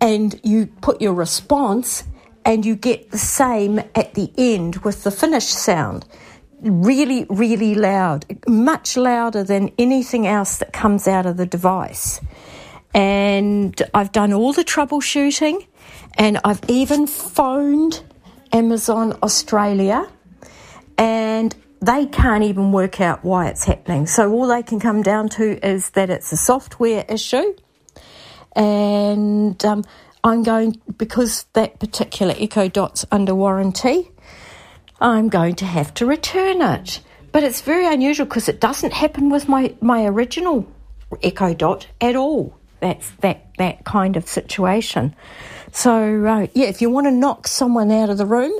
[0.00, 2.04] and you put your response,
[2.44, 6.04] and you get the same at the end with the finish sound.
[6.62, 12.20] Really, really loud, much louder than anything else that comes out of the device.
[12.94, 15.66] And I've done all the troubleshooting
[16.16, 18.04] and I've even phoned
[18.52, 20.08] Amazon Australia
[20.98, 24.06] and they can't even work out why it's happening.
[24.06, 27.54] So all they can come down to is that it's a software issue.
[28.54, 29.82] And um,
[30.22, 34.11] I'm going, because that particular Echo Dot's under warranty,
[35.02, 37.00] I'm going to have to return it.
[37.32, 40.66] But it's very unusual because it doesn't happen with my, my original
[41.22, 42.56] Echo Dot at all.
[42.80, 45.14] That's that, that kind of situation.
[45.72, 48.52] So, uh, yeah, if you want to knock someone out of the room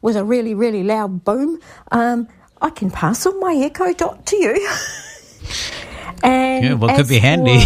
[0.00, 1.60] with a really, really loud boom,
[1.92, 2.28] um,
[2.62, 4.52] I can pass on my Echo Dot to you.
[6.22, 7.64] and Yeah, well, it could be handy.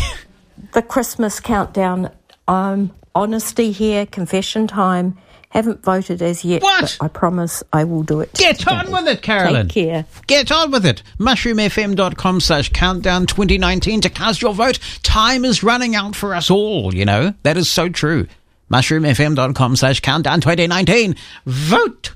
[0.72, 2.10] The Christmas countdown,
[2.48, 5.18] um, honesty here, confession time.
[5.54, 6.80] Haven't voted as yet, What?
[6.98, 8.32] but I promise I will do it.
[8.34, 8.72] Get today.
[8.72, 9.68] on with it, Carolyn.
[9.68, 10.04] Take care.
[10.26, 11.02] Get on with it.
[11.20, 14.80] Mushroomfm.com slash countdown 2019 to cast your vote.
[15.04, 17.34] Time is running out for us all, you know.
[17.44, 18.26] That is so true.
[18.68, 21.14] Mushroomfm.com slash countdown 2019.
[21.46, 22.14] Vote.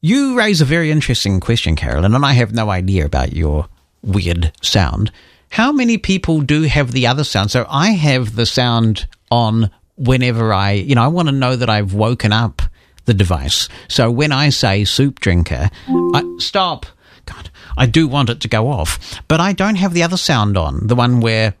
[0.00, 3.68] You raise a very interesting question, Carolyn, and I have no idea about your
[4.02, 5.12] weird sound.
[5.50, 7.52] How many people do have the other sound?
[7.52, 11.70] So I have the sound on whenever I, you know, I want to know that
[11.70, 12.62] I've woken up
[13.04, 13.68] the device.
[13.88, 16.86] So when I say soup drinker, I, stop.
[17.26, 20.58] God, I do want it to go off, but I don't have the other sound
[20.58, 21.54] on, the one where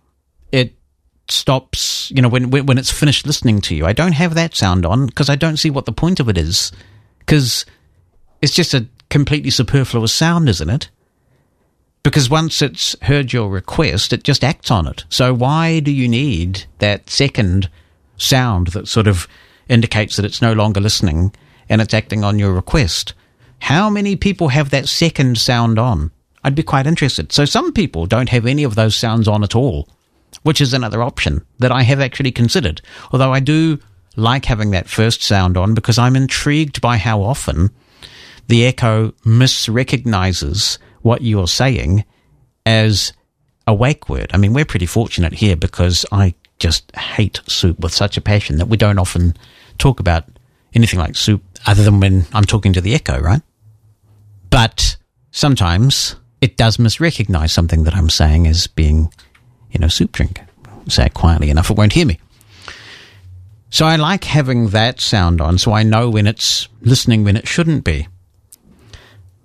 [0.52, 0.74] it
[1.28, 3.86] stops, you know, when, when, when it's finished listening to you.
[3.86, 6.36] I don't have that sound on because I don't see what the point of it
[6.36, 6.70] is.
[7.20, 7.64] Because
[8.42, 10.90] it's just a completely superfluous sound, isn't it?
[12.02, 15.04] Because once it's heard your request, it just acts on it.
[15.08, 17.70] So why do you need that second
[18.16, 19.26] sound that sort of
[19.68, 21.34] indicates that it's no longer listening
[21.68, 23.14] and it's acting on your request?
[23.60, 26.10] How many people have that second sound on?
[26.42, 27.32] I'd be quite interested.
[27.32, 29.88] So some people don't have any of those sounds on at all,
[30.42, 32.82] which is another option that I have actually considered.
[33.12, 33.78] Although I do
[34.16, 37.70] like having that first sound on because I'm intrigued by how often
[38.48, 42.04] the echo misrecognizes what you're saying
[42.66, 43.12] as
[43.66, 44.30] a wake word.
[44.34, 48.56] I mean, we're pretty fortunate here because I just hate soup with such a passion
[48.56, 49.36] that we don't often
[49.78, 50.24] talk about
[50.74, 53.42] anything like soup other than when I'm talking to the echo, right?
[54.50, 54.96] But
[55.30, 59.12] sometimes it does misrecognize something that I'm saying as being,
[59.70, 60.40] you know, soup drink.
[60.88, 62.18] Say it quietly enough, it won't hear me.
[63.70, 67.48] So I like having that sound on so I know when it's listening when it
[67.48, 68.06] shouldn't be.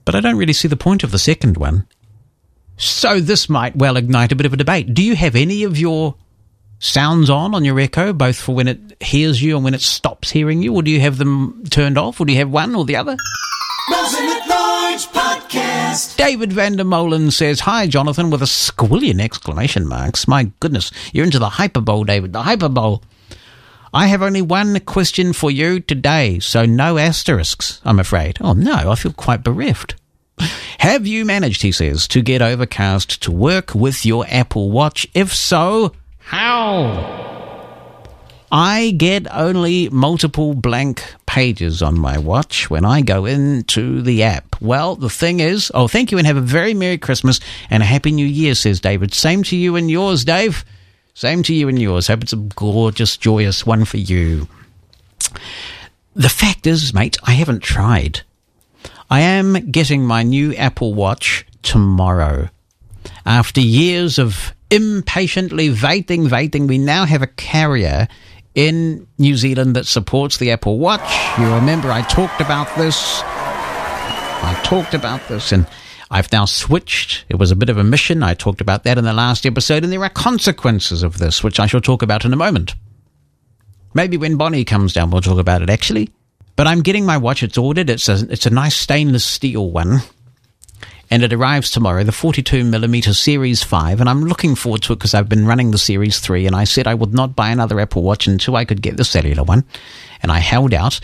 [0.05, 1.87] But I don't really see the point of the second one.
[2.77, 4.93] So this might well ignite a bit of a debate.
[4.93, 6.15] Do you have any of your
[6.79, 10.31] sounds on on your Echo, both for when it hears you and when it stops
[10.31, 12.85] hearing you, or do you have them turned off, or do you have one or
[12.85, 13.15] the other?
[13.89, 16.17] Mosen at Large Podcast.
[16.17, 20.27] David Vandermolen says, Hi, Jonathan, with a squillion exclamation marks.
[20.27, 22.99] My goodness, you're into the hyperbole, David, the hyperbole.
[23.91, 28.37] I have only one question for you today, so no asterisks, I'm afraid.
[28.39, 29.95] Oh no, I feel quite bereft.
[30.77, 35.07] Have you managed, he says, to get Overcast to work with your Apple Watch?
[35.13, 35.93] If so,
[36.29, 37.17] how?
[38.51, 44.55] I get only multiple blank pages on my watch when I go into the app.
[44.61, 47.39] Well, the thing is, oh, thank you and have a very Merry Christmas
[47.71, 49.11] and a Happy New Year, says David.
[49.11, 50.65] Same to you and yours, Dave.
[51.15, 52.05] Same to you and yours.
[52.05, 54.47] Hope it's a gorgeous, joyous one for you.
[56.15, 58.21] The fact is, mate, I haven't tried.
[59.09, 62.49] I am getting my new Apple Watch tomorrow.
[63.29, 68.07] After years of impatiently waiting, waiting, we now have a carrier
[68.55, 71.07] in New Zealand that supports the Apple Watch.
[71.37, 73.21] You remember I talked about this.
[73.23, 75.67] I talked about this and
[76.09, 77.25] I've now switched.
[77.29, 78.23] It was a bit of a mission.
[78.23, 81.59] I talked about that in the last episode, and there are consequences of this, which
[81.59, 82.73] I shall talk about in a moment.
[83.93, 86.09] Maybe when Bonnie comes down, we'll talk about it actually.
[86.55, 87.43] But I'm getting my watch.
[87.43, 87.91] It's ordered.
[87.91, 89.99] It's a, it's a nice stainless steel one.
[91.11, 93.99] And it arrives tomorrow, the 42 millimeter Series 5.
[93.99, 96.45] And I'm looking forward to it because I've been running the Series 3.
[96.45, 99.03] And I said I would not buy another Apple Watch until I could get the
[99.03, 99.65] cellular one.
[100.21, 100.99] And I held out.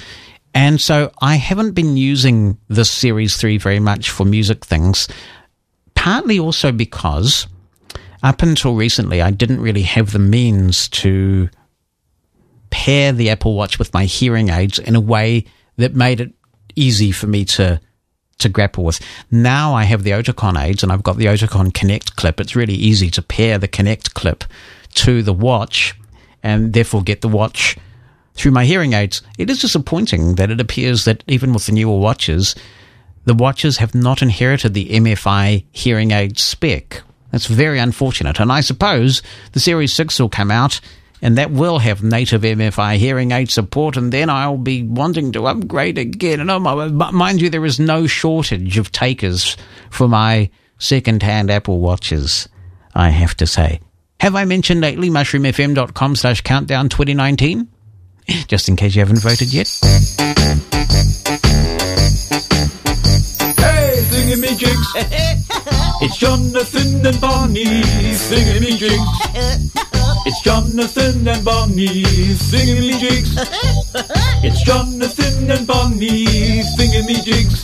[0.54, 5.08] And so I haven't been using this Series 3 very much for music things.
[5.96, 7.48] Partly also because
[8.22, 11.50] up until recently, I didn't really have the means to
[12.70, 15.46] pair the Apple Watch with my hearing aids in a way
[15.78, 16.34] that made it
[16.76, 17.80] easy for me to
[18.40, 19.00] to grapple with.
[19.32, 22.40] Now I have the Oticon aids and I've got the Oticon Connect clip.
[22.40, 24.44] It's really easy to pair the Connect clip
[24.96, 25.96] to the watch
[26.44, 27.78] and therefore get the watch
[28.34, 29.22] through my hearing aids.
[29.38, 32.56] It is disappointing that it appears that even with the newer watches,
[33.24, 37.02] the watches have not inherited the MFI hearing aid spec.
[37.32, 38.40] That's very unfortunate.
[38.40, 39.22] And I suppose
[39.54, 40.80] the Series 6 will come out
[41.26, 45.48] and that will have native MFI hearing aid support, and then I'll be wanting to
[45.48, 46.40] upgrade again.
[46.40, 49.58] And oh mind you, there is no shortage of takers
[49.90, 52.48] for my second-hand Apple watches.
[52.94, 53.80] I have to say.
[54.20, 57.70] Have I mentioned lately mushroomfm.com slash countdown 2019?
[58.48, 59.68] Just in case you haven't voted yet.
[63.58, 65.32] Hey, thingamajigs!
[66.06, 67.82] it's Jonathan and Bonnie,
[68.30, 69.10] thingamajigs.
[70.28, 72.04] It's Jonathan and Bonnie,
[72.50, 73.32] thingamajigs.
[74.44, 77.64] It's Jonathan and Bonnie, thingamajigs.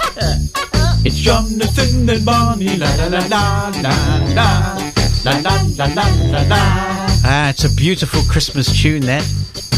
[1.06, 3.94] It's Jonathan and Bonnie, la la la la la
[4.34, 4.92] la.
[5.24, 7.01] La la la la la la.
[7.24, 9.24] Ah, it's a beautiful Christmas tune, that.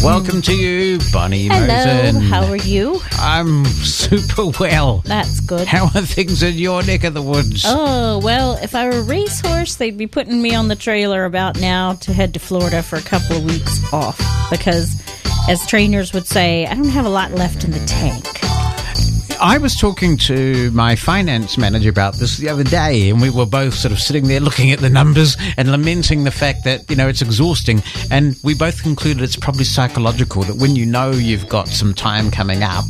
[0.02, 2.22] Welcome to you, Bonnie Hello, Mosen.
[2.22, 3.02] how are you?
[3.14, 5.00] I'm super well.
[5.06, 5.68] That's good.
[5.68, 7.64] How are things in your neck of the woods?
[7.66, 11.60] Oh, well, if I were a racehorse, they'd be putting me on the trailer about
[11.60, 14.18] now to head to Florida for a couple of weeks off.
[14.50, 15.02] Because,
[15.50, 18.26] as trainers would say, I don't have a lot left in the tank.
[19.44, 23.46] I was talking to my finance manager about this the other day, and we were
[23.46, 26.96] both sort of sitting there looking at the numbers and lamenting the fact that, you
[26.96, 27.84] know, it's exhausting.
[28.10, 32.32] And we both concluded it's probably psychological that when you know you've got some time
[32.32, 32.86] coming up,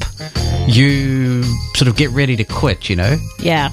[0.67, 1.41] you
[1.73, 3.17] sort of get ready to quit, you know?
[3.39, 3.71] Yeah.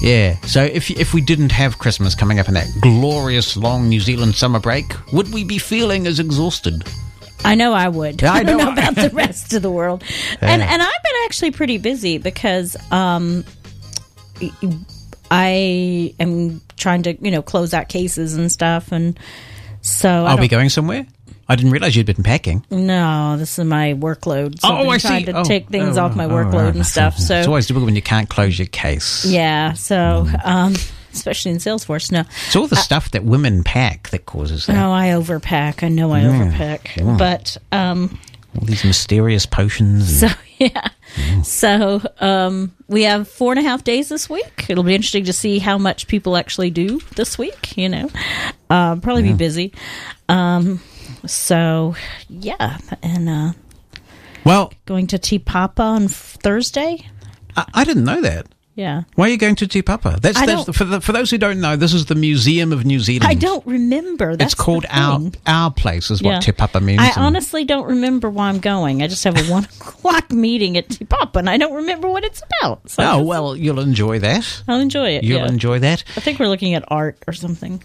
[0.00, 0.40] Yeah.
[0.46, 4.36] So if if we didn't have Christmas coming up in that glorious long New Zealand
[4.36, 6.82] summer break, would we be feeling as exhausted?
[7.44, 8.22] I know I would.
[8.22, 8.72] I I don't know.
[8.72, 10.02] about the rest of the world.
[10.40, 13.44] And and I've been actually pretty busy because um
[15.30, 19.18] I am trying to, you know, close out cases and stuff and
[19.80, 21.06] so I Are we going somewhere?
[21.48, 22.64] I didn't realize you'd been packing.
[22.70, 24.60] No, this is my workload.
[24.60, 25.32] So I've oh, been I trying see.
[25.32, 26.74] to Oh, take things oh, off my oh, workload right.
[26.74, 27.18] and stuff.
[27.22, 29.24] So it's always difficult when you can't close your case.
[29.26, 30.74] yeah, so um,
[31.12, 32.20] especially in Salesforce, no.
[32.46, 34.74] It's all the stuff that women pack that causes that.
[34.74, 35.82] No, I overpack.
[35.82, 36.28] I know I Yeah.
[36.30, 37.16] overpack, Yeah.
[37.18, 38.18] but um,
[38.58, 40.20] All these mysterious potions.
[40.20, 40.88] so and- yeah.
[41.42, 44.66] So um, we have four and a half days this week.
[44.68, 47.76] It'll be interesting to see how much people actually do this week.
[47.76, 48.10] You know,
[48.70, 49.72] uh, probably be busy.
[50.28, 50.80] Um,
[51.26, 51.94] so
[52.28, 53.52] yeah, and uh,
[54.44, 57.06] well, going to Te Papa on Thursday.
[57.56, 58.46] I, I didn't know that.
[58.74, 59.02] Yeah.
[59.16, 60.18] Why are you going to Te Papa?
[60.20, 61.76] That's, that's for, the, for those who don't know.
[61.76, 63.30] This is the Museum of New Zealand.
[63.30, 64.34] I don't remember.
[64.34, 66.10] That's it's called our our place.
[66.10, 66.40] Is what Yeah.
[66.40, 67.00] Te Papa means.
[67.00, 69.02] I honestly don't remember why I'm going.
[69.02, 72.24] I just have a one o'clock meeting at Te Papa, and I don't remember what
[72.24, 72.88] it's about.
[72.88, 74.62] So oh well, you'll enjoy that.
[74.66, 75.24] I'll enjoy it.
[75.24, 75.48] You'll yeah.
[75.48, 76.04] enjoy that.
[76.16, 77.82] I think we're looking at art or something.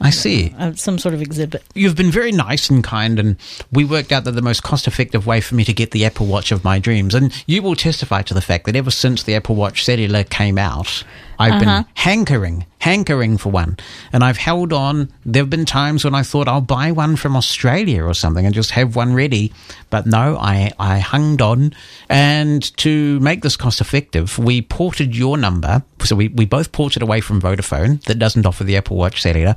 [0.00, 0.54] I see.
[0.58, 1.62] Uh, some sort of exhibit.
[1.74, 3.36] You've been very nice and kind, and
[3.70, 6.26] we worked out that the most cost effective way for me to get the Apple
[6.26, 9.34] Watch of my dreams, and you will testify to the fact that ever since the
[9.34, 11.04] Apple Watch Cellular came out,
[11.40, 11.82] I've Uh-huh.
[11.82, 13.76] been hankering, hankering for one,
[14.12, 15.08] and I've held on.
[15.24, 18.54] There have been times when I thought I'll buy one from Australia or something and
[18.54, 19.52] just have one ready,
[19.88, 21.72] but no, I, I hung on.
[22.08, 25.82] And to make this cost effective, we ported your number.
[26.04, 29.56] So we, we both ported away from Vodafone, that doesn't offer the Apple Watch Cellular.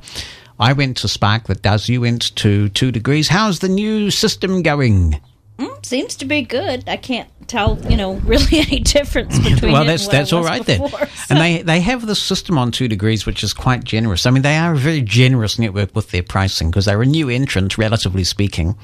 [0.58, 1.88] I went to Spark, that does.
[1.88, 3.28] You went to Two Degrees.
[3.28, 5.20] How's the new system going?
[5.58, 6.88] Mm, seems to be good.
[6.88, 9.72] I can't tell, you know, really any difference between.
[9.72, 10.80] well, that's that's all right right then.
[10.82, 14.26] before, And they they have this system on two degrees, which is quite generous.
[14.26, 17.28] I mean, they are a very generous network with their pricing because they're a new
[17.28, 18.76] entrant, relatively speaking.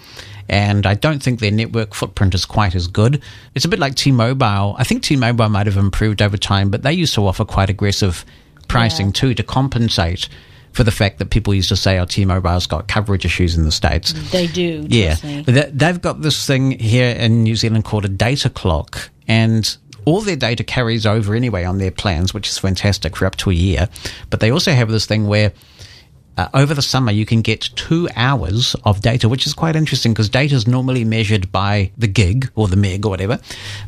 [0.49, 3.23] And I don't think their network footprint is quite as good.
[3.55, 4.75] It's a bit like T-Mobile.
[4.77, 8.25] I think T-Mobile might have improved over time, but they used to offer quite aggressive
[8.67, 10.29] pricing too to compensate
[10.73, 13.73] for the fact that people used to say, "Oh, T-Mobile's got coverage issues in the
[13.73, 14.87] states." They do.
[14.89, 15.43] Yeah, trust me.
[15.43, 20.21] They- they've got this thing here in New Zealand called a data clock, and all
[20.23, 23.55] their data carries over anyway on their plans, which is fantastic for up to a
[23.55, 23.89] year.
[24.31, 25.53] But they also have this thing where
[26.39, 30.13] uh, over the summer you can get two hours of data, which is quite interesting
[30.13, 33.39] because data is normally measured by the gig or the meg or whatever.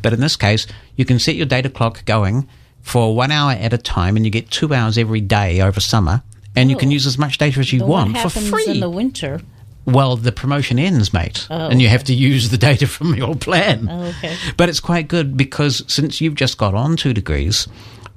[0.03, 0.67] But in this case,
[0.97, 2.47] you can set your data clock going
[2.83, 6.23] for one hour at a time, and you get two hours every day over summer.
[6.55, 6.93] And you can oh.
[6.93, 8.67] use as much data as you But want for free.
[8.67, 9.41] in the winter?
[9.85, 11.91] Well, the promotion ends, mate, Oh, and you oh.
[11.91, 13.89] have to use the data from your plan.
[13.91, 14.37] Oh, okay.
[14.57, 17.67] But it's quite good because since you've just got on two degrees,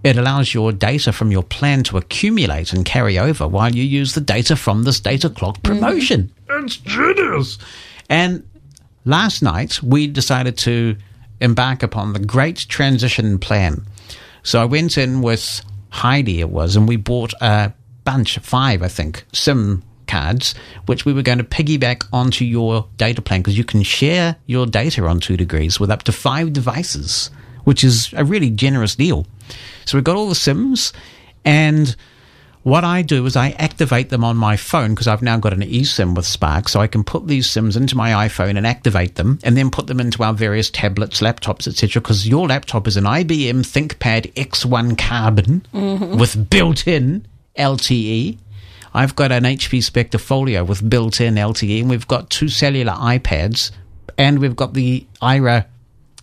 [0.04, 4.14] it allows your data from your plan to accumulate and carry over while you use
[4.14, 5.80] the data from this data clock mm-hmm.
[5.80, 6.32] promotion.
[6.48, 7.58] It's genius.
[8.10, 8.48] And
[9.06, 10.96] last night we decided to
[11.42, 13.84] embark upon the great transition plan.
[14.44, 17.74] So I went in with Heidi, it was, and we bought a
[18.06, 20.54] bunch, five, I think, SIM cards,
[20.86, 24.66] which we were going to piggyback onto your data plan because you can share your
[24.68, 27.32] data on two degrees with up to five devices,
[27.64, 29.26] which is a really generous deal.
[29.86, 30.94] So we've got all the SIMs,
[31.44, 31.96] and
[32.62, 35.62] what I do is I activate them on my phone because I've now got an
[35.62, 39.40] eSIM with Spark, so I can put these SIMs into my iPhone and activate them,
[39.44, 42.02] and then put them into our various tablets, laptops, etc.
[42.02, 46.18] Because your laptop is an IBM ThinkPad X1 Carbon Mhm.
[46.20, 47.26] with built-in
[47.58, 48.38] LTE.
[48.94, 53.72] I've got an HP Spectre Folio with built-in LTE, and we've got two cellular iPads,
[54.18, 55.66] and we've got the Aira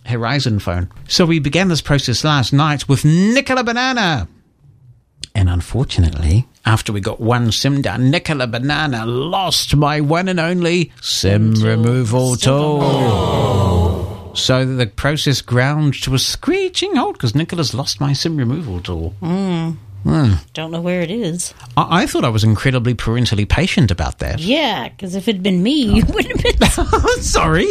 [0.05, 0.89] Horizon phone.
[1.07, 4.27] So we began this process last night with Nicola Banana.
[5.35, 10.91] And unfortunately, after we got one sim done, Nicola Banana lost my one and only
[11.01, 14.13] sim removal tool.
[14.35, 19.13] So the process ground to a screeching halt because Nicola's lost my sim removal tool.
[19.21, 19.77] Mm.
[20.03, 20.33] Hmm.
[20.53, 21.53] Don't know where it is.
[21.77, 24.39] I-, I thought I was incredibly parentally patient about that.
[24.39, 27.21] Yeah, because if it'd been me, you wouldn't have been.
[27.21, 27.67] Sorry.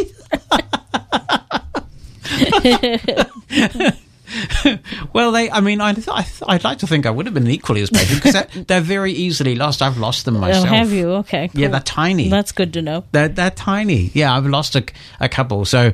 [5.13, 5.51] well, they.
[5.51, 8.23] I mean, I, I, I'd like to think I would have been equally as patient
[8.23, 9.81] because they're very easily lost.
[9.81, 10.65] I've lost them myself.
[10.65, 11.09] Oh, have you?
[11.11, 11.49] Okay.
[11.53, 12.29] Yeah, they're tiny.
[12.29, 13.03] That's good to know.
[13.11, 14.11] They're, they're tiny.
[14.13, 14.83] Yeah, I've lost a,
[15.19, 15.65] a couple.
[15.65, 15.93] So,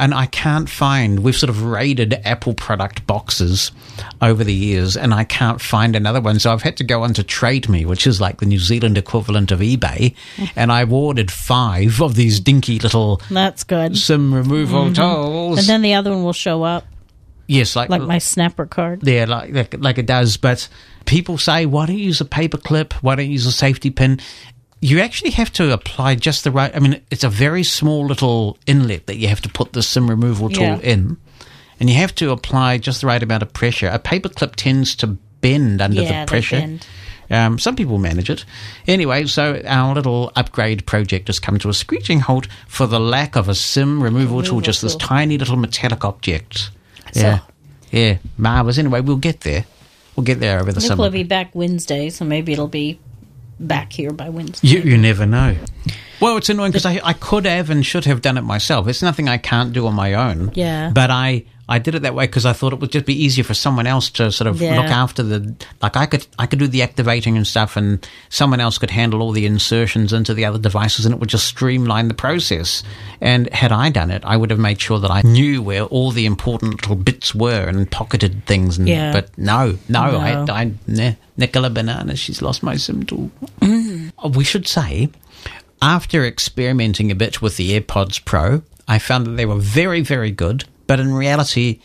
[0.00, 1.20] and I can't find.
[1.20, 3.70] We've sort of raided Apple product boxes
[4.20, 6.40] over the years, and I can't find another one.
[6.40, 9.52] So I've had to go onto Trade Me, which is like the New Zealand equivalent
[9.52, 10.14] of eBay,
[10.56, 13.96] and I've ordered five of these dinky little That's good.
[13.96, 14.94] SIM removal Mhm.
[14.96, 15.58] tools.
[15.58, 16.86] And then the other one will show up,
[17.46, 19.06] yes, like like my snapper card.
[19.06, 20.36] yeah, like, like like it does.
[20.38, 20.66] But
[21.04, 22.94] people say, why don't you use a paper clip?
[23.02, 24.18] Why don't you use a safety pin?
[24.80, 26.74] You actually have to apply just the right.
[26.74, 30.08] I mean, it's a very small little inlet that you have to put the SIM
[30.08, 30.78] removal tool Yeah.
[30.78, 31.18] in,
[31.78, 33.88] and you have to apply just the right amount of pressure.
[33.88, 35.06] A paperclip tends to
[35.42, 36.78] bend under Yeah, the pressure.
[37.30, 38.44] Um, some people manage it.
[38.88, 43.36] Anyway, so our little upgrade project has come to a screeching halt for the lack
[43.36, 46.70] of a SIM removal, tool, Removal just this tiny little metallic object.
[47.12, 47.38] So- yeah.
[47.92, 48.78] Yeah, marvelous.
[48.78, 49.64] Anyway, we'll get there.
[50.16, 51.02] We'll get there over the Nick summer.
[51.04, 52.98] will be back Wednesday, so maybe it'll be
[53.60, 54.66] back here by Wednesday.
[54.66, 55.56] You, you never know.
[56.20, 58.88] Well, it's annoying because I, I could have and should have done it myself.
[58.88, 60.52] It's nothing I can't do on my own.
[60.54, 60.90] Yeah.
[60.94, 63.44] But I, I did it that way because I thought it would just be easier
[63.44, 64.76] for someone else to sort of Yeah.
[64.76, 68.60] look after the like I could I could do the activating and stuff and someone
[68.60, 72.08] else could handle all the insertions into the other devices and it would just streamline
[72.08, 72.82] the process.
[73.20, 76.10] And had I done it, I would have made sure that I knew where all
[76.10, 78.76] the important little bits were and pocketed things.
[78.76, 79.12] And, Yeah.
[79.12, 80.18] But no, no, No.
[80.18, 83.30] I, I nah, Nicola Banana, she's lost my SIM tool.
[83.62, 85.08] Oh, We should say,
[85.80, 90.30] after experimenting a bit with the AirPods Pro, I found that they were very, very
[90.32, 90.64] good.
[90.90, 91.78] But in reality,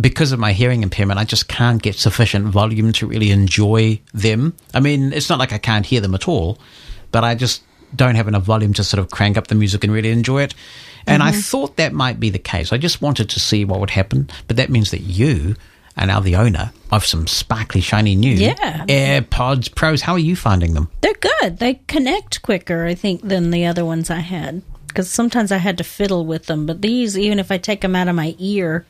[0.00, 4.54] because of my hearing impairment, I just can't get sufficient volume to really enjoy them.
[4.72, 6.56] I mean, it's not like I can't hear them at all,
[7.12, 7.62] but I just
[7.94, 10.54] don't have enough volume to sort of crank up the music and really enjoy it.
[11.06, 11.44] And I Mhm.
[11.44, 12.72] thought that might be the case.
[12.72, 15.54] I just wanted to see what would happen, but that means that you
[15.98, 18.86] are now the owner of some sparkly, shiny new Yeah.
[18.88, 20.00] AirPods Pros.
[20.00, 20.88] How are you finding them?
[21.02, 21.12] They're
[21.42, 21.58] good.
[21.58, 24.62] They connect quicker, I think, than the other ones I had.
[24.90, 26.66] Because sometimes I had to fiddle with them.
[26.66, 28.84] But these, even if I take them out of my ear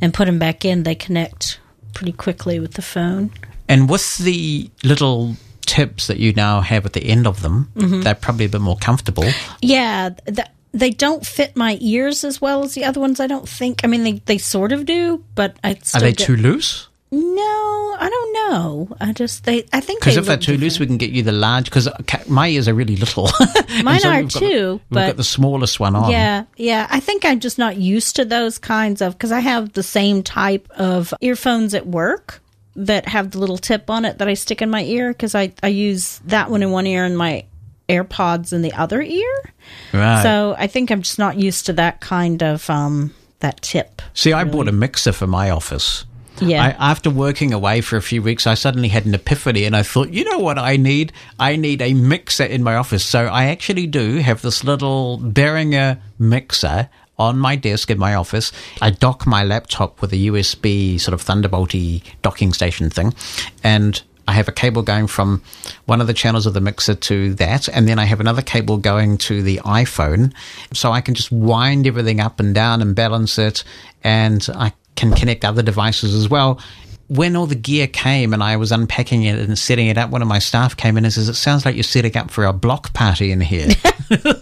[0.00, 1.60] and put them back in, they connect
[1.94, 3.30] pretty quickly with the phone.
[3.68, 8.02] And with the little tips that you now have at the end of them, Mhm.
[8.02, 9.24] they're probably a bit more comfortable.
[9.60, 13.20] Yeah, th- they don't fit my ears as well as the other ones.
[13.20, 13.82] I don't think.
[13.84, 16.87] I mean, they, they sort of do, but I Are they get- too loose?
[17.10, 18.96] No, I don't know.
[19.00, 19.64] I just they.
[19.72, 21.64] I think Because if they're too loose, we can get you the large.
[21.64, 21.88] Because
[22.28, 23.30] my ears are really little.
[23.82, 26.10] Mine so are got- too, We've but got the smallest one on.
[26.10, 26.86] Yeah, yeah.
[26.90, 30.22] I think I'm just not used to those kinds of because I have the same
[30.22, 32.42] type of earphones at work
[32.76, 35.52] that have the little tip on it that I stick in my ear because I
[35.62, 37.46] I use that one in one ear and my
[37.88, 39.52] AirPods in the other ear.
[39.94, 40.22] Right.
[40.22, 44.02] So I think I'm just not used to that kind of um that tip.
[44.14, 46.04] See, I bought a mixer for my office.
[46.40, 46.64] Yeah.
[46.64, 49.82] I, after working away for a few weeks, I suddenly had an epiphany and I
[49.82, 51.12] thought, you know what I need?
[51.38, 53.04] I need a mixer in my office.
[53.04, 56.88] So I actually do have this little Behringer mixer
[57.18, 58.52] on my desk in my office.
[58.80, 63.14] I dock my laptop with a USB sort of Thunderbolty docking station thing.
[63.64, 65.42] And I have a cable going from
[65.86, 68.76] one of the channels of the mixer to that, and then I have another cable
[68.76, 70.34] going to the iPhone,
[70.74, 73.64] so I can just wind everything up and down and balance it,
[74.04, 76.60] and I can connect other devices as well.
[77.06, 80.20] When all the gear came and I was unpacking it and setting it up, one
[80.20, 82.52] of my staff came in and says, "It sounds like you're setting up for a
[82.52, 83.68] block party in here."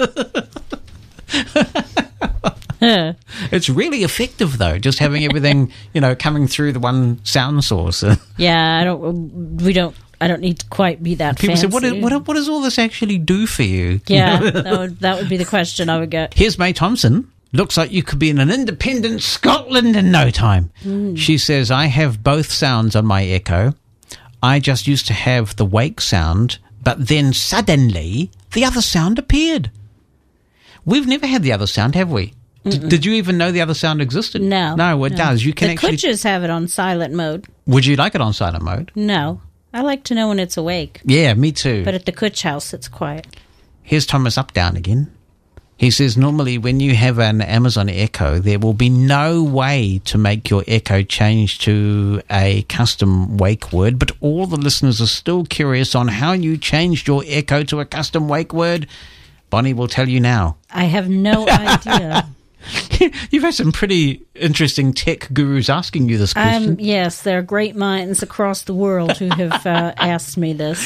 [2.80, 8.04] it's really effective though, just having everything you know coming through the one sound source.
[8.36, 9.56] Yeah, I don't.
[9.62, 9.96] We don't.
[10.20, 11.38] I don't need to quite be that.
[11.38, 11.70] People fancy.
[11.70, 14.00] say, what, what, what does all this actually do for you?
[14.06, 16.34] Yeah, that would that would be the question I would get.
[16.34, 17.30] Here's May Thompson.
[17.56, 20.70] Looks like you could be in an independent Scotland in no time.
[20.82, 21.14] Hmm.
[21.14, 23.72] She says, I have both sounds on my Echo.
[24.42, 29.70] I just used to have the wake sound, but then suddenly the other sound appeared.
[30.84, 32.34] We've never had the other sound, have we?
[32.64, 34.42] D- did you even know the other sound existed?
[34.42, 35.42] No, No, it does.
[35.44, 36.16] You can the actually.
[36.28, 37.46] Have it on silent mode.
[37.66, 38.92] Would you like it on silent mode?
[38.94, 39.40] No,
[39.72, 41.00] I like to know when it's awake.
[41.04, 41.84] Yeah, me too.
[41.84, 43.26] But at the Kutch house, it's quiet.
[43.82, 45.10] Here's Thomas Updown again.
[45.78, 50.16] He says normally when you have an Amazon Echo, there will be no way to
[50.16, 55.44] make your Echo change to a custom wake word, but all the listeners are still
[55.44, 58.86] curious on how you changed your Echo to a custom wake word.
[59.50, 60.56] Bonnie will tell you now.
[60.70, 62.26] I have no idea.
[63.30, 66.72] You've had some pretty interesting tech gurus asking you this question.
[66.72, 70.84] Um, yes, there are great minds across the world who have uh, asked me this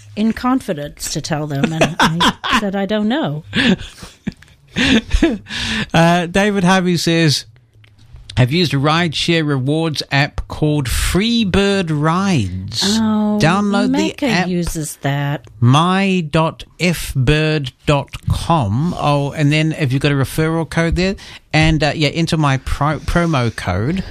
[0.16, 3.44] in confidence to tell them, and I said I don't know.
[5.94, 7.46] Uh, David Harvey says,
[8.38, 12.82] I've used a rideshare rewards app called Freebird Rides.
[12.84, 14.48] Oh, Download Mecca the app.
[14.48, 15.46] uses that.
[17.86, 18.94] my.fbird.com.
[18.98, 21.16] Oh, and then have you got a referral code there?
[21.52, 24.04] And uh, yeah, enter my pro- promo code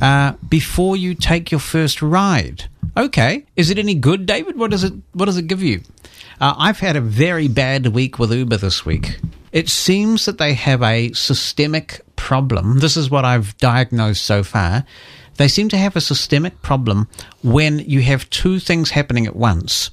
[0.00, 2.64] uh, before you take your first ride.
[2.96, 4.56] Okay, is it any good, David?
[4.56, 5.82] What does it What does it give you?
[6.40, 9.18] Uh, I've had a very bad week with Uber this week.
[9.52, 12.80] It seems that they have a systemic problem.
[12.80, 14.84] This is what I've diagnosed so far.
[15.36, 17.08] They seem to have a systemic problem
[17.42, 19.90] when you have two things happening at once.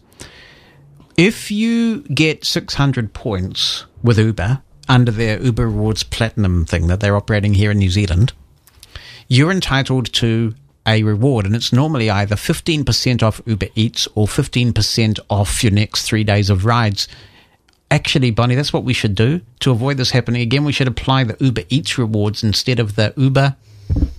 [1.15, 7.15] If you get 600 points with Uber under their Uber Rewards Platinum thing that they're
[7.15, 8.34] operating here in New Zealand,
[9.27, 10.56] you're entitled to
[10.88, 16.03] a reward, and it's normally either 15% off Uber Eats or 15% off your next
[16.03, 17.07] three days of rides.
[17.91, 20.66] Actually, Bonnie, that's what we should do to avoid this happening again.
[20.66, 23.56] We should apply the Uber Eats rewards instead of the Uber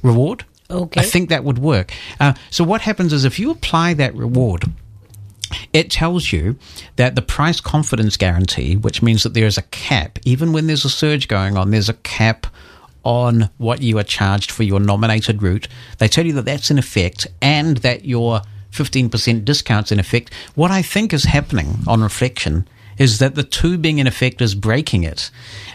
[0.03, 0.45] reward.
[0.71, 1.01] Okay.
[1.01, 1.93] I think that would work.
[2.21, 4.65] Uh, so, what happens is if you apply that reward,
[5.73, 6.57] it tells you
[6.97, 10.85] that the price confidence guarantee, which means that there is a cap, even when there's
[10.85, 12.47] a surge going on, there's a cap
[13.05, 15.69] on what you are charged for your nominated route.
[15.99, 20.33] They tell you that that's in effect and that your 15% discount's in effect.
[20.57, 22.67] What I think is happening on reflection
[22.99, 25.31] is that the two being in effect is breaking it.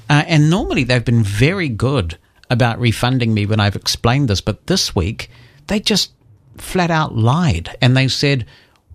[0.10, 2.18] Uh, and normally they've been very good
[2.50, 5.30] about refunding me when I've explained this, but this week
[5.68, 6.12] they just
[6.58, 8.46] flat out lied and they said,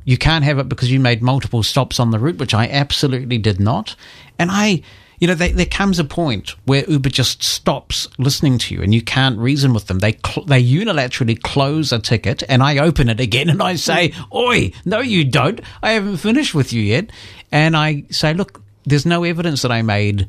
[0.05, 3.39] you can't have it because you made multiple stops on the route, which I absolutely
[3.39, 3.97] did not.
[4.39, 4.83] And I,
[5.19, 8.95] you know, they, there comes a point where Uber just stops listening to you, and
[8.95, 10.01] you can't reason with them.
[10.01, 14.13] They cl- they unilaterally close a ticket, and I open it again, and I say,
[14.35, 15.61] "Oi, no, you don't.
[15.83, 17.11] I haven't finished with you yet."
[17.51, 20.29] And I say, "Look, there's no evidence that I made."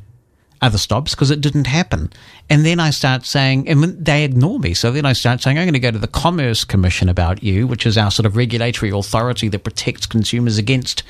[0.62, 2.12] other stops because it didn't happen.
[2.50, 4.74] And then I start saying, and they ignore me.
[4.74, 7.68] So then I start saying, I'm going to go to the Commerce Commission about you,
[7.68, 11.04] which is our sort of regulatory authority that protects consumers against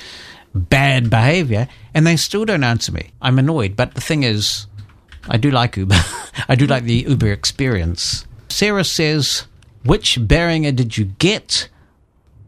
[0.57, 1.67] bad behavior.
[1.93, 3.11] And they still don't answer me.
[3.21, 3.75] I'm annoyed.
[3.75, 4.67] But the thing is,
[5.27, 5.95] I do like Uber.
[6.49, 8.25] I do like the Uber experience.
[8.49, 9.45] Sarah says,
[9.83, 11.69] which Behringer did you get?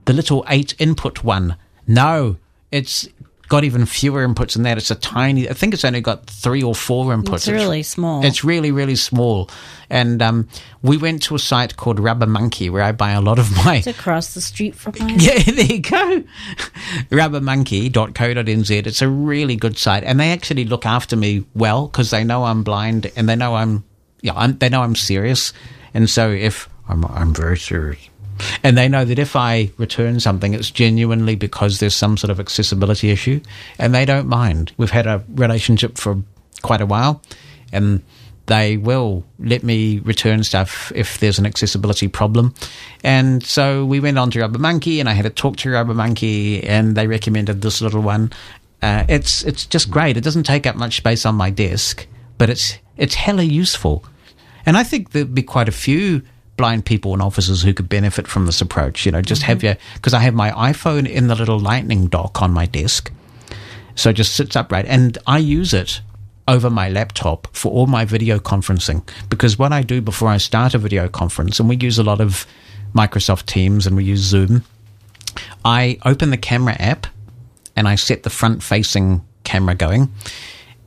[0.05, 1.55] The little eight input one.
[1.87, 2.37] No,
[2.71, 3.07] it's
[3.49, 4.77] got even fewer inputs than that.
[4.77, 5.49] It's a tiny.
[5.49, 7.33] I think it's only got three or four inputs.
[7.33, 8.23] It's really small.
[8.23, 9.49] It's really really small.
[9.89, 10.47] And um,
[10.83, 13.77] we went to a site called Rubber Monkey where I buy a lot of my.
[13.77, 15.19] It's across the street from mine.
[15.19, 16.23] Yeah, there you go.
[17.09, 18.87] Rubbermonkey.co.nz.
[18.87, 22.45] It's a really good site, and they actually look after me well because they know
[22.45, 23.83] I'm blind and they know I'm
[24.21, 25.53] yeah I'm, they know I'm serious,
[25.93, 28.09] and so if I'm I'm very serious.
[28.63, 32.39] And they know that if I return something, it's genuinely because there's some sort of
[32.39, 33.41] accessibility issue,
[33.77, 34.71] and they don't mind.
[34.77, 36.17] We've had a relationship for
[36.61, 37.21] quite a while,
[37.71, 38.01] and
[38.49, 42.53] they will let me return stuff if there's an accessibility problem.
[43.03, 45.93] And so we went on to Rubber Monkey, and I had a talk to Rubber
[45.93, 48.31] Monkey, and they recommended this little one.
[48.81, 50.17] Uh, it's it's just great.
[50.17, 52.07] It doesn't take up much space on my desk,
[52.37, 54.03] but it's it's hella useful.
[54.65, 56.23] And I think there'd be quite a few
[56.59, 59.05] blind people and officers who could benefit from this approach.
[59.05, 59.67] You know, just have mm-hmm.
[59.67, 63.11] your because I have my iPhone in the little Lightning dock on my desk,
[63.95, 66.01] so it just sits upright, and I use it
[66.49, 70.73] over my laptop for all my video conferencing because what I do before I start
[70.73, 72.45] a video conference, and we use a lot of
[72.93, 74.63] Microsoft Teams and we use Zoom,
[75.63, 77.07] I open the camera app
[77.75, 80.11] and I set the front facing camera going.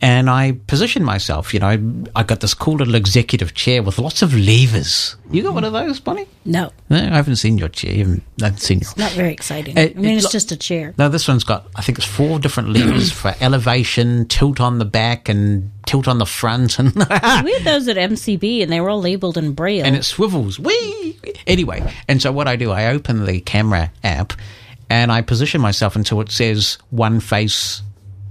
[0.02, 1.54] And I position myself.
[1.54, 1.78] You know, I,
[2.16, 5.14] I got this cool little executive chair with lots of levers.
[5.30, 6.26] You got one of those, Bonnie?
[6.44, 7.94] No, No, I haven't seen your chair.
[7.94, 8.90] Haven't, I haven't seen your.
[8.96, 9.78] not very exciting.
[9.78, 10.92] Uh, I mean, it it's just a chair.
[10.98, 14.84] No, this one's got, I think it's four different levers for elevation, tilt on the
[14.84, 16.80] back, and tilt on the front.
[16.80, 16.92] And,
[17.44, 19.84] we had those at MCB, and they were all labeled in braille.
[19.86, 20.58] and it swivels.
[20.58, 21.16] Whee!
[21.46, 24.32] Anyway, and so what I do, I open the camera app
[24.90, 27.82] and I position myself until it says one face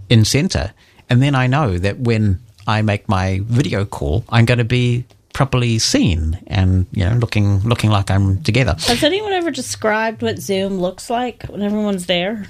[0.09, 0.73] in center.
[1.11, 5.03] And then I know that when I make my video call, I'm going to be
[5.33, 8.77] properly seen and, you know, looking, looking like I'm together.
[8.79, 12.45] Has anyone ever described what Zoom looks like when everyone's there?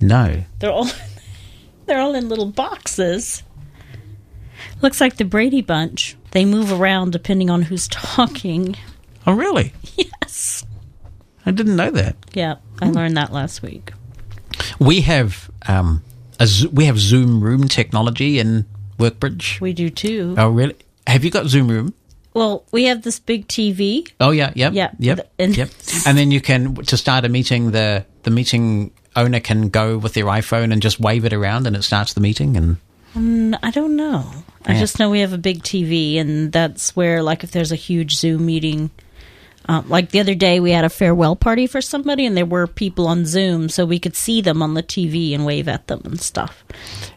[0.00, 0.42] No.
[0.58, 0.88] They're all
[1.86, 3.44] they're all in little boxes.
[4.82, 6.16] Looks like the Brady Bunch.
[6.32, 8.76] They move around depending on who's talking.
[9.28, 9.72] Oh, really?
[9.96, 10.66] Yes.
[11.46, 12.16] I didn't know that.
[12.34, 13.92] Yeah, I learned that last week.
[14.80, 16.02] We have, um,
[16.40, 18.66] a, we have Zoom room technology in
[18.98, 19.60] Workbridge.
[19.60, 20.34] We do too.
[20.38, 20.74] Oh, really?
[21.06, 21.94] Have you got Zoom room?
[22.34, 24.10] Well, we have this big TV.
[24.20, 25.70] Oh yeah, yep, Yeah, yep, and- yep.
[26.06, 27.70] And then you can to start a meeting.
[27.70, 31.74] The the meeting owner can go with their iPhone and just wave it around, and
[31.76, 32.56] it starts the meeting.
[32.56, 32.76] And
[33.14, 34.30] Mm, I don't know.
[34.66, 37.76] I just know we have a big TV, and that's where, like, if there's a
[37.76, 38.90] huge Zoom meeting,
[39.66, 42.66] um, like the other day, we had a farewell party for somebody, and there were
[42.66, 46.02] people on Zoom, so we could see them on the TV and wave at them
[46.04, 46.64] and stuff.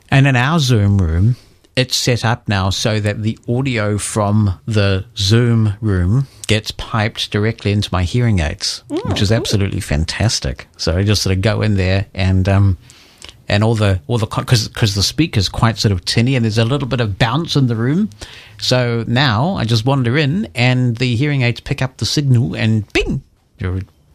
[0.09, 1.35] and in our Zoom room,
[1.75, 7.71] it's set up now so that the audio from the Zoom room gets piped directly
[7.71, 10.67] into my hearing aids, which is absolutely fantastic.
[10.75, 12.49] So I just sort of go in there and.
[12.49, 12.77] Um,
[13.49, 16.57] and all the all the because because the speaker's quite sort of tinny and there's
[16.57, 18.09] a little bit of bounce in the room.
[18.59, 22.91] So now I just wander in and the hearing aids pick up the signal and
[22.93, 23.23] bing,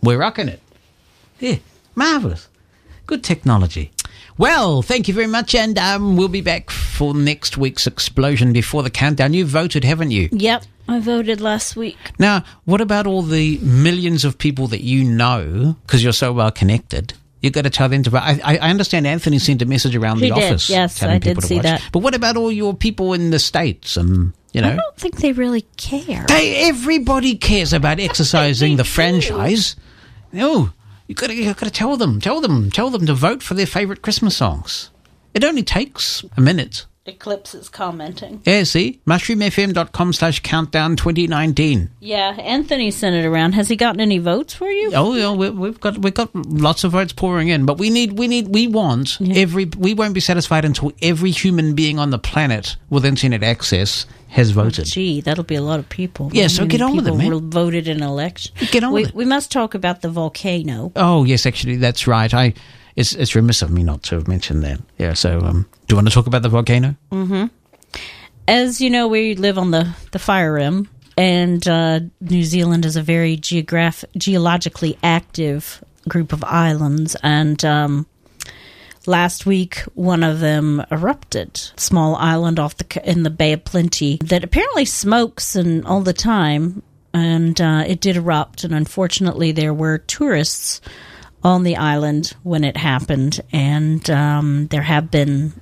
[0.02, 0.60] we're rocking it.
[1.40, 1.56] Yeah,
[1.94, 2.48] marvelous,
[3.06, 3.90] good technology.
[4.36, 8.82] Well, thank you very much, and um, we'll be back for next week's explosion before
[8.82, 9.32] the countdown.
[9.32, 10.28] You voted, haven't you?
[10.32, 11.96] Yep, I voted last week.
[12.18, 16.50] Now, what about all the millions of people that you know because you're so well
[16.50, 17.14] connected?
[17.44, 18.22] You've got to tell them to vote.
[18.22, 20.70] I, I understand Anthony sent a message around He the did, office.
[20.70, 21.64] yes, telling I did people to see watch.
[21.64, 21.82] that.
[21.92, 25.16] But what about all your people in the States and, you know, I don't think
[25.20, 26.24] they really care.
[26.26, 29.76] They, everybody cares about exercising the franchise.
[30.32, 30.70] No,
[31.06, 33.52] you got to you got to tell them, tell them, tell them to vote for
[33.52, 34.90] their favorite Christmas songs.
[35.34, 36.86] It only takes a minute.
[37.06, 38.40] Eclipse is commenting.
[38.46, 38.98] Yeah, see?
[39.06, 41.90] Mushroomfm.com slash countdown 2019.
[42.00, 43.52] Yeah, Anthony sent it around.
[43.52, 44.90] Has he gotten any votes for you?
[44.94, 48.18] Oh, yeah, we, we've got we've got lots of votes pouring in, but we need
[48.18, 52.18] we need we want every we won't be satisfied until every human being on the
[52.18, 54.86] planet with internet access has oh, voted.
[54.86, 56.30] Gee, that'll be a lot of people.
[56.32, 57.50] Yeah, so get on with it, man.
[57.50, 58.54] Voted in election.
[58.70, 59.14] Get on we, with it.
[59.14, 60.90] We must talk about the volcano.
[60.96, 62.32] Oh yes, actually, that's right.
[62.32, 62.54] I
[62.96, 64.80] it's it's remiss of me not to have mentioned that.
[64.98, 65.14] Yeah.
[65.14, 66.94] So, um, do you want to talk about the volcano?
[67.10, 67.46] hmm
[68.46, 72.96] As you know, we live on the the fire rim, and uh, New Zealand is
[72.96, 77.16] a very geograph- geologically active group of islands.
[77.22, 78.06] And um,
[79.06, 81.56] last week, one of them erupted.
[81.76, 86.12] Small island off the in the Bay of Plenty that apparently smokes and all the
[86.12, 86.82] time.
[87.12, 90.80] And uh, it did erupt, and unfortunately, there were tourists
[91.44, 95.52] on the island when it happened, and um, there have been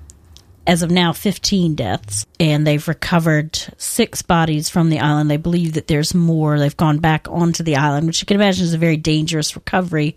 [0.66, 5.30] as of now 15 deaths and they've recovered six bodies from the island.
[5.30, 6.58] They believe that there's more.
[6.58, 10.16] They've gone back onto the island which you can imagine is a very dangerous recovery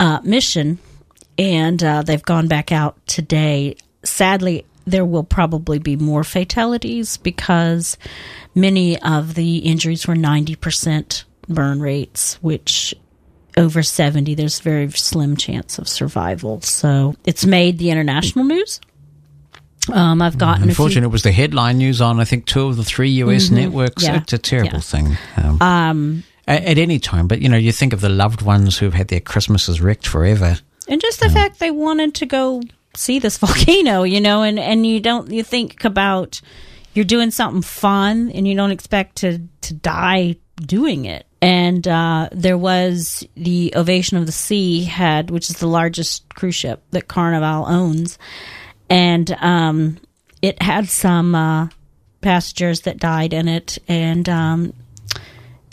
[0.00, 0.78] uh, mission
[1.38, 3.76] and uh, they've gone back out today.
[4.02, 7.96] Sadly there will probably be more fatalities because
[8.54, 12.94] many of the injuries were 90% burn rates which
[13.60, 18.80] over 70 there's a very slim chance of survival so it's made the international news
[19.92, 22.66] um, I've gotten a few- Unfortunately, it was the headline news on I think two
[22.66, 23.52] of the three US Mhm.
[23.52, 24.02] networks.
[24.04, 24.16] Yeah.
[24.18, 24.80] It's a terrible Yeah.
[24.80, 25.16] thing.
[25.36, 28.78] Um, Um, at, at any time, but you know, you think of the loved ones
[28.78, 30.58] who've had their Christmases wrecked forever.
[30.86, 32.62] and just the fact they wanted to go
[32.96, 36.40] see this volcano, you know, and and you don't you think about
[36.94, 41.26] you're doing something fun and you don't expect to to die doing it.
[41.42, 46.54] And uh, there was the Ovation of the Sea had, which is the largest cruise
[46.54, 48.18] ship that Carnival owns,
[48.90, 49.98] and um,
[50.42, 51.68] it had some uh,
[52.20, 54.74] passengers that died in it, and um,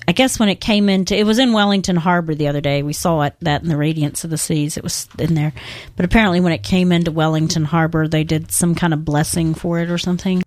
[0.07, 2.81] I guess when it came into, it was in Wellington Harbor the other day.
[2.81, 4.77] We saw it that in the Radiance of the Seas.
[4.77, 5.51] It was in there,
[5.97, 9.80] but apparently when it came into Wellington Harbor, they did some kind of blessing for
[9.80, 10.43] it or something.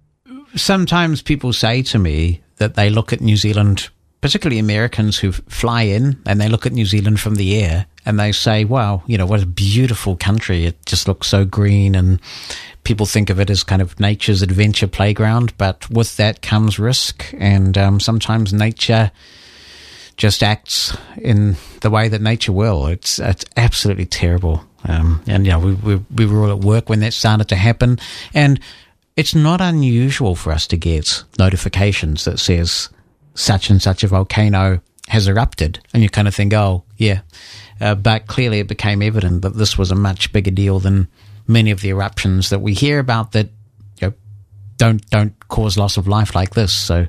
[0.56, 3.90] Sometimes people say to me that they look at New Zealand
[4.20, 8.18] particularly Americans who fly in and they look at New Zealand from the air and
[8.18, 10.66] they say, wow, you know, what a beautiful country.
[10.66, 12.20] It just looks so green and
[12.84, 15.56] people think of it as kind of nature's adventure playground.
[15.58, 17.32] But with that comes risk.
[17.38, 19.10] And um, sometimes nature
[20.16, 22.86] just acts in the way that nature will.
[22.86, 24.64] It's, it's absolutely terrible.
[24.84, 27.56] Um, and, you know, we, we, we were all at work when that started to
[27.56, 27.98] happen.
[28.34, 28.60] And
[29.16, 32.88] it's not unusual for us to get notifications that says
[33.34, 35.80] such and such a volcano has erupted.
[35.92, 37.20] And you kind of think, oh, yeah.
[37.80, 41.08] Uh, but clearly it became evident that this was a much bigger deal than
[41.46, 43.48] many of the eruptions that we hear about that
[44.00, 44.12] you know,
[44.76, 46.72] don't don't cause loss of life like this.
[46.72, 47.06] So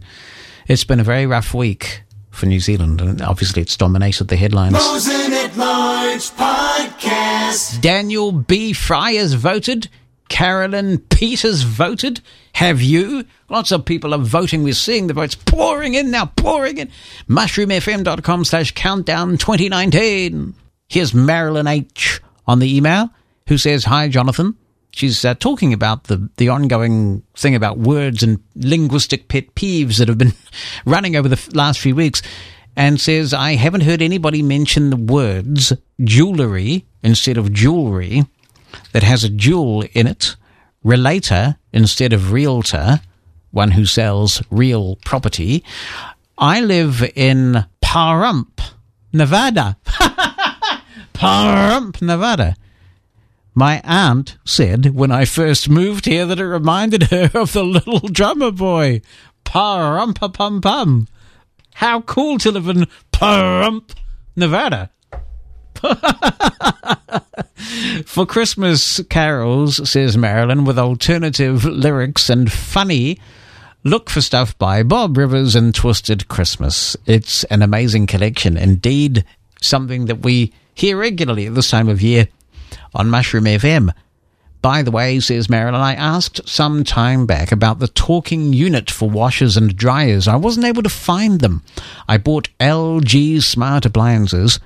[0.67, 4.73] it's been a very rough week for New Zealand, and obviously it's dominated the headlines.
[4.73, 7.81] Mosen at Large Podcast.
[7.81, 8.73] Daniel B.
[8.73, 9.89] Fry has voted.
[10.31, 12.21] Carolyn Peters voted.
[12.53, 13.25] Have you?
[13.49, 14.63] Lots of people are voting.
[14.63, 16.89] We're seeing the votes pouring in now, pouring in.
[17.27, 20.53] Mushroomfm.com slash countdown 2019.
[20.87, 22.21] Here's Marilyn H.
[22.47, 23.09] on the email
[23.49, 24.55] who says, Hi, Jonathan.
[24.91, 30.07] She's uh, talking about the, the ongoing thing about words and linguistic pet peeves that
[30.07, 30.33] have been
[30.85, 32.21] running over the last few weeks
[32.77, 38.23] and says, I haven't heard anybody mention the words jewellery instead of jewellery
[38.91, 40.35] that has a jewel in it,
[40.83, 43.01] relator instead of realtor,
[43.51, 45.63] one who sells real property.
[46.37, 48.59] I live in Pahrump,
[49.13, 49.77] Nevada.
[51.13, 52.55] Pahrump, Nevada.
[53.53, 57.99] My aunt said when I first moved here that it reminded her of the little
[57.99, 59.01] drummer boy.
[59.43, 61.07] Pahrumpa pum pum.
[61.75, 63.91] How cool to live in Pahrump,
[64.35, 64.89] Nevada.
[68.05, 73.17] For Christmas carols, says Marilyn, with alternative lyrics and funny,
[73.83, 76.97] look for stuff by Bob Rivers and Twisted Christmas.
[77.05, 78.57] It's an amazing collection.
[78.57, 79.25] Indeed,
[79.61, 82.27] something that we hear regularly at this time of year
[82.93, 83.93] on Mushroom FM.
[84.61, 89.09] By the way, says Marilyn, I asked some time back about the talking unit for
[89.09, 90.27] washers and dryers.
[90.27, 91.63] I wasn't able to find them.
[92.07, 94.59] I bought LG smart appliances.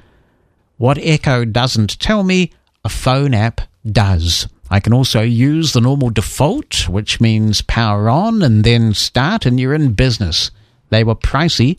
[0.78, 2.52] What Echo doesn't tell me,
[2.84, 4.48] a phone app does.
[4.70, 9.60] I can also use the normal default, which means power on and then start, and
[9.60, 10.52] you're in business.
[10.90, 11.78] They were pricey,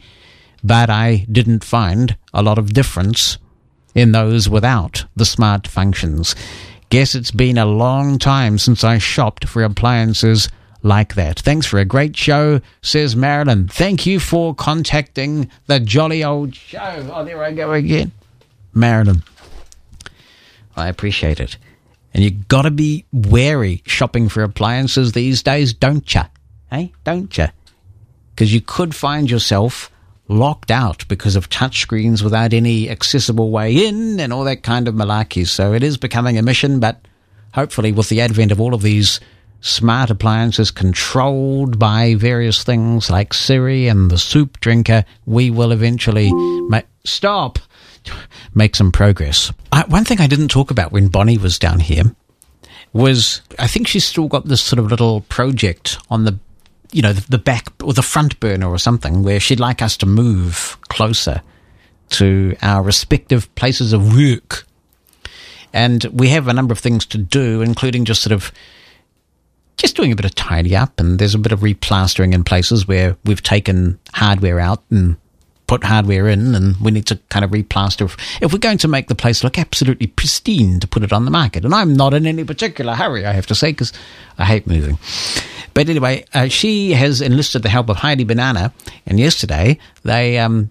[0.63, 3.39] but I didn't find a lot of difference
[3.95, 6.35] in those without the smart functions.
[6.89, 10.49] Guess it's been a long time since I shopped for appliances
[10.83, 11.41] like that.
[11.41, 13.69] Thanks for a great show, says Marilyn.
[13.69, 17.11] Thank you for contacting the jolly old show.
[17.13, 18.13] Oh, there I go again.
[18.77, 19.23] Marilyn.
[20.77, 21.57] I appreciate it.
[22.13, 26.23] And you got to be wary shopping for appliances these days, don't you?
[26.71, 26.89] Hey, eh?
[27.05, 27.47] don't you?
[28.35, 29.91] Because you could find yourself
[30.29, 34.95] locked out because of touchscreens without any accessible way in and all that kind of
[34.95, 35.47] malarkey.
[35.47, 37.01] So it is becoming a mission, but
[37.55, 39.21] hopefully, with the advent of all of these
[39.61, 46.31] smart appliances controlled by various things like Siri and the soup drinker, we will eventually
[47.05, 47.59] stop
[48.55, 49.53] make some progress.
[49.73, 52.15] Uh, one thing I didn't talk about when Bonnie was down here
[52.93, 56.39] was I think she's still got this sort of little project on the
[56.93, 59.97] you know the, the back or the front burner or something where she'd like us
[59.99, 61.43] to move closer
[62.09, 64.67] to our respective places of work.
[65.73, 68.53] And we have a number of things to do, including just sort of
[69.77, 72.89] just doing a bit of tidy up, and there's a bit of replastering in places
[72.89, 75.17] where we've taken hardware out and
[75.67, 78.11] put hardware in, and we need to kind of replaster.
[78.41, 81.31] If we're going to make the place look absolutely pristine to put it on the
[81.31, 83.93] market, and I'm not in any particular hurry, I have to say, because
[84.39, 84.99] I hate moving.
[85.75, 88.73] But anyway, uh, she has enlisted the help of Heidi Banana,
[89.07, 90.71] and yesterday they um,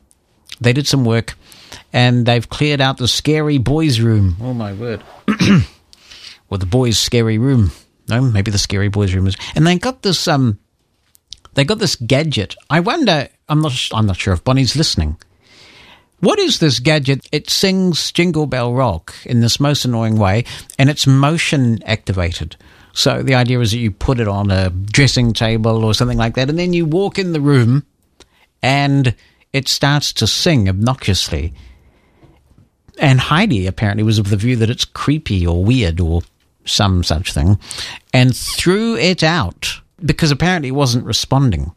[0.61, 1.35] they did some work,
[1.93, 4.38] and they've cleared out the scary boys' room.
[4.41, 5.03] Oh my word!
[6.49, 7.72] well, the boys' scary room.
[8.07, 9.35] No, maybe the scary boys' room is.
[9.55, 10.59] And they got this um,
[11.55, 12.55] they got this gadget.
[12.69, 13.30] I wonder.
[13.47, 13.73] I'm not.
[13.93, 15.17] I'm not sure if Bonnie's listening.
[16.19, 17.27] What is this gadget?
[17.31, 20.45] It sings Jingle Bell Rock in this most annoying way,
[20.80, 22.55] and it's motion activated.
[22.93, 26.35] So the idea is that you put it on a dressing table or something like
[26.35, 27.85] that, and then you walk in the room,
[28.63, 29.13] and
[29.53, 31.53] it starts to sing obnoxiously.
[32.97, 36.22] And Heidi apparently was of the view that it's creepy or weird or
[36.63, 37.59] some such thing,
[38.13, 41.73] and threw it out because apparently it wasn't responding.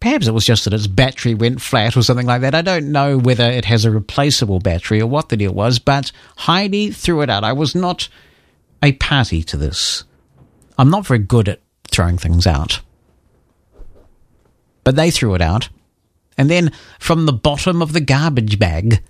[0.00, 2.54] Perhaps it was just that its battery went flat or something like that.
[2.54, 6.10] I don't know whether it has a replaceable battery or what the deal was, but
[6.38, 7.44] Heidi threw it out.
[7.44, 8.08] I was not
[8.82, 10.04] a party to this.
[10.78, 11.60] I'm not very good at
[11.90, 12.80] throwing things out.
[14.84, 15.68] But they threw it out,
[16.38, 19.02] And then from the bottom of the garbage bag,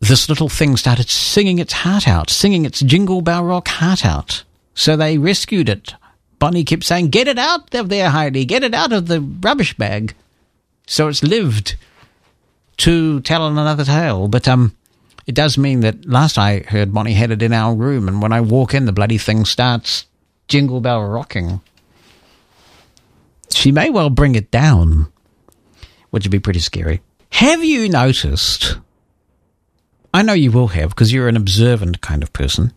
[0.00, 4.44] this little thing started singing its heart out, singing its Jingle Bell Rock heart out.
[4.74, 5.94] So they rescued it.
[6.42, 9.74] Bonnie kept saying, Get it out of there, Heidi, get it out of the rubbish
[9.74, 10.12] bag.
[10.88, 11.76] So it's lived
[12.78, 14.26] to tell another tale.
[14.26, 14.74] But um,
[15.24, 18.32] it does mean that last I heard Bonnie had it in our room, and when
[18.32, 20.06] I walk in, the bloody thing starts
[20.48, 21.60] Jingle Bell rocking.
[23.54, 25.12] She may well bring it down,
[26.10, 27.02] which would be pretty scary.
[27.30, 28.78] Have you noticed?
[30.12, 32.72] I know you will have because you're an observant kind of person.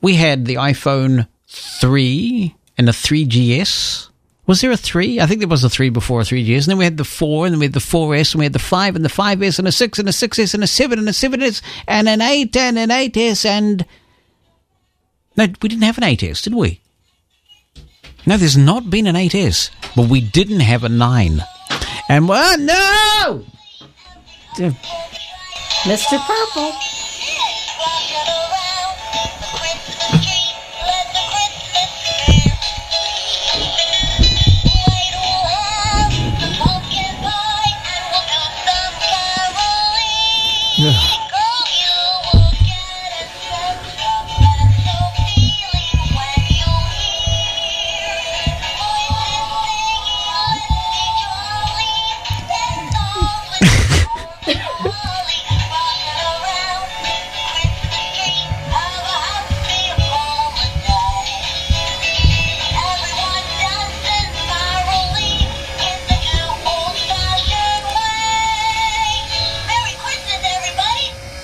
[0.00, 4.08] We had the iPhone 3 and a 3GS.
[4.46, 5.20] Was there a 3?
[5.20, 6.64] I think there was a 3 before a 3GS.
[6.64, 8.52] And then we had the 4, and then we had the 4S, and we had
[8.52, 11.08] the 5 and the 5S, and a 6 and a 6S, and a 7 and
[11.08, 13.84] a 7S, and an 8 and an 8S, and.
[15.36, 16.80] No, we didn't have an 8S, did we?
[18.24, 21.42] No, there's not been an 8S, but we didn't have a 9.
[22.08, 23.44] And, well, no!
[25.84, 26.18] Mr.
[26.26, 26.72] Purple.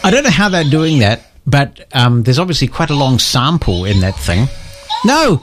[0.04, 3.84] I don't know how they're doing that, but um, there's obviously quite a long sample
[3.84, 4.48] in that thing.
[5.04, 5.42] No!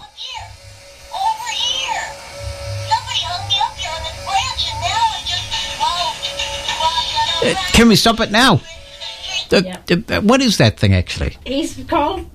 [7.42, 8.62] Uh, Can we stop it now?
[9.52, 9.62] Uh,
[10.10, 11.38] uh, what is that thing actually?
[11.46, 12.30] He's called.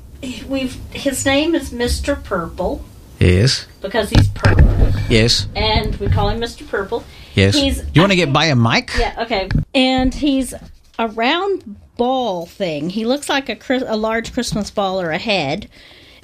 [0.49, 2.23] We've his name is Mr.
[2.25, 2.83] Purple
[3.21, 3.67] Yes.
[3.83, 4.65] because he's purple,
[5.11, 5.47] Yes.
[5.55, 6.67] and we call him Mr.
[6.67, 7.05] Purple.
[7.35, 7.55] Yes.
[7.55, 8.91] He's you want to get by a mic?
[8.99, 9.49] Yeah, okay.
[9.75, 10.55] And he's
[10.99, 12.91] a round ball thing.
[12.91, 15.69] He looks like a a large Christmas ball or a head,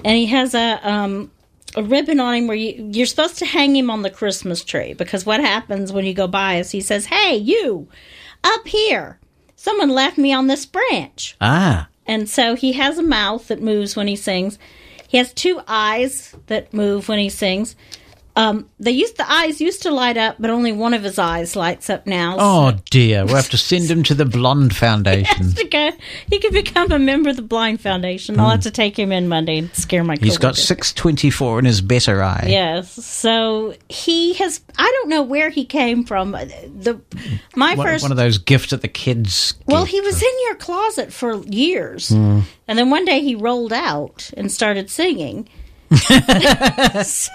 [0.05, 1.31] and he has a um
[1.77, 4.93] a ribbon on him where you you're supposed to hang him on the Christmas tree
[4.93, 7.89] because what happens when you go by is he says, "Hey, you
[8.43, 9.19] up here!
[9.57, 11.89] Someone left me on this branch." Ah.
[12.07, 14.59] And so he has a mouth that moves when he sings.
[15.07, 17.77] He has two eyes that move when he sings.
[18.37, 21.57] Um, they used the eyes used to light up, but only one of his eyes
[21.57, 22.37] lights up now.
[22.39, 25.53] Oh dear, we'll have to send him to the Blind Foundation.
[25.55, 25.91] to go,
[26.29, 28.39] he could become a member of the Blind Foundation.
[28.39, 30.17] I'll have to take him in Monday and scare my.
[30.21, 32.47] He's got six twenty four in his better eye.
[32.49, 34.61] Yes, so he has.
[34.79, 36.31] I don't know where he came from.
[36.33, 37.01] The
[37.57, 38.03] my One, first.
[38.03, 39.55] one of those gifts that the kids.
[39.67, 42.41] well, he was in your closet for years, Hmm.
[42.69, 45.49] and then one day he rolled out and started singing.
[47.03, 47.33] so,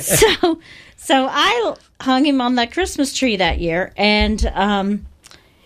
[0.00, 0.60] so,
[0.96, 5.06] so I hung him on that Christmas tree that year, and um,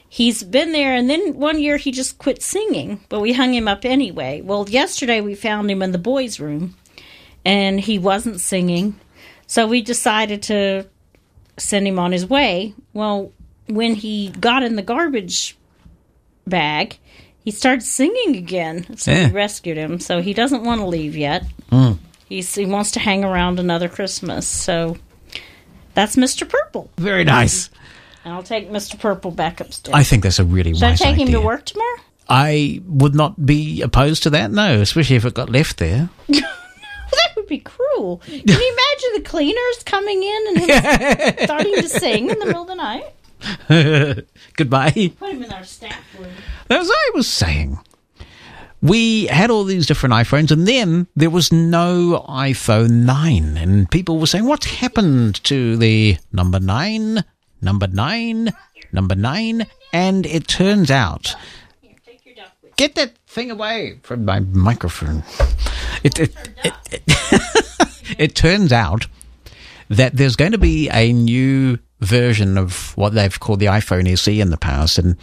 [0.08, 0.94] he's been there.
[0.94, 4.42] And then one year he just quit singing, but we hung him up anyway.
[4.42, 6.76] Well, yesterday we found him in the boys' room,
[7.44, 9.00] and he wasn't singing,
[9.46, 10.86] so we decided to
[11.56, 12.74] send him on his way.
[12.92, 13.32] Well,
[13.68, 15.56] when he got in the garbage
[16.46, 16.98] bag,
[17.44, 18.96] he starts singing again.
[18.96, 19.26] So Yeah.
[19.28, 20.00] we rescued him.
[20.00, 21.44] So he doesn't want to leave yet.
[21.70, 21.98] Mm.
[22.28, 24.46] He's, he wants to hang around another Christmas.
[24.46, 24.96] So
[25.94, 26.48] that's Mr.
[26.48, 26.90] Purple.
[26.96, 27.68] Very nice.
[28.24, 28.98] And I'll take Mr.
[28.98, 29.94] Purple back upstairs.
[29.94, 31.98] I think that's a really Should I wise take him to work tomorrow?
[32.28, 36.08] I would not be opposed to that, no, especially if it got left there.
[36.28, 38.18] that would be cruel.
[38.24, 42.62] Can you imagine the cleaners coming in and him starting to sing in the middle
[42.62, 43.04] of the night?
[44.56, 45.12] Goodbye.
[45.18, 46.30] Put him in our staff room.
[46.70, 47.78] As I was saying,
[48.82, 53.56] we had all these different iPhones, and then there was no iPhone 9.
[53.56, 57.24] And people were saying, What's happened to the number 9,
[57.60, 58.52] number 9,
[58.92, 59.66] number 9?
[59.92, 61.34] And it turns out.
[62.76, 65.22] Get that thing away from my microphone.
[66.02, 67.02] It, it, it, it,
[68.18, 69.06] it turns out
[69.88, 74.40] that there's going to be a new version of what they've called the iPhone SE
[74.40, 75.16] in the past, and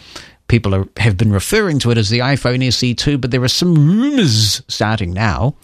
[0.47, 3.75] people are, have been referring to it as the iPhone SE2, but there are some
[3.75, 5.55] rumors starting now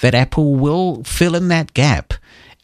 [0.00, 2.14] that Apple will fill in that gap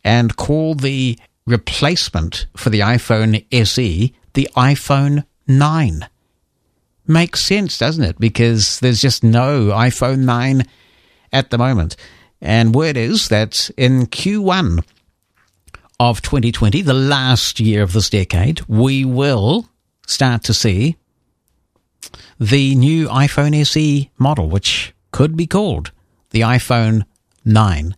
[0.05, 6.07] and call the replacement for the iPhone SE the iPhone 9.
[7.07, 8.19] Makes sense, doesn't it?
[8.19, 10.63] Because there's just no iPhone 9
[11.33, 11.97] at the moment.
[12.41, 14.85] And word is that in Q1
[15.99, 19.69] of 2020, the last year of this decade, we will
[20.07, 20.97] start to see
[22.39, 25.93] the new iPhone SE model, which could be called
[26.31, 27.05] the iPhone
[27.45, 27.97] 9.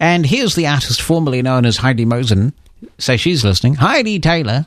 [0.00, 2.54] And here's the artist formerly known as Heidi Mosen.
[2.98, 3.74] Say she's listening.
[3.74, 4.66] Heidi Taylor.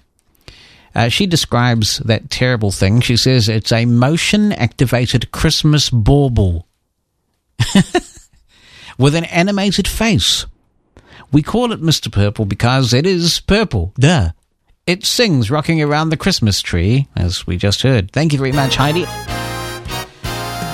[0.94, 3.00] Uh, she describes that terrible thing.
[3.02, 6.68] She says it's a motion activated Christmas bauble
[8.98, 10.46] with an animated face.
[11.31, 12.11] We call it Mr.
[12.11, 13.93] Purple because it is purple.
[13.99, 14.31] Duh.
[14.88, 18.11] It sings rocking around the Christmas tree, as we just heard.
[18.11, 19.06] Thank you very much, Heidi.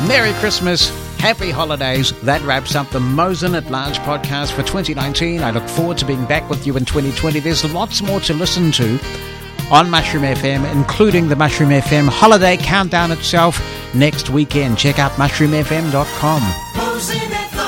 [0.07, 0.90] Merry Christmas.
[1.18, 2.14] Happy holidays.
[2.22, 5.41] That wraps up the Mosen at Large podcast for 2019.
[5.41, 7.40] I look forward to being back with you in 2020.
[7.40, 8.99] There's lots more to listen to
[9.72, 13.60] on Mushroom FM, including the Mushroom FM holiday countdown itself
[13.95, 14.77] next weekend.
[14.77, 17.65] Check out mushroomfm.com.